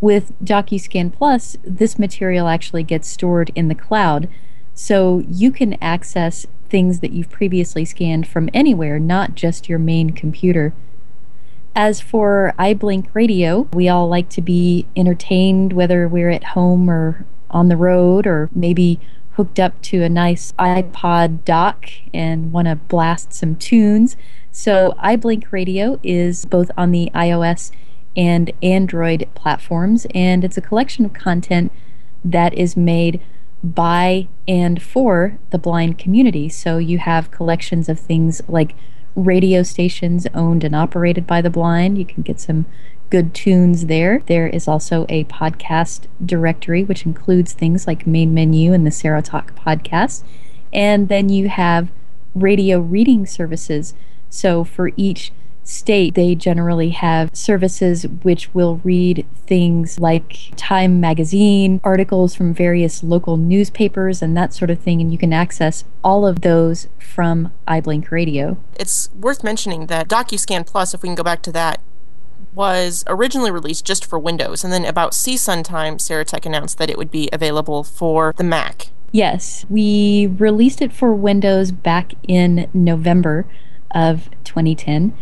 With 0.00 0.32
DocuScan 0.42 1.12
Plus, 1.12 1.56
this 1.64 1.98
material 1.98 2.48
actually 2.48 2.82
gets 2.82 3.08
stored 3.08 3.50
in 3.54 3.68
the 3.68 3.74
cloud, 3.74 4.28
so 4.74 5.24
you 5.28 5.50
can 5.50 5.74
access 5.82 6.46
things 6.68 7.00
that 7.00 7.12
you've 7.12 7.30
previously 7.30 7.84
scanned 7.84 8.26
from 8.26 8.50
anywhere, 8.52 8.98
not 8.98 9.34
just 9.34 9.68
your 9.68 9.78
main 9.78 10.10
computer. 10.10 10.74
As 11.74 12.00
for 12.00 12.54
iBlink 12.58 13.08
Radio, 13.12 13.68
we 13.72 13.88
all 13.88 14.08
like 14.08 14.28
to 14.30 14.40
be 14.40 14.86
entertained 14.96 15.72
whether 15.72 16.08
we're 16.08 16.30
at 16.30 16.44
home 16.44 16.88
or 16.90 17.26
on 17.50 17.68
the 17.68 17.76
road 17.76 18.26
or 18.26 18.48
maybe 18.54 18.98
hooked 19.36 19.60
up 19.60 19.80
to 19.82 20.02
a 20.02 20.08
nice 20.08 20.52
iPod 20.52 21.44
dock 21.44 21.90
and 22.12 22.52
want 22.52 22.68
to 22.68 22.76
blast 22.76 23.32
some 23.32 23.56
tunes. 23.56 24.16
So, 24.50 24.94
iBlink 25.02 25.52
Radio 25.52 26.00
is 26.02 26.44
both 26.46 26.70
on 26.76 26.90
the 26.90 27.10
iOS 27.14 27.70
and 28.16 28.50
Android 28.62 29.28
platforms, 29.34 30.06
and 30.14 30.42
it's 30.42 30.56
a 30.56 30.62
collection 30.62 31.04
of 31.04 31.12
content 31.12 31.70
that 32.24 32.54
is 32.54 32.76
made 32.76 33.20
by 33.62 34.28
and 34.46 34.82
for 34.82 35.38
the 35.50 35.58
blind 35.58 35.98
community. 35.98 36.48
So 36.48 36.78
you 36.78 36.98
have 36.98 37.30
collections 37.30 37.88
of 37.88 37.98
things 37.98 38.40
like 38.48 38.74
radio 39.14 39.62
stations 39.62 40.26
owned 40.34 40.62
and 40.62 40.74
operated 40.74 41.26
by 41.26 41.40
the 41.40 41.50
blind. 41.50 41.98
You 41.98 42.04
can 42.04 42.22
get 42.22 42.40
some 42.40 42.66
good 43.10 43.34
tunes 43.34 43.86
there. 43.86 44.22
There 44.26 44.46
is 44.46 44.66
also 44.68 45.06
a 45.08 45.24
podcast 45.24 46.06
directory, 46.24 46.84
which 46.84 47.06
includes 47.06 47.52
things 47.52 47.86
like 47.86 48.06
Main 48.06 48.34
Menu 48.34 48.72
and 48.72 48.86
the 48.86 48.90
Serotalk 48.90 49.54
podcast. 49.54 50.22
And 50.72 51.08
then 51.08 51.28
you 51.28 51.48
have 51.48 51.90
radio 52.34 52.78
reading 52.78 53.26
services. 53.26 53.94
So 54.28 54.64
for 54.64 54.90
each 54.96 55.32
state, 55.62 56.14
they 56.14 56.34
generally 56.34 56.90
have 56.90 57.34
services 57.34 58.04
which 58.22 58.52
will 58.54 58.80
read 58.84 59.26
things 59.46 59.98
like 59.98 60.50
Time 60.56 61.00
magazine, 61.00 61.80
articles 61.82 62.34
from 62.34 62.54
various 62.54 63.02
local 63.02 63.36
newspapers, 63.36 64.22
and 64.22 64.36
that 64.36 64.52
sort 64.52 64.70
of 64.70 64.78
thing. 64.78 65.00
And 65.00 65.10
you 65.10 65.18
can 65.18 65.32
access 65.32 65.84
all 66.04 66.26
of 66.26 66.42
those 66.42 66.88
from 66.98 67.52
iBlink 67.66 68.10
Radio. 68.10 68.58
It's 68.78 69.10
worth 69.14 69.42
mentioning 69.42 69.86
that 69.86 70.08
DocuScan 70.08 70.66
Plus, 70.66 70.94
if 70.94 71.02
we 71.02 71.08
can 71.08 71.16
go 71.16 71.24
back 71.24 71.42
to 71.42 71.52
that, 71.52 71.80
was 72.54 73.04
originally 73.06 73.50
released 73.50 73.84
just 73.84 74.04
for 74.04 74.18
Windows, 74.18 74.64
and 74.64 74.72
then 74.72 74.84
about 74.84 75.12
CSUN 75.12 75.64
time, 75.64 75.98
Serotek 75.98 76.46
announced 76.46 76.78
that 76.78 76.90
it 76.90 76.98
would 76.98 77.10
be 77.10 77.28
available 77.32 77.84
for 77.84 78.34
the 78.36 78.44
Mac. 78.44 78.88
Yes, 79.12 79.64
we 79.68 80.26
released 80.26 80.82
it 80.82 80.92
for 80.92 81.12
Windows 81.12 81.72
back 81.72 82.12
in 82.26 82.68
November 82.74 83.46
of 83.90 84.28
2010 84.44 85.16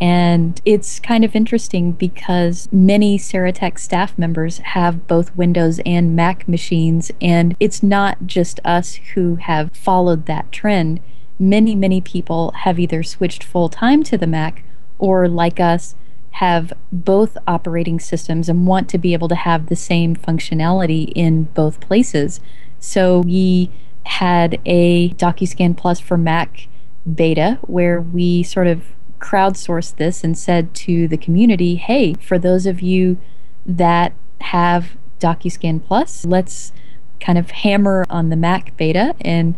and 0.00 0.62
it's 0.64 0.98
kind 0.98 1.26
of 1.26 1.36
interesting 1.36 1.92
because 1.92 2.70
many 2.72 3.18
Serotek 3.18 3.78
staff 3.78 4.16
members 4.16 4.58
have 4.58 5.06
both 5.06 5.36
Windows 5.36 5.78
and 5.84 6.16
Mac 6.16 6.48
machines, 6.48 7.12
and 7.20 7.54
it's 7.60 7.82
not 7.82 8.26
just 8.26 8.60
us 8.64 8.94
who 9.14 9.36
have 9.36 9.76
followed 9.76 10.24
that 10.24 10.50
trend. 10.50 11.00
Many, 11.38 11.74
many 11.74 12.00
people 12.00 12.50
have 12.60 12.78
either 12.78 13.02
switched 13.02 13.44
full 13.44 13.68
time 13.68 14.02
to 14.04 14.16
the 14.16 14.26
Mac 14.26 14.64
or, 14.98 15.28
like 15.28 15.60
us, 15.60 15.94
have 16.32 16.72
both 16.92 17.36
operating 17.46 17.98
systems 18.00 18.48
and 18.48 18.66
want 18.66 18.88
to 18.88 18.98
be 18.98 19.12
able 19.12 19.28
to 19.28 19.34
have 19.34 19.66
the 19.66 19.76
same 19.76 20.14
functionality 20.14 21.12
in 21.14 21.44
both 21.44 21.80
places. 21.80 22.40
So 22.78 23.20
we 23.20 23.70
had 24.06 24.60
a 24.64 25.10
DocuScan 25.10 25.76
Plus 25.76 26.00
for 26.00 26.16
Mac 26.16 26.68
beta 27.14 27.58
where 27.62 28.00
we 28.00 28.42
sort 28.42 28.66
of 28.66 28.82
crowdsourced 29.18 29.96
this 29.96 30.24
and 30.24 30.36
said 30.36 30.74
to 30.74 31.06
the 31.06 31.18
community, 31.18 31.76
hey, 31.76 32.14
for 32.14 32.38
those 32.38 32.64
of 32.64 32.80
you 32.80 33.18
that 33.66 34.14
have 34.40 34.96
DocuScan 35.18 35.84
Plus, 35.84 36.24
let's 36.24 36.72
kind 37.20 37.38
of 37.38 37.50
hammer 37.50 38.06
on 38.08 38.30
the 38.30 38.36
Mac 38.36 38.74
beta 38.76 39.14
and 39.20 39.56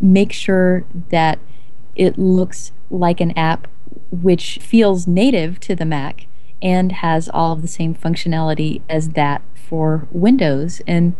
make 0.00 0.32
sure 0.32 0.84
that 1.10 1.38
it 1.94 2.18
looks 2.18 2.72
like 2.90 3.20
an 3.20 3.30
app 3.38 3.68
which 4.10 4.58
feels 4.62 5.06
native 5.06 5.60
to 5.60 5.74
the 5.74 5.84
Mac 5.84 6.26
and 6.62 6.92
has 6.92 7.28
all 7.28 7.52
of 7.52 7.62
the 7.62 7.68
same 7.68 7.94
functionality 7.94 8.80
as 8.88 9.10
that 9.10 9.42
for 9.54 10.08
Windows. 10.10 10.80
And 10.86 11.14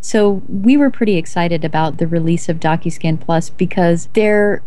so 0.00 0.42
we 0.48 0.76
were 0.76 0.90
pretty 0.90 1.16
excited 1.16 1.64
about 1.64 1.98
the 1.98 2.06
release 2.06 2.48
of 2.48 2.60
DocuScan 2.60 3.20
Plus 3.20 3.50
because 3.50 4.08
there 4.12 4.62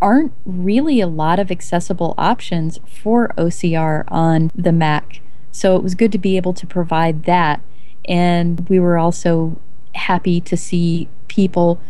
aren't 0.00 0.32
really 0.44 1.00
a 1.00 1.06
lot 1.06 1.38
of 1.38 1.50
accessible 1.50 2.14
options 2.16 2.78
for 2.86 3.28
OCR 3.36 4.04
on 4.08 4.50
the 4.54 4.72
Mac. 4.72 5.20
So 5.50 5.76
it 5.76 5.82
was 5.82 5.94
good 5.94 6.12
to 6.12 6.18
be 6.18 6.36
able 6.36 6.54
to 6.54 6.66
provide 6.66 7.24
that. 7.24 7.60
And 8.08 8.68
we 8.68 8.78
were 8.78 8.96
also 8.96 9.60
happy 9.94 10.40
to 10.40 10.56
see 10.56 11.08
people 11.26 11.80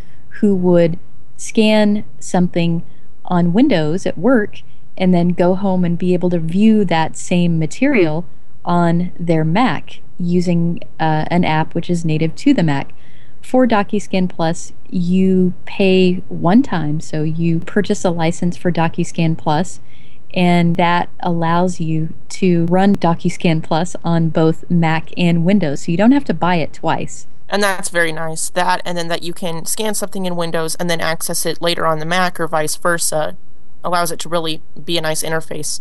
who 0.41 0.55
would 0.55 0.99
scan 1.37 2.05
something 2.19 2.85
on 3.25 3.53
Windows 3.53 4.07
at 4.07 4.19
work 4.19 4.63
and 4.99 5.15
then 5.15 5.29
go 5.29 5.55
home 5.55 5.85
and 5.85 5.97
be 5.97 6.13
able 6.13 6.29
to 6.31 6.39
view 6.39 6.85
that 6.85 7.17
same 7.17 7.59
material 7.59 8.27
on 8.65 9.13
their 9.19 9.45
Mac 9.45 10.01
using 10.19 10.81
uh, 11.01 11.25
an 11.29 11.45
app 11.45 11.75
which 11.75 11.89
is 11.89 12.05
native 12.05 12.35
to 12.35 12.53
the 12.53 12.63
Mac 12.63 12.93
for 13.49 13.67
DocuScan 13.67 14.29
Plus, 14.29 14.73
you 14.91 15.55
pay 15.65 16.17
one 16.29 16.63
time. 16.63 17.01
So 17.01 17.23
you 17.23 17.61
purchase 17.61 18.05
a 18.05 18.11
license 18.11 18.57
for 18.57 18.71
DocuScan 18.71 19.39
Plus, 19.39 19.81
and 20.35 20.77
that 20.77 21.09
allows 21.21 21.81
you 21.81 22.13
to 22.31 22.67
run 22.67 22.95
DocuScan 22.95 23.63
Plus 23.63 23.97
on 24.05 24.29
both 24.29 24.71
Mac 24.71 25.11
and 25.17 25.45
Windows. 25.45 25.83
So 25.83 25.93
you 25.93 25.99
don't 25.99 26.13
have 26.13 26.25
to 26.27 26.35
buy 26.35 26.57
it 26.57 26.75
twice. 26.75 27.27
And 27.49 27.63
that's 27.63 27.89
very 27.89 28.13
nice. 28.13 28.51
That, 28.51 28.83
and 28.85 28.99
then 28.99 29.09
that 29.09 29.23
you 29.23 29.33
can 29.33 29.65
scan 29.65 29.95
something 29.95 30.27
in 30.27 30.37
Windows 30.37 30.75
and 30.75 30.91
then 30.91 31.01
access 31.01 31.47
it 31.47 31.63
later 31.63 31.87
on 31.87 31.99
the 31.99 32.05
Mac 32.05 32.39
or 32.39 32.47
vice 32.47 32.77
versa, 32.77 33.39
allows 33.85 34.11
it 34.11 34.19
to 34.21 34.29
really 34.29 34.63
be 34.85 34.99
a 34.99 35.01
nice 35.01 35.23
interface. 35.23 35.81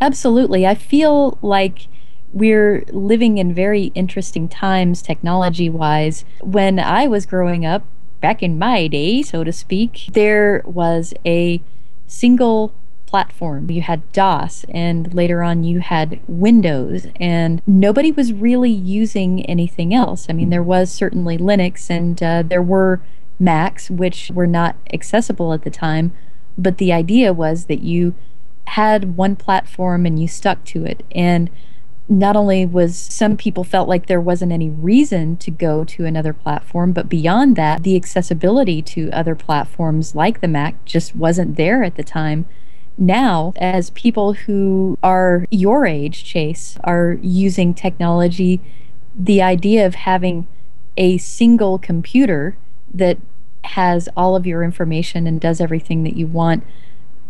Absolutely. 0.00 0.66
I 0.66 0.74
feel 0.74 1.38
like 1.42 1.86
we're 2.32 2.84
living 2.90 3.38
in 3.38 3.54
very 3.54 3.92
interesting 3.94 4.48
times 4.48 5.02
technology 5.02 5.68
wise. 5.68 6.24
When 6.40 6.78
I 6.78 7.06
was 7.06 7.26
growing 7.26 7.66
up, 7.66 7.84
back 8.22 8.42
in 8.42 8.58
my 8.58 8.86
day, 8.86 9.20
so 9.20 9.44
to 9.44 9.52
speak, 9.52 10.06
there 10.12 10.62
was 10.64 11.12
a 11.26 11.60
single 12.06 12.72
platform. 13.04 13.70
You 13.70 13.82
had 13.82 14.10
DOS, 14.12 14.64
and 14.70 15.12
later 15.12 15.42
on 15.42 15.64
you 15.64 15.80
had 15.80 16.20
Windows, 16.26 17.06
and 17.16 17.60
nobody 17.66 18.10
was 18.10 18.32
really 18.32 18.70
using 18.70 19.44
anything 19.44 19.92
else. 19.92 20.26
I 20.30 20.32
mean, 20.32 20.48
there 20.48 20.62
was 20.62 20.90
certainly 20.90 21.36
Linux, 21.36 21.90
and 21.90 22.22
uh, 22.22 22.42
there 22.42 22.62
were 22.62 23.02
Macs, 23.38 23.90
which 23.90 24.30
were 24.32 24.46
not 24.46 24.76
accessible 24.92 25.52
at 25.52 25.62
the 25.62 25.70
time, 25.70 26.12
but 26.56 26.78
the 26.78 26.92
idea 26.92 27.32
was 27.32 27.66
that 27.66 27.82
you 27.82 28.14
had 28.68 29.16
one 29.16 29.36
platform 29.36 30.06
and 30.06 30.20
you 30.20 30.28
stuck 30.28 30.64
to 30.64 30.84
it. 30.84 31.04
And 31.12 31.50
not 32.08 32.36
only 32.36 32.66
was 32.66 32.96
some 32.96 33.36
people 33.36 33.64
felt 33.64 33.88
like 33.88 34.06
there 34.06 34.20
wasn't 34.20 34.52
any 34.52 34.68
reason 34.68 35.36
to 35.38 35.50
go 35.50 35.84
to 35.84 36.04
another 36.04 36.32
platform, 36.32 36.92
but 36.92 37.08
beyond 37.08 37.56
that, 37.56 37.82
the 37.82 37.96
accessibility 37.96 38.82
to 38.82 39.10
other 39.10 39.34
platforms 39.34 40.14
like 40.14 40.40
the 40.40 40.48
Mac 40.48 40.84
just 40.84 41.14
wasn't 41.16 41.56
there 41.56 41.82
at 41.82 41.96
the 41.96 42.04
time. 42.04 42.44
Now, 42.98 43.52
as 43.56 43.90
people 43.90 44.34
who 44.34 44.98
are 45.02 45.46
your 45.50 45.86
age, 45.86 46.24
Chase, 46.24 46.76
are 46.84 47.18
using 47.22 47.72
technology, 47.72 48.60
the 49.14 49.40
idea 49.42 49.86
of 49.86 49.94
having 49.94 50.46
a 50.96 51.16
single 51.18 51.78
computer 51.78 52.56
that 52.92 53.18
has 53.64 54.08
all 54.16 54.36
of 54.36 54.46
your 54.46 54.62
information 54.62 55.26
and 55.26 55.40
does 55.40 55.60
everything 55.60 56.02
that 56.04 56.16
you 56.16 56.26
want 56.26 56.64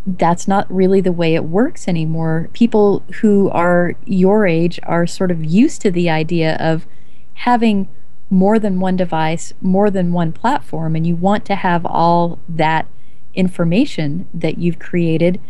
that's 0.06 0.48
not 0.48 0.72
really 0.72 1.00
the 1.00 1.12
way 1.12 1.34
it 1.34 1.44
works 1.44 1.86
anymore. 1.86 2.48
People 2.52 3.02
who 3.20 3.48
are 3.50 3.94
your 4.04 4.46
age 4.46 4.80
are 4.82 5.06
sort 5.06 5.30
of 5.30 5.44
used 5.44 5.80
to 5.82 5.90
the 5.90 6.10
idea 6.10 6.56
of 6.56 6.86
having 7.34 7.88
more 8.28 8.58
than 8.58 8.80
one 8.80 8.96
device, 8.96 9.52
more 9.60 9.90
than 9.90 10.12
one 10.12 10.32
platform, 10.32 10.96
and 10.96 11.06
you 11.06 11.14
want 11.14 11.44
to 11.44 11.54
have 11.54 11.86
all 11.86 12.38
that 12.48 12.86
information 13.34 14.28
that 14.34 14.58
you've 14.58 14.78
created 14.78 15.40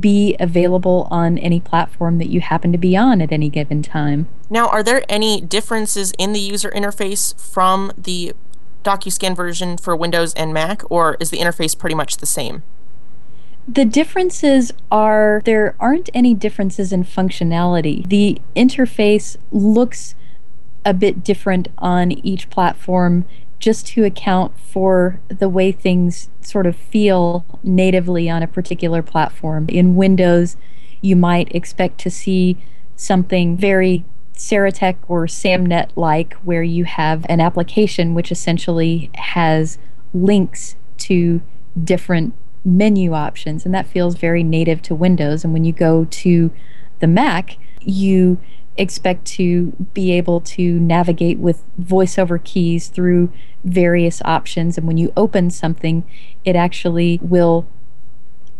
be 0.00 0.36
available 0.38 1.08
on 1.10 1.36
any 1.38 1.58
platform 1.58 2.18
that 2.18 2.28
you 2.28 2.40
happen 2.40 2.70
to 2.70 2.78
be 2.78 2.96
on 2.96 3.20
at 3.20 3.32
any 3.32 3.48
given 3.48 3.82
time. 3.82 4.28
Now, 4.48 4.68
are 4.68 4.82
there 4.82 5.02
any 5.08 5.40
differences 5.40 6.12
in 6.16 6.32
the 6.32 6.40
user 6.40 6.70
interface 6.70 7.38
from 7.38 7.92
the 7.98 8.32
DocuScan 8.84 9.34
version 9.34 9.76
for 9.76 9.96
Windows 9.96 10.34
and 10.34 10.52
Mac, 10.54 10.82
or 10.90 11.16
is 11.18 11.30
the 11.30 11.38
interface 11.38 11.76
pretty 11.76 11.94
much 11.94 12.18
the 12.18 12.26
same? 12.26 12.62
The 13.66 13.86
differences 13.86 14.72
are 14.92 15.40
there 15.44 15.74
aren't 15.80 16.10
any 16.12 16.34
differences 16.34 16.92
in 16.92 17.04
functionality. 17.04 18.06
The 18.06 18.38
interface 18.54 19.38
looks 19.50 20.14
a 20.84 20.92
bit 20.92 21.24
different 21.24 21.68
on 21.78 22.12
each 22.12 22.50
platform 22.50 23.24
just 23.58 23.86
to 23.86 24.04
account 24.04 24.52
for 24.60 25.18
the 25.28 25.48
way 25.48 25.72
things 25.72 26.28
sort 26.42 26.66
of 26.66 26.76
feel 26.76 27.46
natively 27.62 28.28
on 28.28 28.42
a 28.42 28.46
particular 28.46 29.02
platform. 29.02 29.66
In 29.70 29.96
Windows, 29.96 30.58
you 31.00 31.16
might 31.16 31.54
expect 31.54 31.98
to 32.00 32.10
see 32.10 32.58
something 32.96 33.56
very 33.56 34.04
Serotek 34.36 34.96
or 35.08 35.26
SAMNet 35.26 35.90
like, 35.96 36.34
where 36.44 36.62
you 36.62 36.84
have 36.84 37.24
an 37.28 37.40
application 37.40 38.14
which 38.14 38.32
essentially 38.32 39.10
has 39.14 39.78
links 40.12 40.76
to 40.98 41.40
different 41.82 42.34
menu 42.64 43.12
options, 43.12 43.64
and 43.64 43.74
that 43.74 43.86
feels 43.86 44.16
very 44.16 44.42
native 44.42 44.82
to 44.82 44.94
Windows. 44.94 45.44
And 45.44 45.52
when 45.52 45.64
you 45.64 45.72
go 45.72 46.04
to 46.04 46.50
the 47.00 47.06
Mac, 47.06 47.56
you 47.80 48.38
expect 48.76 49.24
to 49.24 49.72
be 49.92 50.10
able 50.12 50.40
to 50.40 50.80
navigate 50.80 51.38
with 51.38 51.62
voiceover 51.80 52.42
keys 52.42 52.88
through 52.88 53.30
various 53.62 54.20
options. 54.24 54.76
And 54.76 54.86
when 54.86 54.96
you 54.96 55.12
open 55.16 55.50
something, 55.50 56.04
it 56.44 56.56
actually 56.56 57.20
will 57.22 57.68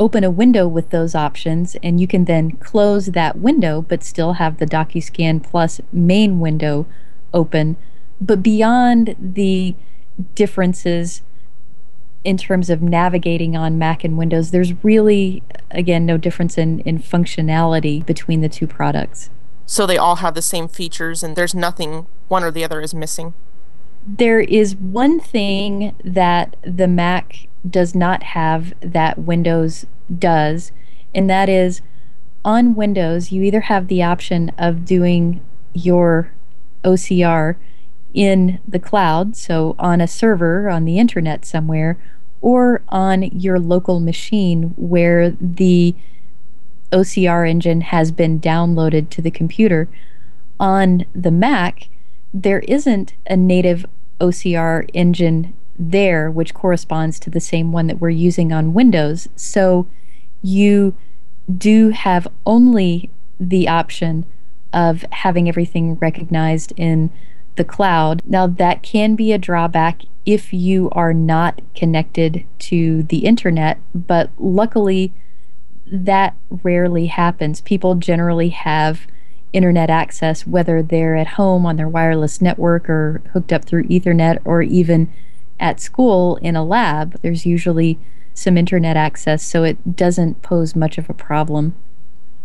open 0.00 0.24
a 0.24 0.30
window 0.30 0.66
with 0.66 0.90
those 0.90 1.14
options, 1.14 1.76
and 1.82 2.00
you 2.00 2.06
can 2.06 2.24
then 2.24 2.52
close 2.52 3.06
that 3.06 3.38
window 3.38 3.82
but 3.82 4.02
still 4.02 4.34
have 4.34 4.58
the 4.58 4.66
DocuScan 4.66 5.42
Plus 5.42 5.80
main 5.92 6.40
window 6.40 6.86
open. 7.32 7.76
But 8.20 8.42
beyond 8.42 9.16
the 9.18 9.74
differences 10.34 11.22
in 12.24 12.36
terms 12.36 12.70
of 12.70 12.82
navigating 12.82 13.56
on 13.56 13.78
Mac 13.78 14.02
and 14.02 14.16
Windows, 14.16 14.50
there's 14.50 14.72
really, 14.82 15.42
again, 15.70 16.06
no 16.06 16.16
difference 16.16 16.56
in, 16.56 16.80
in 16.80 16.98
functionality 16.98 18.04
between 18.04 18.40
the 18.40 18.48
two 18.48 18.66
products. 18.66 19.30
So 19.66 19.86
they 19.86 19.98
all 19.98 20.16
have 20.16 20.34
the 20.34 20.42
same 20.42 20.68
features, 20.68 21.22
and 21.22 21.36
there's 21.36 21.54
nothing 21.54 22.06
one 22.28 22.42
or 22.42 22.50
the 22.50 22.64
other 22.64 22.80
is 22.80 22.94
missing? 22.94 23.34
There 24.06 24.40
is 24.40 24.76
one 24.76 25.20
thing 25.20 25.94
that 26.04 26.56
the 26.62 26.88
Mac 26.88 27.46
does 27.68 27.94
not 27.94 28.22
have 28.22 28.74
that 28.80 29.18
Windows 29.18 29.86
does, 30.18 30.72
and 31.14 31.28
that 31.30 31.48
is 31.48 31.80
on 32.44 32.74
Windows, 32.74 33.32
you 33.32 33.42
either 33.42 33.62
have 33.62 33.88
the 33.88 34.02
option 34.02 34.50
of 34.58 34.84
doing 34.84 35.40
your 35.72 36.30
OCR 36.84 37.56
in 38.12 38.60
the 38.68 38.78
cloud, 38.78 39.34
so 39.34 39.74
on 39.78 40.00
a 40.00 40.06
server 40.06 40.68
on 40.68 40.84
the 40.84 40.98
internet 40.98 41.44
somewhere, 41.44 41.98
or 42.40 42.82
on 42.90 43.22
your 43.22 43.58
local 43.58 43.98
machine 43.98 44.74
where 44.76 45.30
the 45.30 45.94
OCR 46.92 47.48
engine 47.48 47.80
has 47.80 48.12
been 48.12 48.38
downloaded 48.38 49.08
to 49.10 49.22
the 49.22 49.30
computer. 49.30 49.88
On 50.60 51.06
the 51.14 51.30
Mac, 51.30 51.88
there 52.32 52.60
isn't 52.60 53.14
a 53.26 53.36
native 53.36 53.86
OCR 54.20 54.88
engine 54.92 55.54
there, 55.78 56.30
which 56.30 56.54
corresponds 56.54 57.18
to 57.20 57.30
the 57.30 57.40
same 57.40 57.72
one 57.72 57.86
that 57.86 58.00
we're 58.00 58.10
using 58.10 58.52
on 58.52 58.74
Windows. 58.74 59.28
So 59.36 59.86
you 60.42 60.96
do 61.56 61.90
have 61.90 62.28
only 62.46 63.10
the 63.40 63.68
option 63.68 64.24
of 64.72 65.04
having 65.12 65.48
everything 65.48 65.94
recognized 65.96 66.72
in 66.76 67.10
the 67.56 67.64
cloud. 67.64 68.22
Now, 68.26 68.46
that 68.46 68.82
can 68.82 69.14
be 69.14 69.32
a 69.32 69.38
drawback 69.38 70.02
if 70.26 70.52
you 70.52 70.90
are 70.90 71.12
not 71.12 71.60
connected 71.74 72.44
to 72.58 73.02
the 73.04 73.18
internet, 73.18 73.78
but 73.94 74.30
luckily 74.38 75.12
that 75.86 76.34
rarely 76.50 77.06
happens. 77.06 77.60
People 77.60 77.94
generally 77.94 78.48
have 78.48 79.06
internet 79.52 79.90
access, 79.90 80.46
whether 80.46 80.82
they're 80.82 81.14
at 81.14 81.28
home 81.28 81.64
on 81.64 81.76
their 81.76 81.88
wireless 81.88 82.40
network 82.40 82.88
or 82.88 83.22
hooked 83.32 83.52
up 83.52 83.64
through 83.64 83.84
Ethernet 83.84 84.40
or 84.44 84.62
even 84.62 85.12
at 85.58 85.80
school 85.80 86.36
in 86.36 86.56
a 86.56 86.64
lab. 86.64 87.20
There's 87.22 87.46
usually 87.46 87.98
some 88.34 88.58
internet 88.58 88.96
access, 88.96 89.42
so 89.42 89.62
it 89.62 89.96
doesn't 89.96 90.42
pose 90.42 90.74
much 90.74 90.98
of 90.98 91.08
a 91.08 91.14
problem. 91.14 91.74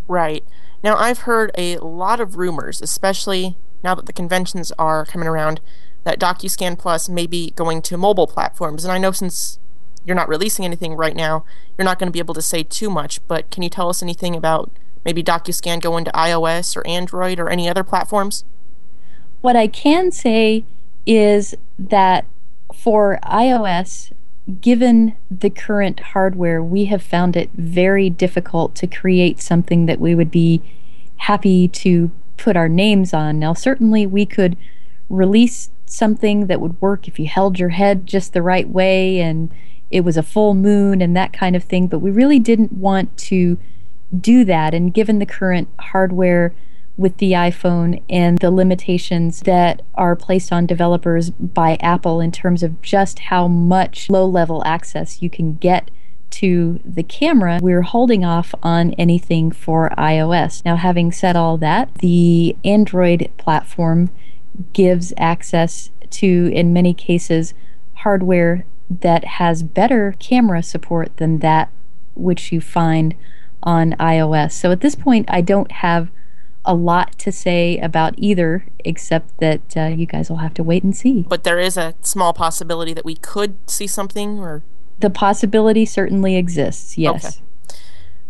Right. 0.08 0.44
Now, 0.84 0.96
I've 0.96 1.20
heard 1.20 1.52
a 1.58 1.78
lot 1.78 2.20
of 2.20 2.38
rumors, 2.38 2.82
especially 2.82 3.58
now 3.84 3.96
that 3.96 4.06
the 4.06 4.14
conventions 4.14 4.72
are 4.78 5.06
coming 5.06 5.28
around, 5.28 5.62
that 6.04 6.20
DocuScan 6.20 6.78
Plus 6.78 7.10
may 7.10 7.28
be 7.28 7.52
going 7.52 7.82
to 7.84 7.98
mobile 7.98 8.28
platforms. 8.28 8.84
And 8.84 8.92
I 8.92 8.98
know 8.98 9.12
since 9.12 9.60
you're 10.06 10.16
not 10.16 10.30
releasing 10.30 10.66
anything 10.66 10.94
right 10.94 11.16
now, 11.16 11.44
you're 11.78 11.86
not 11.86 12.00
going 12.00 12.08
to 12.08 12.14
be 12.14 12.20
able 12.20 12.34
to 12.34 12.42
say 12.42 12.64
too 12.64 12.90
much, 12.90 13.26
but 13.28 13.50
can 13.52 13.64
you 13.64 13.70
tell 13.70 13.90
us 13.90 14.02
anything 14.02 14.36
about 14.36 14.72
maybe 15.04 15.24
DocuScan 15.24 15.82
going 15.82 16.06
to 16.06 16.12
iOS 16.12 16.76
or 16.76 16.86
Android 16.88 17.40
or 17.40 17.50
any 17.50 17.70
other 17.70 17.84
platforms? 17.84 18.46
What 19.42 19.56
I 19.56 19.68
can 19.68 20.12
say 20.12 20.66
is 21.06 21.56
that 21.78 22.26
for 22.74 23.20
iOS, 23.24 24.12
given 24.62 25.16
the 25.30 25.50
current 25.50 26.00
hardware, 26.00 26.64
we 26.64 26.86
have 26.86 27.04
found 27.04 27.36
it 27.36 27.50
very 27.54 28.10
difficult 28.10 28.76
to 28.76 28.88
create 28.88 29.42
something 29.42 29.86
that 29.86 30.00
we 30.00 30.16
would 30.16 30.32
be 30.32 30.62
happy 31.18 31.68
to 31.68 32.12
put 32.38 32.56
our 32.56 32.70
names 32.70 33.14
on. 33.14 33.38
Now, 33.40 33.54
certainly 33.54 34.08
we 34.08 34.26
could 34.26 34.58
release 35.10 35.70
something 35.86 36.48
that 36.48 36.62
would 36.62 36.80
work 36.82 37.08
if 37.08 37.20
you 37.20 37.28
held 37.28 37.60
your 37.60 37.70
head 37.70 38.06
just 38.06 38.34
the 38.34 38.42
right 38.42 38.70
way 38.70 39.20
and 39.20 39.52
it 39.92 40.02
was 40.02 40.18
a 40.18 40.24
full 40.24 40.54
moon 40.54 41.02
and 41.02 41.16
that 41.16 41.34
kind 41.34 41.56
of 41.56 41.64
thing. 41.64 41.88
But 41.88 42.00
we 42.00 42.12
really 42.12 42.40
didn't 42.40 42.74
want 42.74 43.18
to 43.18 43.58
do 44.18 44.46
that. 44.46 44.74
And 44.74 44.94
given 44.94 45.20
the 45.20 45.26
current 45.26 45.68
hardware 45.80 46.54
with 47.00 47.16
the 47.18 47.32
iPhone 47.32 48.02
and 48.10 48.40
the 48.40 48.52
limitations 48.52 49.40
that 49.44 49.82
are 49.96 50.18
placed 50.18 50.52
on 50.52 50.66
developers 50.66 51.30
by 51.30 51.78
Apple 51.80 52.20
in 52.20 52.30
terms 52.30 52.62
of 52.62 52.82
just 52.82 53.20
how 53.20 53.48
much 53.48 54.10
low 54.10 54.26
level 54.26 54.62
access 54.66 55.22
you 55.22 55.30
can 55.30 55.56
get 55.56 55.90
to 56.30 56.82
the 56.84 57.02
camera, 57.02 57.58
we're 57.62 57.84
holding 57.84 58.26
off 58.26 58.54
on 58.62 58.92
anything 58.96 59.50
for 59.50 59.90
iOS. 59.98 60.64
Now, 60.66 60.76
having 60.76 61.14
said 61.14 61.38
all 61.38 61.58
that, 61.60 61.96
the 61.96 62.58
Android 62.66 63.32
platform 63.38 64.10
gives 64.74 65.14
access 65.16 65.92
to, 66.10 66.52
in 66.54 66.74
many 66.74 66.94
cases, 66.94 67.54
hardware 67.94 68.66
that 68.90 69.24
has 69.24 69.64
better 69.64 70.16
camera 70.20 70.62
support 70.62 71.16
than 71.16 71.40
that 71.40 71.72
which 72.14 72.52
you 72.52 72.60
find 72.60 73.16
on 73.64 73.94
iOS. 73.94 74.52
So 74.52 74.72
at 74.72 74.82
this 74.82 74.96
point, 74.96 75.30
I 75.30 75.40
don't 75.40 75.72
have 75.72 76.10
a 76.70 76.76
lot 76.76 77.18
to 77.18 77.32
say 77.32 77.80
about 77.80 78.14
either, 78.18 78.68
except 78.86 79.40
that 79.40 79.76
uh, 79.76 79.88
you 79.88 80.06
guys 80.06 80.30
will 80.30 80.38
have 80.38 80.54
to 80.54 80.64
wait 80.64 80.84
and 80.84 80.96
see. 80.96 81.26
But 81.28 81.44
there 81.44 81.58
is 81.58 81.78
a 81.78 81.96
small 82.02 82.32
possibility 82.32 82.94
that 82.94 83.04
we 83.04 83.16
could 83.16 83.58
see 83.68 83.88
something, 83.88 84.38
or 84.38 84.62
the 85.00 85.10
possibility 85.10 85.84
certainly 85.84 86.36
exists. 86.36 86.96
Yes. 86.96 87.26
Okay. 87.26 87.46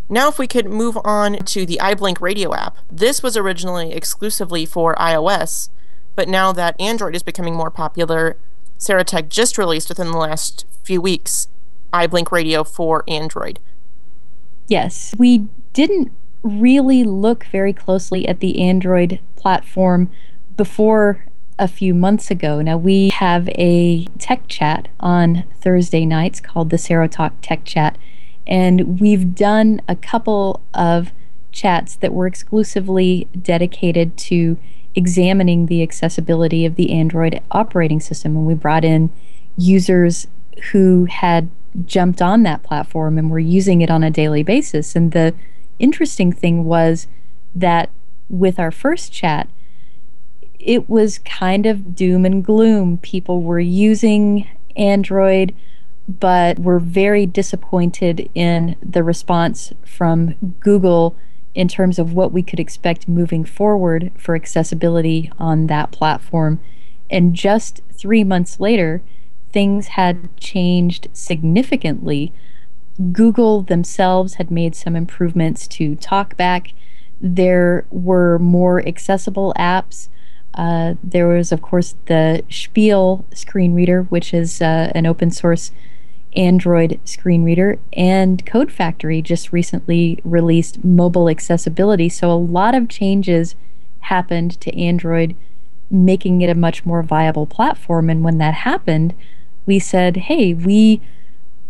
Now, 0.08 0.30
if 0.30 0.40
we 0.40 0.48
could 0.48 0.68
move 0.68 0.98
on 1.04 1.40
to 1.40 1.66
the 1.66 1.80
iBlink 1.82 2.22
radio 2.22 2.56
app. 2.56 2.78
This 2.90 3.22
was 3.22 3.36
originally 3.36 3.92
exclusively 3.92 4.66
for 4.66 4.96
iOS, 4.96 5.70
but 6.16 6.30
now 6.30 6.54
that 6.54 6.80
Android 6.80 7.18
is 7.18 7.24
becoming 7.24 7.56
more 7.56 7.70
popular, 7.70 8.38
Serotek 8.80 9.28
just 9.28 9.58
released 9.58 9.90
within 9.90 10.12
the 10.12 10.18
last 10.18 10.66
few 10.84 11.02
weeks 11.02 11.50
iBlink 11.92 12.32
Radio 12.32 12.64
for 12.64 13.04
Android. 13.06 13.60
Yes, 14.68 15.14
we 15.18 15.48
didn't 15.74 16.14
really 16.44 17.04
look 17.04 17.46
very 17.46 17.74
closely 17.74 18.28
at 18.28 18.40
the 18.40 18.62
Android 18.62 19.20
platform 19.36 20.10
before 20.56 21.26
a 21.58 21.68
few 21.68 21.94
months 21.94 22.32
ago. 22.32 22.62
Now, 22.62 22.78
we 22.78 23.10
have 23.10 23.50
a 23.50 24.06
tech 24.18 24.48
chat 24.48 24.88
on 25.00 25.44
Thursday 25.60 26.06
nights 26.06 26.40
called 26.40 26.70
the 26.70 26.78
Serotalk 26.78 27.34
Tech 27.42 27.66
Chat, 27.66 27.98
and 28.48 29.00
we've 29.00 29.36
done 29.36 29.82
a 29.88 29.96
couple 29.96 30.62
of 30.74 31.12
chats 31.52 31.96
that 31.98 32.14
were 32.14 32.28
exclusively 32.28 33.28
dedicated 33.42 34.16
to 34.18 34.58
examining 34.96 35.66
the 35.66 35.84
accessibility 35.84 36.66
of 36.66 36.76
the 36.76 36.92
Android 36.92 37.42
operating 37.52 38.00
system. 38.00 38.36
And 38.36 38.46
we 38.46 38.54
brought 38.54 38.86
in 38.86 39.12
users 39.58 40.28
who 40.72 41.06
had 41.06 41.50
jumped 41.86 42.22
on 42.22 42.44
that 42.44 42.64
platform 42.64 43.18
and 43.18 43.30
were 43.30 43.40
using 43.40 43.82
it 43.82 43.90
on 43.90 44.04
a 44.04 44.10
daily 44.10 44.44
basis. 44.44 44.96
And 44.96 45.12
the 45.12 45.34
interesting 45.80 46.32
thing 46.32 46.65
was 46.65 47.07
that 47.55 47.89
with 48.30 48.59
our 48.59 48.71
first 48.71 49.11
chat, 49.11 49.49
it 50.59 50.89
was 50.89 51.19
kind 51.19 51.65
of 51.65 51.95
doom 51.95 52.25
and 52.25 52.43
gloom. 52.43 52.97
People 52.97 53.41
were 53.41 53.59
using 53.59 54.47
Android, 54.75 55.55
but 56.07 56.59
were 56.59 56.80
very 56.80 57.25
disappointed 57.25 58.30
in 58.36 58.75
the 58.84 59.03
response 59.03 59.73
from 59.86 60.36
Google 60.59 61.15
in 61.55 61.67
terms 61.67 61.97
of 61.97 62.13
what 62.13 62.32
we 62.32 62.43
could 62.43 62.59
expect 62.59 63.07
moving 63.07 63.43
forward 63.43 64.11
for 64.15 64.36
accessibility 64.36 65.32
on 65.39 65.67
that 65.67 65.91
platform. 65.91 66.59
And 67.09 67.34
just 67.34 67.82
three 67.91 68.23
months 68.23 68.59
later, 68.59 69.01
things 69.51 69.89
had 69.89 70.36
changed 70.38 71.07
significantly. 71.13 72.32
Google 73.12 73.62
themselves 73.62 74.36
had 74.36 74.52
made 74.52 74.76
some 74.76 74.95
improvements 74.95 75.68
to 75.68 75.95
TalkBack. 75.95 76.74
There 77.22 77.86
were 77.89 78.39
more 78.39 78.86
accessible 78.86 79.54
apps. 79.58 80.10
Uh, 80.54 80.95
there 81.04 81.28
was, 81.28 81.52
of 81.52 81.62
course, 81.62 81.95
the 82.08 82.43
Spiel 82.50 83.26
screen 83.34 83.74
reader, 83.74 84.04
which 84.04 84.34
is 84.34 84.62
uh, 84.62 84.91
an 84.95 85.06
open 85.06 85.32
source 85.32 85.72
Android 86.36 87.00
screen 87.06 87.43
reader, 87.43 87.80
and 87.93 88.45
Code 88.45 88.72
Factory 88.72 89.22
just 89.22 89.52
recently 89.52 90.20
released 90.24 90.84
mobile 90.84 91.30
accessibility. 91.30 92.08
So 92.08 92.32
a 92.32 92.34
lot 92.34 92.76
of 92.76 92.88
changes 92.88 93.56
happened 94.02 94.60
to 94.62 94.78
Android, 94.78 95.36
making 95.89 96.41
it 96.41 96.50
a 96.50 96.56
much 96.56 96.86
more 96.86 97.02
viable 97.02 97.47
platform. 97.47 98.10
And 98.10 98.24
when 98.24 98.38
that 98.38 98.54
happened, 98.54 99.16
we 99.66 99.80
said, 99.80 100.18
hey, 100.18 100.54
we 100.54 101.02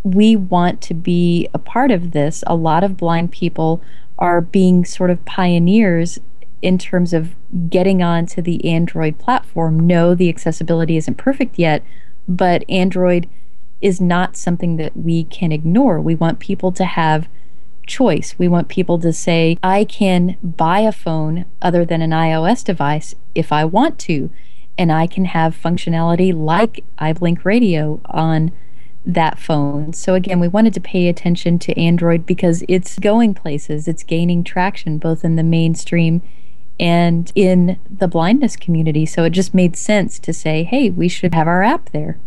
we 0.03 0.35
want 0.35 0.81
to 0.81 0.93
be 0.93 1.47
a 1.53 1.59
part 1.59 1.91
of 1.91 2.11
this. 2.11 2.43
A 2.47 2.55
lot 2.55 2.83
of 2.83 2.97
blind 2.97 3.31
people 3.31 3.81
are 4.17 4.41
being 4.41 4.85
sort 4.85 5.09
of 5.09 5.23
pioneers 5.25 6.19
in 6.61 6.77
terms 6.77 7.13
of 7.13 7.35
getting 7.69 8.03
onto 8.03 8.41
the 8.41 8.63
Android 8.65 9.17
platform. 9.17 9.79
No, 9.79 10.13
the 10.13 10.29
accessibility 10.29 10.97
isn't 10.97 11.15
perfect 11.15 11.57
yet, 11.57 11.83
but 12.27 12.63
Android 12.69 13.29
is 13.81 14.01
not 14.01 14.35
something 14.35 14.75
that 14.75 14.95
we 14.95 15.23
can 15.23 15.51
ignore. 15.51 16.01
We 16.01 16.15
want 16.15 16.39
people 16.39 16.71
to 16.73 16.85
have 16.85 17.29
choice. 17.87 18.35
We 18.37 18.47
want 18.47 18.67
people 18.67 18.99
to 18.99 19.13
say, 19.13 19.57
I 19.63 19.83
can 19.85 20.37
buy 20.43 20.81
a 20.81 20.91
phone 20.91 21.45
other 21.61 21.85
than 21.85 22.01
an 22.01 22.11
iOS 22.11 22.63
device 22.63 23.15
if 23.33 23.51
I 23.51 23.65
want 23.65 23.97
to, 23.99 24.29
and 24.77 24.91
I 24.91 25.07
can 25.07 25.25
have 25.25 25.59
functionality 25.59 26.33
like 26.33 26.83
iBlink 26.99 27.43
Radio 27.45 28.01
on 28.05 28.51
that 29.13 29.39
phone. 29.39 29.93
So 29.93 30.13
again, 30.13 30.39
we 30.39 30.47
wanted 30.47 30.73
to 30.75 30.79
pay 30.79 31.07
attention 31.07 31.59
to 31.59 31.79
Android 31.79 32.25
because 32.25 32.63
it's 32.67 32.99
going 32.99 33.33
places, 33.33 33.87
it's 33.87 34.03
gaining 34.03 34.43
traction 34.43 34.97
both 34.97 35.23
in 35.23 35.35
the 35.35 35.43
mainstream 35.43 36.21
and 36.79 37.31
in 37.35 37.79
the 37.89 38.07
blindness 38.07 38.55
community. 38.55 39.05
So 39.05 39.23
it 39.23 39.31
just 39.31 39.53
made 39.53 39.75
sense 39.75 40.19
to 40.19 40.33
say, 40.33 40.63
hey, 40.63 40.89
we 40.89 41.09
should 41.09 41.33
have 41.33 41.47
our 41.47 41.63
app 41.63 41.89
there. 41.89 42.17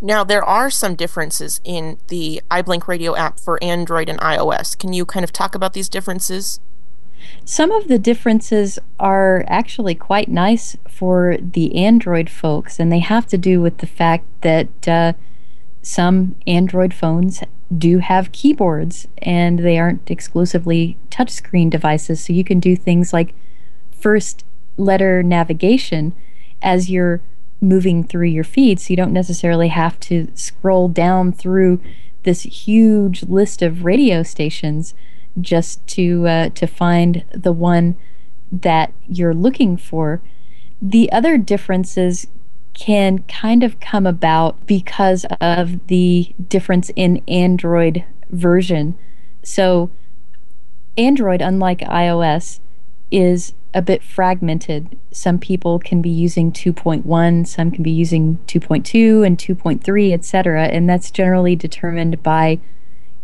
Now, 0.00 0.24
there 0.24 0.44
are 0.44 0.68
some 0.68 0.96
differences 0.96 1.60
in 1.62 1.96
the 2.08 2.42
iBlink 2.50 2.88
Radio 2.88 3.14
app 3.14 3.38
for 3.38 3.62
Android 3.62 4.08
and 4.08 4.18
iOS. 4.18 4.76
Can 4.76 4.92
you 4.92 5.06
kind 5.06 5.22
of 5.22 5.32
talk 5.32 5.54
about 5.54 5.74
these 5.74 5.88
differences? 5.88 6.58
Some 7.44 7.70
of 7.70 7.86
the 7.86 8.00
differences 8.00 8.80
are 8.98 9.44
actually 9.46 9.94
quite 9.94 10.28
nice 10.28 10.76
for 10.88 11.36
the 11.40 11.76
Android 11.76 12.28
folks, 12.28 12.80
and 12.80 12.90
they 12.90 12.98
have 12.98 13.26
to 13.28 13.38
do 13.38 13.60
with 13.60 13.78
the 13.78 13.86
fact 13.86 14.24
that 14.40 14.88
uh, 14.88 15.12
some 15.82 16.36
Android 16.46 16.94
phones 16.94 17.42
do 17.76 17.98
have 17.98 18.32
keyboards 18.32 19.08
and 19.18 19.58
they 19.58 19.78
aren't 19.78 20.10
exclusively 20.10 20.96
touchscreen 21.10 21.68
devices. 21.68 22.24
So 22.24 22.32
you 22.32 22.44
can 22.44 22.60
do 22.60 22.76
things 22.76 23.12
like 23.12 23.34
first 23.90 24.44
letter 24.76 25.22
navigation 25.22 26.14
as 26.62 26.90
you're 26.90 27.20
moving 27.60 28.04
through 28.04 28.26
your 28.26 28.44
feed. 28.44 28.80
So 28.80 28.90
you 28.90 28.96
don't 28.96 29.12
necessarily 29.12 29.68
have 29.68 29.98
to 30.00 30.28
scroll 30.34 30.88
down 30.88 31.32
through 31.32 31.80
this 32.22 32.42
huge 32.42 33.24
list 33.24 33.62
of 33.62 33.84
radio 33.84 34.22
stations 34.22 34.94
just 35.40 35.84
to 35.88 36.26
uh, 36.28 36.48
to 36.50 36.66
find 36.66 37.24
the 37.32 37.52
one 37.52 37.96
that 38.50 38.92
you're 39.08 39.34
looking 39.34 39.76
for. 39.76 40.20
The 40.80 41.10
other 41.10 41.38
differences 41.38 42.26
can 42.74 43.20
kind 43.24 43.62
of 43.62 43.80
come 43.80 44.06
about 44.06 44.66
because 44.66 45.26
of 45.40 45.86
the 45.88 46.34
difference 46.48 46.90
in 46.96 47.22
Android 47.28 48.04
version. 48.30 48.96
So, 49.42 49.90
Android, 50.96 51.42
unlike 51.42 51.80
iOS, 51.80 52.60
is 53.10 53.54
a 53.74 53.82
bit 53.82 54.02
fragmented. 54.02 54.98
Some 55.10 55.38
people 55.38 55.78
can 55.78 56.02
be 56.02 56.10
using 56.10 56.52
2.1, 56.52 57.46
some 57.46 57.70
can 57.70 57.82
be 57.82 57.90
using 57.90 58.38
2.2 58.46 59.26
and 59.26 59.38
2.3, 59.38 60.12
etc., 60.12 60.64
and 60.64 60.88
that's 60.88 61.10
generally 61.10 61.56
determined 61.56 62.22
by 62.22 62.58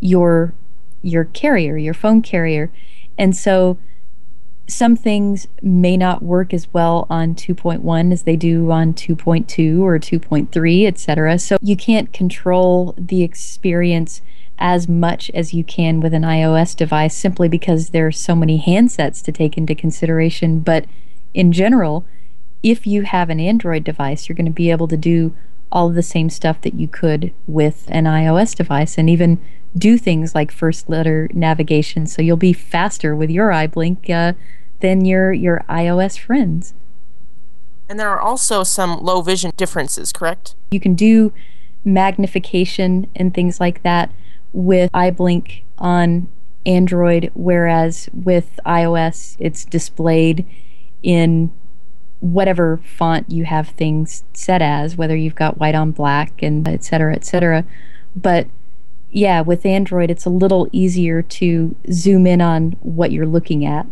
your 0.01 0.55
your 1.01 1.25
carrier, 1.25 1.77
your 1.77 1.95
phone 1.95 2.23
carrier. 2.23 2.73
And 3.17 3.37
so 3.37 3.79
some 4.69 4.97
things 4.97 5.49
may 5.63 5.97
not 5.97 6.23
work 6.23 6.53
as 6.53 6.73
well 6.75 7.07
on 7.09 7.35
2.1 7.35 8.13
as 8.13 8.23
they 8.23 8.37
do 8.37 8.71
on 8.71 8.93
2.2 8.93 9.81
or 9.81 9.99
2.3, 9.99 10.87
etc. 10.87 11.39
So 11.39 11.57
you 11.63 11.77
can't 11.77 12.13
control 12.13 12.95
the 12.99 13.23
experience 13.23 14.21
as 14.59 14.89
much 14.89 15.31
as 15.31 15.55
you 15.55 15.65
can 15.65 16.01
with 16.01 16.13
an 16.13 16.23
iOS 16.23 16.77
device 16.77 17.17
simply 17.17 17.49
because 17.49 17.91
there 17.91 18.07
are 18.07 18.13
so 18.13 18.35
many 18.35 18.61
handsets 18.61 19.25
to 19.25 19.33
take 19.33 19.57
into 19.57 19.75
consideration. 19.75 20.61
But 20.61 20.85
in 21.33 21.53
general, 21.53 22.05
if 22.63 22.87
you 22.87 23.03
have 23.03 23.31
an 23.31 23.41
Android 23.41 23.85
device, 23.85 24.29
you're 24.29 24.37
going 24.37 24.47
to 24.47 24.53
be 24.53 24.71
able 24.71 24.89
to 24.89 24.97
do 24.97 25.35
all 25.71 25.89
of 25.89 25.95
the 25.95 26.03
same 26.03 26.29
stuff 26.29 26.61
that 26.63 26.75
you 26.75 26.89
could 26.89 27.33
with 27.47 27.85
an 27.89 28.05
iOS 28.05 28.55
device 28.55 28.99
and 28.99 29.09
even 29.09 29.41
do 29.77 29.99
things 29.99 30.35
like 30.35 30.51
first 30.51 30.89
letter 30.89 31.29
navigation. 31.33 32.07
So 32.07 32.23
you'll 32.23 32.37
be 32.37 32.53
faster 32.53 33.15
with 33.15 33.31
your 33.31 33.51
iBlink 33.51 34.11
uh, 34.11 34.33
than 34.81 35.05
your, 35.05 35.33
your 35.33 35.65
iOS 35.69 36.19
friends. 36.19 36.75
And 37.89 37.99
there 37.99 38.11
are 38.11 38.21
also 38.21 38.65
some 38.65 38.99
low 39.03 39.23
vision 39.23 39.53
differences, 39.57 40.13
correct? 40.13 40.55
You 40.71 40.81
can 40.81 40.95
do 40.95 41.33
magnification 41.85 43.07
and 43.17 43.33
things 43.33 43.61
like 43.61 43.83
that 43.83 44.11
with 44.53 44.91
iBlink 44.93 45.63
on 45.79 46.29
Android, 46.67 47.31
whereas 47.35 48.11
with 48.13 48.61
iOS, 48.67 49.37
it's 49.39 49.65
displayed 49.65 50.45
in 51.03 51.51
whatever 52.21 52.79
font 52.79 53.31
you 53.31 53.45
have 53.45 53.69
things 53.69 54.25
set 54.35 54.61
as, 54.61 54.97
whether 54.97 55.17
you've 55.17 55.35
got 55.35 55.59
white 55.59 55.75
on 55.75 55.93
black 55.93 56.43
and 56.43 56.67
et 56.69 56.85
cetera, 56.85 57.15
et 57.15 57.25
cetera. 57.25 57.65
But 58.15 58.49
yeah, 59.11 59.41
with 59.41 59.65
Android, 59.65 60.11
it's 60.11 60.27
a 60.27 60.31
little 60.31 60.69
easier 60.73 61.23
to 61.23 61.75
zoom 61.91 62.27
in 62.27 62.41
on 62.41 62.73
what 62.81 63.13
you're 63.13 63.27
looking 63.27 63.65
at. 63.65 63.87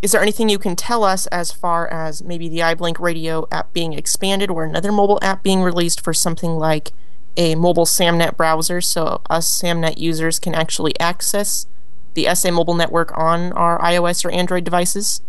Is 0.00 0.12
there 0.12 0.22
anything 0.22 0.48
you 0.48 0.58
can 0.58 0.76
tell 0.76 1.02
us 1.02 1.26
as 1.28 1.50
far 1.50 1.88
as 1.88 2.22
maybe 2.22 2.48
the 2.48 2.58
iBlink 2.58 2.98
radio 2.98 3.46
app 3.50 3.72
being 3.72 3.92
expanded 3.94 4.50
or 4.50 4.64
another 4.64 4.92
mobile 4.92 5.18
app 5.22 5.42
being 5.42 5.62
released 5.62 6.00
for 6.00 6.12
something 6.12 6.56
like 6.56 6.92
a 7.36 7.54
mobile 7.54 7.86
SAMNet 7.86 8.36
browser 8.36 8.80
so 8.80 9.20
us 9.28 9.62
SAMNet 9.62 9.98
users 9.98 10.38
can 10.38 10.54
actually 10.54 10.98
access 11.00 11.66
the 12.14 12.32
SA 12.34 12.50
mobile 12.50 12.74
network 12.74 13.16
on 13.16 13.52
our 13.52 13.78
iOS 13.80 14.24
or 14.24 14.30
Android 14.30 14.64
devices? 14.64 15.20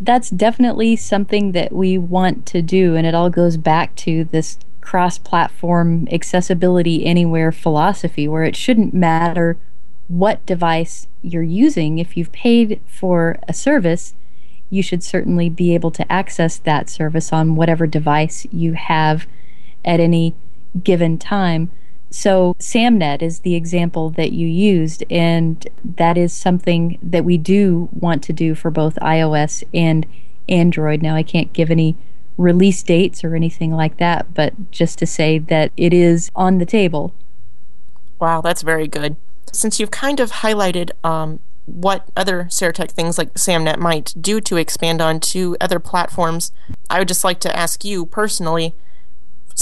That's 0.00 0.30
definitely 0.30 0.96
something 0.96 1.52
that 1.52 1.72
we 1.72 1.96
want 1.96 2.44
to 2.46 2.60
do, 2.60 2.96
and 2.96 3.06
it 3.06 3.14
all 3.14 3.30
goes 3.30 3.56
back 3.56 3.94
to 3.96 4.24
this 4.24 4.58
cross 4.82 5.16
platform 5.16 6.06
accessibility 6.12 7.06
anywhere 7.06 7.50
philosophy 7.50 8.28
where 8.28 8.44
it 8.44 8.56
shouldn't 8.56 8.92
matter 8.92 9.56
what 10.08 10.44
device 10.44 11.06
you're 11.22 11.42
using. 11.42 11.98
If 11.98 12.16
you've 12.16 12.32
paid 12.32 12.80
for 12.86 13.38
a 13.48 13.54
service, 13.54 14.14
you 14.68 14.82
should 14.82 15.02
certainly 15.02 15.48
be 15.48 15.74
able 15.74 15.90
to 15.92 16.12
access 16.12 16.58
that 16.58 16.90
service 16.90 17.32
on 17.32 17.56
whatever 17.56 17.86
device 17.86 18.46
you 18.52 18.74
have 18.74 19.26
at 19.84 20.00
any 20.00 20.34
given 20.82 21.16
time. 21.16 21.70
So, 22.10 22.54
SAMNet 22.58 23.22
is 23.22 23.40
the 23.40 23.54
example 23.54 24.10
that 24.10 24.32
you 24.32 24.46
used, 24.46 25.02
and 25.10 25.66
that 25.82 26.18
is 26.18 26.34
something 26.34 26.98
that 27.02 27.24
we 27.24 27.38
do 27.38 27.88
want 27.90 28.22
to 28.24 28.34
do 28.34 28.54
for 28.54 28.70
both 28.70 28.96
iOS 28.96 29.64
and 29.72 30.06
Android. 30.46 31.00
Now, 31.00 31.14
I 31.14 31.22
can't 31.22 31.54
give 31.54 31.70
any 31.70 31.96
release 32.36 32.82
dates 32.82 33.24
or 33.24 33.34
anything 33.34 33.72
like 33.72 33.98
that, 33.98 34.34
but 34.34 34.70
just 34.70 34.98
to 34.98 35.06
say 35.06 35.38
that 35.38 35.72
it 35.76 35.92
is 35.92 36.30
on 36.34 36.58
the 36.58 36.66
table. 36.66 37.14
Wow, 38.18 38.40
that's 38.40 38.62
very 38.62 38.88
good. 38.88 39.16
Since 39.52 39.78
you've 39.78 39.90
kind 39.90 40.20
of 40.20 40.30
highlighted 40.30 40.92
um, 41.04 41.40
what 41.66 42.08
other 42.16 42.44
Serotek 42.44 42.90
things 42.90 43.18
like 43.18 43.34
SAMNet 43.34 43.78
might 43.78 44.14
do 44.20 44.40
to 44.40 44.56
expand 44.56 45.00
on 45.00 45.20
to 45.20 45.56
other 45.60 45.78
platforms, 45.78 46.52
I 46.88 46.98
would 46.98 47.08
just 47.08 47.24
like 47.24 47.40
to 47.40 47.56
ask 47.56 47.84
you 47.84 48.06
personally 48.06 48.74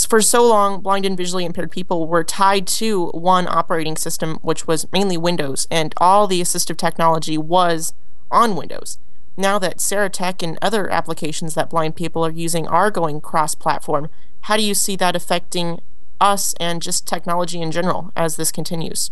for 0.08 0.20
so 0.20 0.46
long, 0.46 0.80
blind 0.80 1.04
and 1.04 1.16
visually 1.16 1.44
impaired 1.44 1.70
people 1.70 2.06
were 2.06 2.24
tied 2.24 2.66
to 2.66 3.08
one 3.08 3.48
operating 3.48 3.96
system, 3.96 4.36
which 4.42 4.66
was 4.66 4.86
mainly 4.92 5.16
Windows, 5.16 5.66
and 5.70 5.94
all 5.96 6.26
the 6.26 6.40
assistive 6.40 6.76
technology 6.76 7.36
was 7.36 7.92
on 8.30 8.56
Windows. 8.56 8.98
Now 9.36 9.58
that 9.58 9.78
Serotek 9.78 10.42
and 10.42 10.58
other 10.60 10.90
applications 10.90 11.54
that 11.54 11.70
blind 11.70 11.96
people 11.96 12.24
are 12.24 12.30
using 12.30 12.66
are 12.68 12.90
going 12.90 13.20
cross 13.20 13.54
platform, 13.54 14.08
how 14.42 14.56
do 14.56 14.62
you 14.62 14.74
see 14.74 14.96
that 14.96 15.16
affecting 15.16 15.80
us 16.20 16.54
and 16.60 16.82
just 16.82 17.06
technology 17.06 17.60
in 17.60 17.70
general 17.70 18.12
as 18.16 18.36
this 18.36 18.52
continues? 18.52 19.10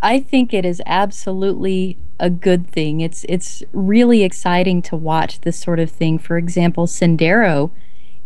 I 0.00 0.18
think 0.18 0.52
it 0.52 0.64
is 0.64 0.82
absolutely 0.84 1.96
a 2.18 2.28
good 2.28 2.68
thing. 2.68 3.00
It's 3.00 3.24
it's 3.28 3.62
really 3.72 4.24
exciting 4.24 4.82
to 4.82 4.96
watch 4.96 5.40
this 5.42 5.58
sort 5.58 5.78
of 5.78 5.90
thing. 5.90 6.18
For 6.18 6.38
example, 6.38 6.86
Sendero 6.86 7.70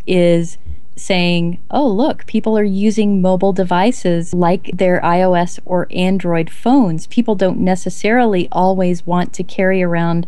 is 0.07 0.57
saying, 0.97 1.61
oh, 1.71 1.87
look, 1.87 2.25
people 2.27 2.57
are 2.57 2.65
using 2.65 3.21
mobile 3.21 3.53
devices 3.53 4.33
like 4.33 4.71
their 4.73 5.01
iOS 5.03 5.59
or 5.67 5.87
Android 5.91 6.49
phones. 6.49 7.07
People 7.09 7.35
don't 7.35 7.59
necessarily 7.59 8.49
always 8.51 9.07
want 9.07 9.35
to 9.35 9.45
carry 9.45 9.83
around 9.83 10.27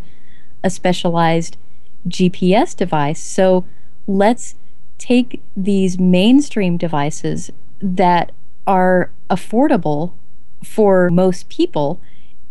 a 0.63 0.71
specialized 0.71 1.57
GPS 2.07 2.77
device. 2.77 3.23
So 3.23 3.65
let's 4.07 4.55
take 4.99 5.43
these 5.57 5.99
mainstream 5.99 6.77
devices 6.77 7.51
that 7.81 8.33
are 8.67 9.11
affordable 9.31 10.13
for 10.63 11.11
most 11.11 11.49
people 11.49 12.01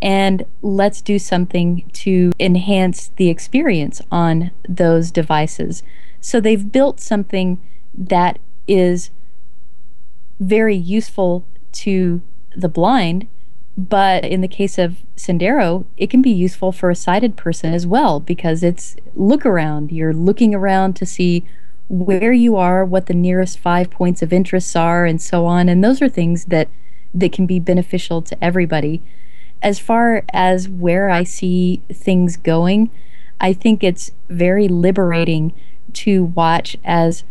and 0.01 0.45
let's 0.61 1.01
do 1.01 1.17
something 1.17 1.89
to 1.91 2.31
enhance 2.39 3.11
the 3.15 3.29
experience 3.29 4.01
on 4.11 4.51
those 4.67 5.11
devices. 5.11 5.81
So 6.21 6.39
they've 6.39 6.71
built 6.71 6.99
something 6.99 7.59
that 7.97 8.37
is 8.67 9.09
very 10.39 10.75
useful 10.75 11.45
to 11.71 12.21
the 12.55 12.69
blind, 12.69 13.27
but 13.77 14.25
in 14.25 14.41
the 14.41 14.47
case 14.47 14.79
of 14.79 14.97
Sendero, 15.15 15.85
it 15.97 16.09
can 16.09 16.23
be 16.23 16.31
useful 16.31 16.71
for 16.71 16.89
a 16.89 16.95
sighted 16.95 17.37
person 17.37 17.73
as 17.73 17.85
well 17.85 18.19
because 18.19 18.63
it's 18.63 18.95
look 19.13 19.45
around. 19.45 19.91
You're 19.91 20.13
looking 20.13 20.55
around 20.55 20.95
to 20.95 21.05
see 21.05 21.45
where 21.87 22.33
you 22.33 22.55
are, 22.55 22.83
what 22.83 23.05
the 23.05 23.13
nearest 23.13 23.59
five 23.59 23.91
points 23.91 24.23
of 24.23 24.33
interest 24.33 24.75
are, 24.75 25.05
and 25.05 25.21
so 25.21 25.45
on. 25.45 25.69
And 25.69 25.83
those 25.83 26.01
are 26.01 26.09
things 26.09 26.45
that 26.45 26.69
that 27.13 27.31
can 27.31 27.45
be 27.45 27.59
beneficial 27.59 28.21
to 28.23 28.43
everybody. 28.43 29.01
As 29.61 29.79
far 29.79 30.23
as 30.33 30.67
where 30.67 31.09
I 31.09 31.23
see 31.23 31.81
things 31.91 32.35
going, 32.35 32.89
I 33.39 33.53
think 33.53 33.83
it's 33.83 34.11
very 34.27 34.67
liberating 34.67 35.53
to 35.93 36.25
watch 36.25 36.77
as 36.83 37.23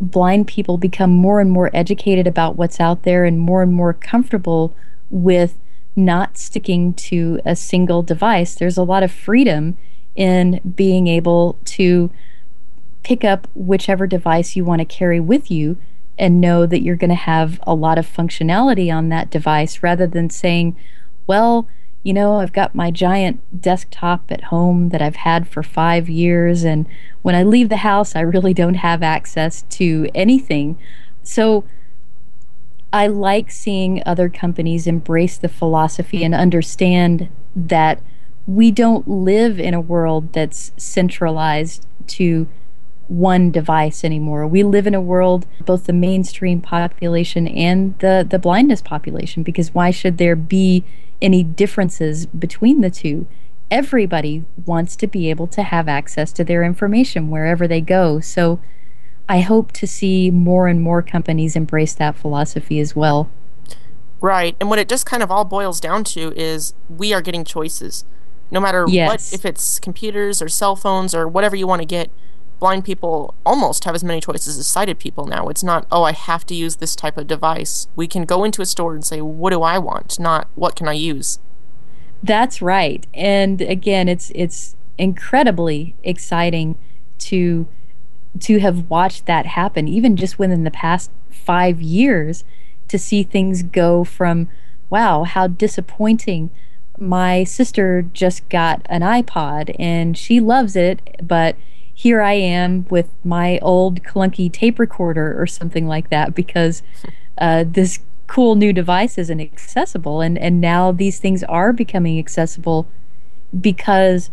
blind 0.00 0.46
people 0.46 0.76
become 0.76 1.10
more 1.10 1.40
and 1.40 1.50
more 1.50 1.70
educated 1.72 2.26
about 2.26 2.56
what's 2.56 2.80
out 2.80 3.02
there 3.02 3.24
and 3.24 3.38
more 3.38 3.62
and 3.62 3.72
more 3.72 3.92
comfortable 3.92 4.74
with 5.10 5.56
not 5.96 6.36
sticking 6.36 6.94
to 6.94 7.40
a 7.44 7.54
single 7.54 8.02
device. 8.02 8.54
There's 8.54 8.78
a 8.78 8.82
lot 8.82 9.02
of 9.02 9.12
freedom 9.12 9.76
in 10.14 10.60
being 10.76 11.06
able 11.06 11.58
to 11.64 12.10
pick 13.02 13.24
up 13.24 13.48
whichever 13.54 14.06
device 14.06 14.56
you 14.56 14.64
want 14.64 14.80
to 14.80 14.84
carry 14.84 15.20
with 15.20 15.50
you 15.50 15.76
and 16.18 16.40
know 16.40 16.64
that 16.66 16.82
you're 16.82 16.96
going 16.96 17.10
to 17.10 17.14
have 17.14 17.60
a 17.64 17.74
lot 17.74 17.98
of 17.98 18.06
functionality 18.06 18.92
on 18.94 19.08
that 19.08 19.30
device 19.30 19.82
rather 19.82 20.06
than 20.06 20.30
saying, 20.30 20.76
well, 21.26 21.68
you 22.02 22.12
know, 22.12 22.38
I've 22.38 22.52
got 22.52 22.74
my 22.74 22.90
giant 22.90 23.62
desktop 23.62 24.30
at 24.30 24.44
home 24.44 24.90
that 24.90 25.00
I've 25.00 25.16
had 25.16 25.48
for 25.48 25.62
five 25.62 26.08
years, 26.08 26.62
and 26.62 26.86
when 27.22 27.34
I 27.34 27.42
leave 27.42 27.70
the 27.70 27.78
house, 27.78 28.14
I 28.14 28.20
really 28.20 28.52
don't 28.52 28.74
have 28.74 29.02
access 29.02 29.62
to 29.70 30.08
anything. 30.14 30.78
So 31.22 31.64
I 32.94 33.08
like 33.08 33.50
seeing 33.50 34.04
other 34.06 34.28
companies 34.28 34.86
embrace 34.86 35.36
the 35.36 35.48
philosophy 35.48 36.22
and 36.22 36.32
understand 36.32 37.28
that 37.56 38.00
we 38.46 38.70
don't 38.70 39.08
live 39.08 39.58
in 39.58 39.74
a 39.74 39.80
world 39.80 40.32
that's 40.32 40.70
centralized 40.76 41.88
to 42.06 42.46
one 43.08 43.50
device 43.50 44.04
anymore. 44.04 44.46
We 44.46 44.62
live 44.62 44.86
in 44.86 44.94
a 44.94 45.00
world, 45.00 45.44
both 45.64 45.86
the 45.86 45.92
mainstream 45.92 46.60
population 46.60 47.48
and 47.48 47.98
the, 47.98 48.24
the 48.30 48.38
blindness 48.38 48.80
population, 48.80 49.42
because 49.42 49.74
why 49.74 49.90
should 49.90 50.18
there 50.18 50.36
be 50.36 50.84
any 51.20 51.42
differences 51.42 52.26
between 52.26 52.80
the 52.80 52.90
two? 52.90 53.26
Everybody 53.72 54.44
wants 54.66 54.94
to 54.96 55.08
be 55.08 55.30
able 55.30 55.48
to 55.48 55.64
have 55.64 55.88
access 55.88 56.32
to 56.34 56.44
their 56.44 56.62
information 56.62 57.28
wherever 57.28 57.66
they 57.66 57.80
go. 57.80 58.20
So 58.20 58.60
I 59.28 59.40
hope 59.40 59.72
to 59.72 59.86
see 59.86 60.30
more 60.30 60.68
and 60.68 60.82
more 60.82 61.02
companies 61.02 61.56
embrace 61.56 61.94
that 61.94 62.16
philosophy 62.16 62.78
as 62.80 62.94
well. 62.94 63.30
Right. 64.20 64.56
And 64.60 64.68
what 64.70 64.78
it 64.78 64.88
just 64.88 65.06
kind 65.06 65.22
of 65.22 65.30
all 65.30 65.44
boils 65.44 65.80
down 65.80 66.04
to 66.04 66.32
is 66.36 66.74
we 66.88 67.12
are 67.12 67.20
getting 67.22 67.44
choices. 67.44 68.04
No 68.50 68.60
matter 68.60 68.84
Yes. 68.88 69.08
what, 69.08 69.34
if 69.34 69.44
it's 69.44 69.78
computers 69.78 70.40
or 70.42 70.48
cell 70.48 70.76
phones 70.76 71.14
or 71.14 71.26
whatever 71.26 71.56
you 71.56 71.66
want 71.66 71.82
to 71.82 71.86
get, 71.86 72.10
blind 72.60 72.84
people 72.84 73.34
almost 73.44 73.84
have 73.84 73.94
as 73.94 74.04
many 74.04 74.20
choices 74.20 74.58
as 74.58 74.66
sighted 74.66 74.98
people 74.98 75.26
now. 75.26 75.48
It's 75.48 75.62
not, 75.64 75.86
oh, 75.90 76.04
I 76.04 76.12
have 76.12 76.46
to 76.46 76.54
use 76.54 76.76
this 76.76 76.94
type 76.94 77.18
of 77.18 77.26
device. 77.26 77.88
We 77.96 78.06
can 78.06 78.24
go 78.24 78.44
into 78.44 78.62
a 78.62 78.66
store 78.66 78.94
and 78.94 79.04
say, 79.04 79.20
what 79.20 79.50
do 79.50 79.62
I 79.62 79.78
want? 79.78 80.18
Not, 80.18 80.48
what 80.54 80.76
can 80.76 80.88
I 80.88 80.92
use? 80.92 81.38
That's 82.22 82.62
right. 82.62 83.06
And 83.12 83.60
again, 83.60 84.08
it's 84.08 84.32
it's 84.34 84.76
incredibly 84.96 85.94
exciting 86.02 86.78
to 87.18 87.66
to 88.40 88.58
have 88.58 88.90
watched 88.90 89.26
that 89.26 89.46
happen 89.46 89.86
even 89.86 90.16
just 90.16 90.38
within 90.38 90.64
the 90.64 90.70
past 90.70 91.10
5 91.30 91.80
years 91.80 92.44
to 92.88 92.98
see 92.98 93.22
things 93.22 93.62
go 93.62 94.04
from 94.04 94.48
wow, 94.90 95.24
how 95.24 95.48
disappointing. 95.48 96.50
My 96.98 97.42
sister 97.42 98.02
just 98.12 98.48
got 98.48 98.82
an 98.86 99.00
iPod 99.00 99.74
and 99.76 100.16
she 100.16 100.38
loves 100.38 100.76
it, 100.76 101.16
but 101.20 101.56
here 101.92 102.20
I 102.22 102.34
am 102.34 102.86
with 102.90 103.10
my 103.24 103.58
old 103.60 104.04
clunky 104.04 104.52
tape 104.52 104.78
recorder 104.78 105.40
or 105.40 105.46
something 105.48 105.88
like 105.88 106.10
that 106.10 106.34
because 106.34 106.82
uh, 107.38 107.64
this 107.66 107.98
cool 108.28 108.54
new 108.54 108.72
device 108.72 109.18
isn't 109.18 109.40
accessible. 109.40 110.20
And, 110.20 110.38
and 110.38 110.60
now 110.60 110.92
these 110.92 111.18
things 111.18 111.42
are 111.44 111.72
becoming 111.72 112.18
accessible 112.18 112.86
because 113.60 114.30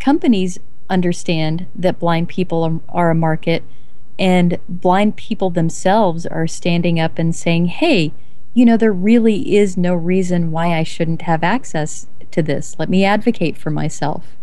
companies 0.00 0.58
understand 0.90 1.66
that 1.74 1.98
blind 1.98 2.28
people 2.28 2.62
are, 2.64 2.80
are 2.88 3.10
a 3.10 3.14
market 3.14 3.62
and 4.18 4.58
blind 4.68 5.16
people 5.16 5.50
themselves 5.50 6.26
are 6.26 6.46
standing 6.46 6.98
up 6.98 7.18
and 7.18 7.34
saying, 7.34 7.66
hey, 7.66 8.12
you 8.52 8.64
know, 8.64 8.76
there 8.76 8.92
really 8.92 9.56
is 9.56 9.76
no 9.76 9.94
reason 9.94 10.50
why 10.50 10.76
I 10.76 10.82
shouldn't 10.82 11.22
have 11.22 11.44
access 11.44 12.06
to 12.32 12.42
this. 12.42 12.76
Let 12.78 12.88
me 12.88 13.04
advocate 13.04 13.56
for 13.56 13.70
myself. 13.70 14.36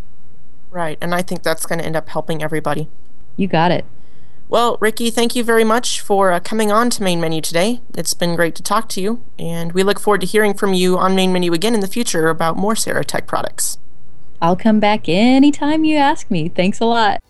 Right. 0.72 0.98
And 1.02 1.14
I 1.14 1.22
think 1.22 1.44
that's 1.44 1.66
going 1.66 1.80
to 1.80 1.86
end 1.86 1.96
up 1.96 2.10
helping 2.10 2.42
everybody. 2.42 2.88
You 3.36 3.48
got 3.48 3.72
it. 3.72 3.86
Well, 4.48 4.78
Ricky, 4.80 5.10
thank 5.10 5.36
you 5.36 5.44
very 5.44 5.64
much 5.64 6.02
for 6.02 6.32
uh, 6.32 6.40
coming 6.40 6.72
on 6.72 6.92
to 6.92 7.04
Main 7.04 7.20
Menu 7.20 7.42
today. 7.42 7.82
It's 7.96 8.14
been 8.14 8.36
great 8.36 8.54
to 8.56 8.64
talk 8.64 8.88
to 8.90 9.02
you, 9.02 9.24
and 9.40 9.72
we 9.72 9.82
look 9.82 10.00
forward 10.00 10.22
to 10.22 10.28
hearing 10.28 10.54
from 10.54 10.74
you 10.74 11.00
on 11.00 11.16
Main 11.16 11.34
Menu 11.34 11.52
again 11.52 11.74
in 11.74 11.80
the 11.80 11.88
future 11.88 12.30
about 12.30 12.56
more 12.56 12.76
Serotek 12.76 13.26
products. 13.26 13.80
I'll 14.42 14.56
come 14.56 14.80
back 14.80 15.08
anytime 15.08 15.84
you 15.84 15.98
ask 15.98 16.30
me. 16.30 16.50
Thanks 16.50 16.80
a 16.80 16.86
lot. 16.86 17.22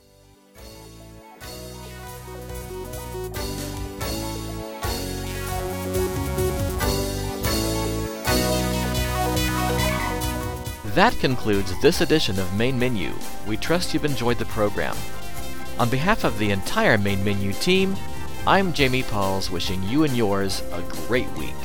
That 10.95 11.13
concludes 11.19 11.77
this 11.81 11.99
edition 11.99 12.39
of 12.39 12.55
Main 12.55 12.79
Menu. 12.79 13.11
We 13.45 13.57
trust 13.57 13.93
you've 13.93 14.05
enjoyed 14.05 14.37
the 14.37 14.45
program. 14.45 14.95
On 15.77 15.89
behalf 15.89 16.23
of 16.23 16.39
the 16.39 16.51
entire 16.51 16.97
Main 16.97 17.21
Menu 17.21 17.51
team, 17.51 17.97
I'm 18.47 18.71
Jamie 18.71 19.03
Pauls 19.03 19.51
wishing 19.51 19.83
you 19.83 20.05
and 20.05 20.15
yours 20.15 20.63
a 20.71 20.81
great 21.07 21.29
week. 21.33 21.64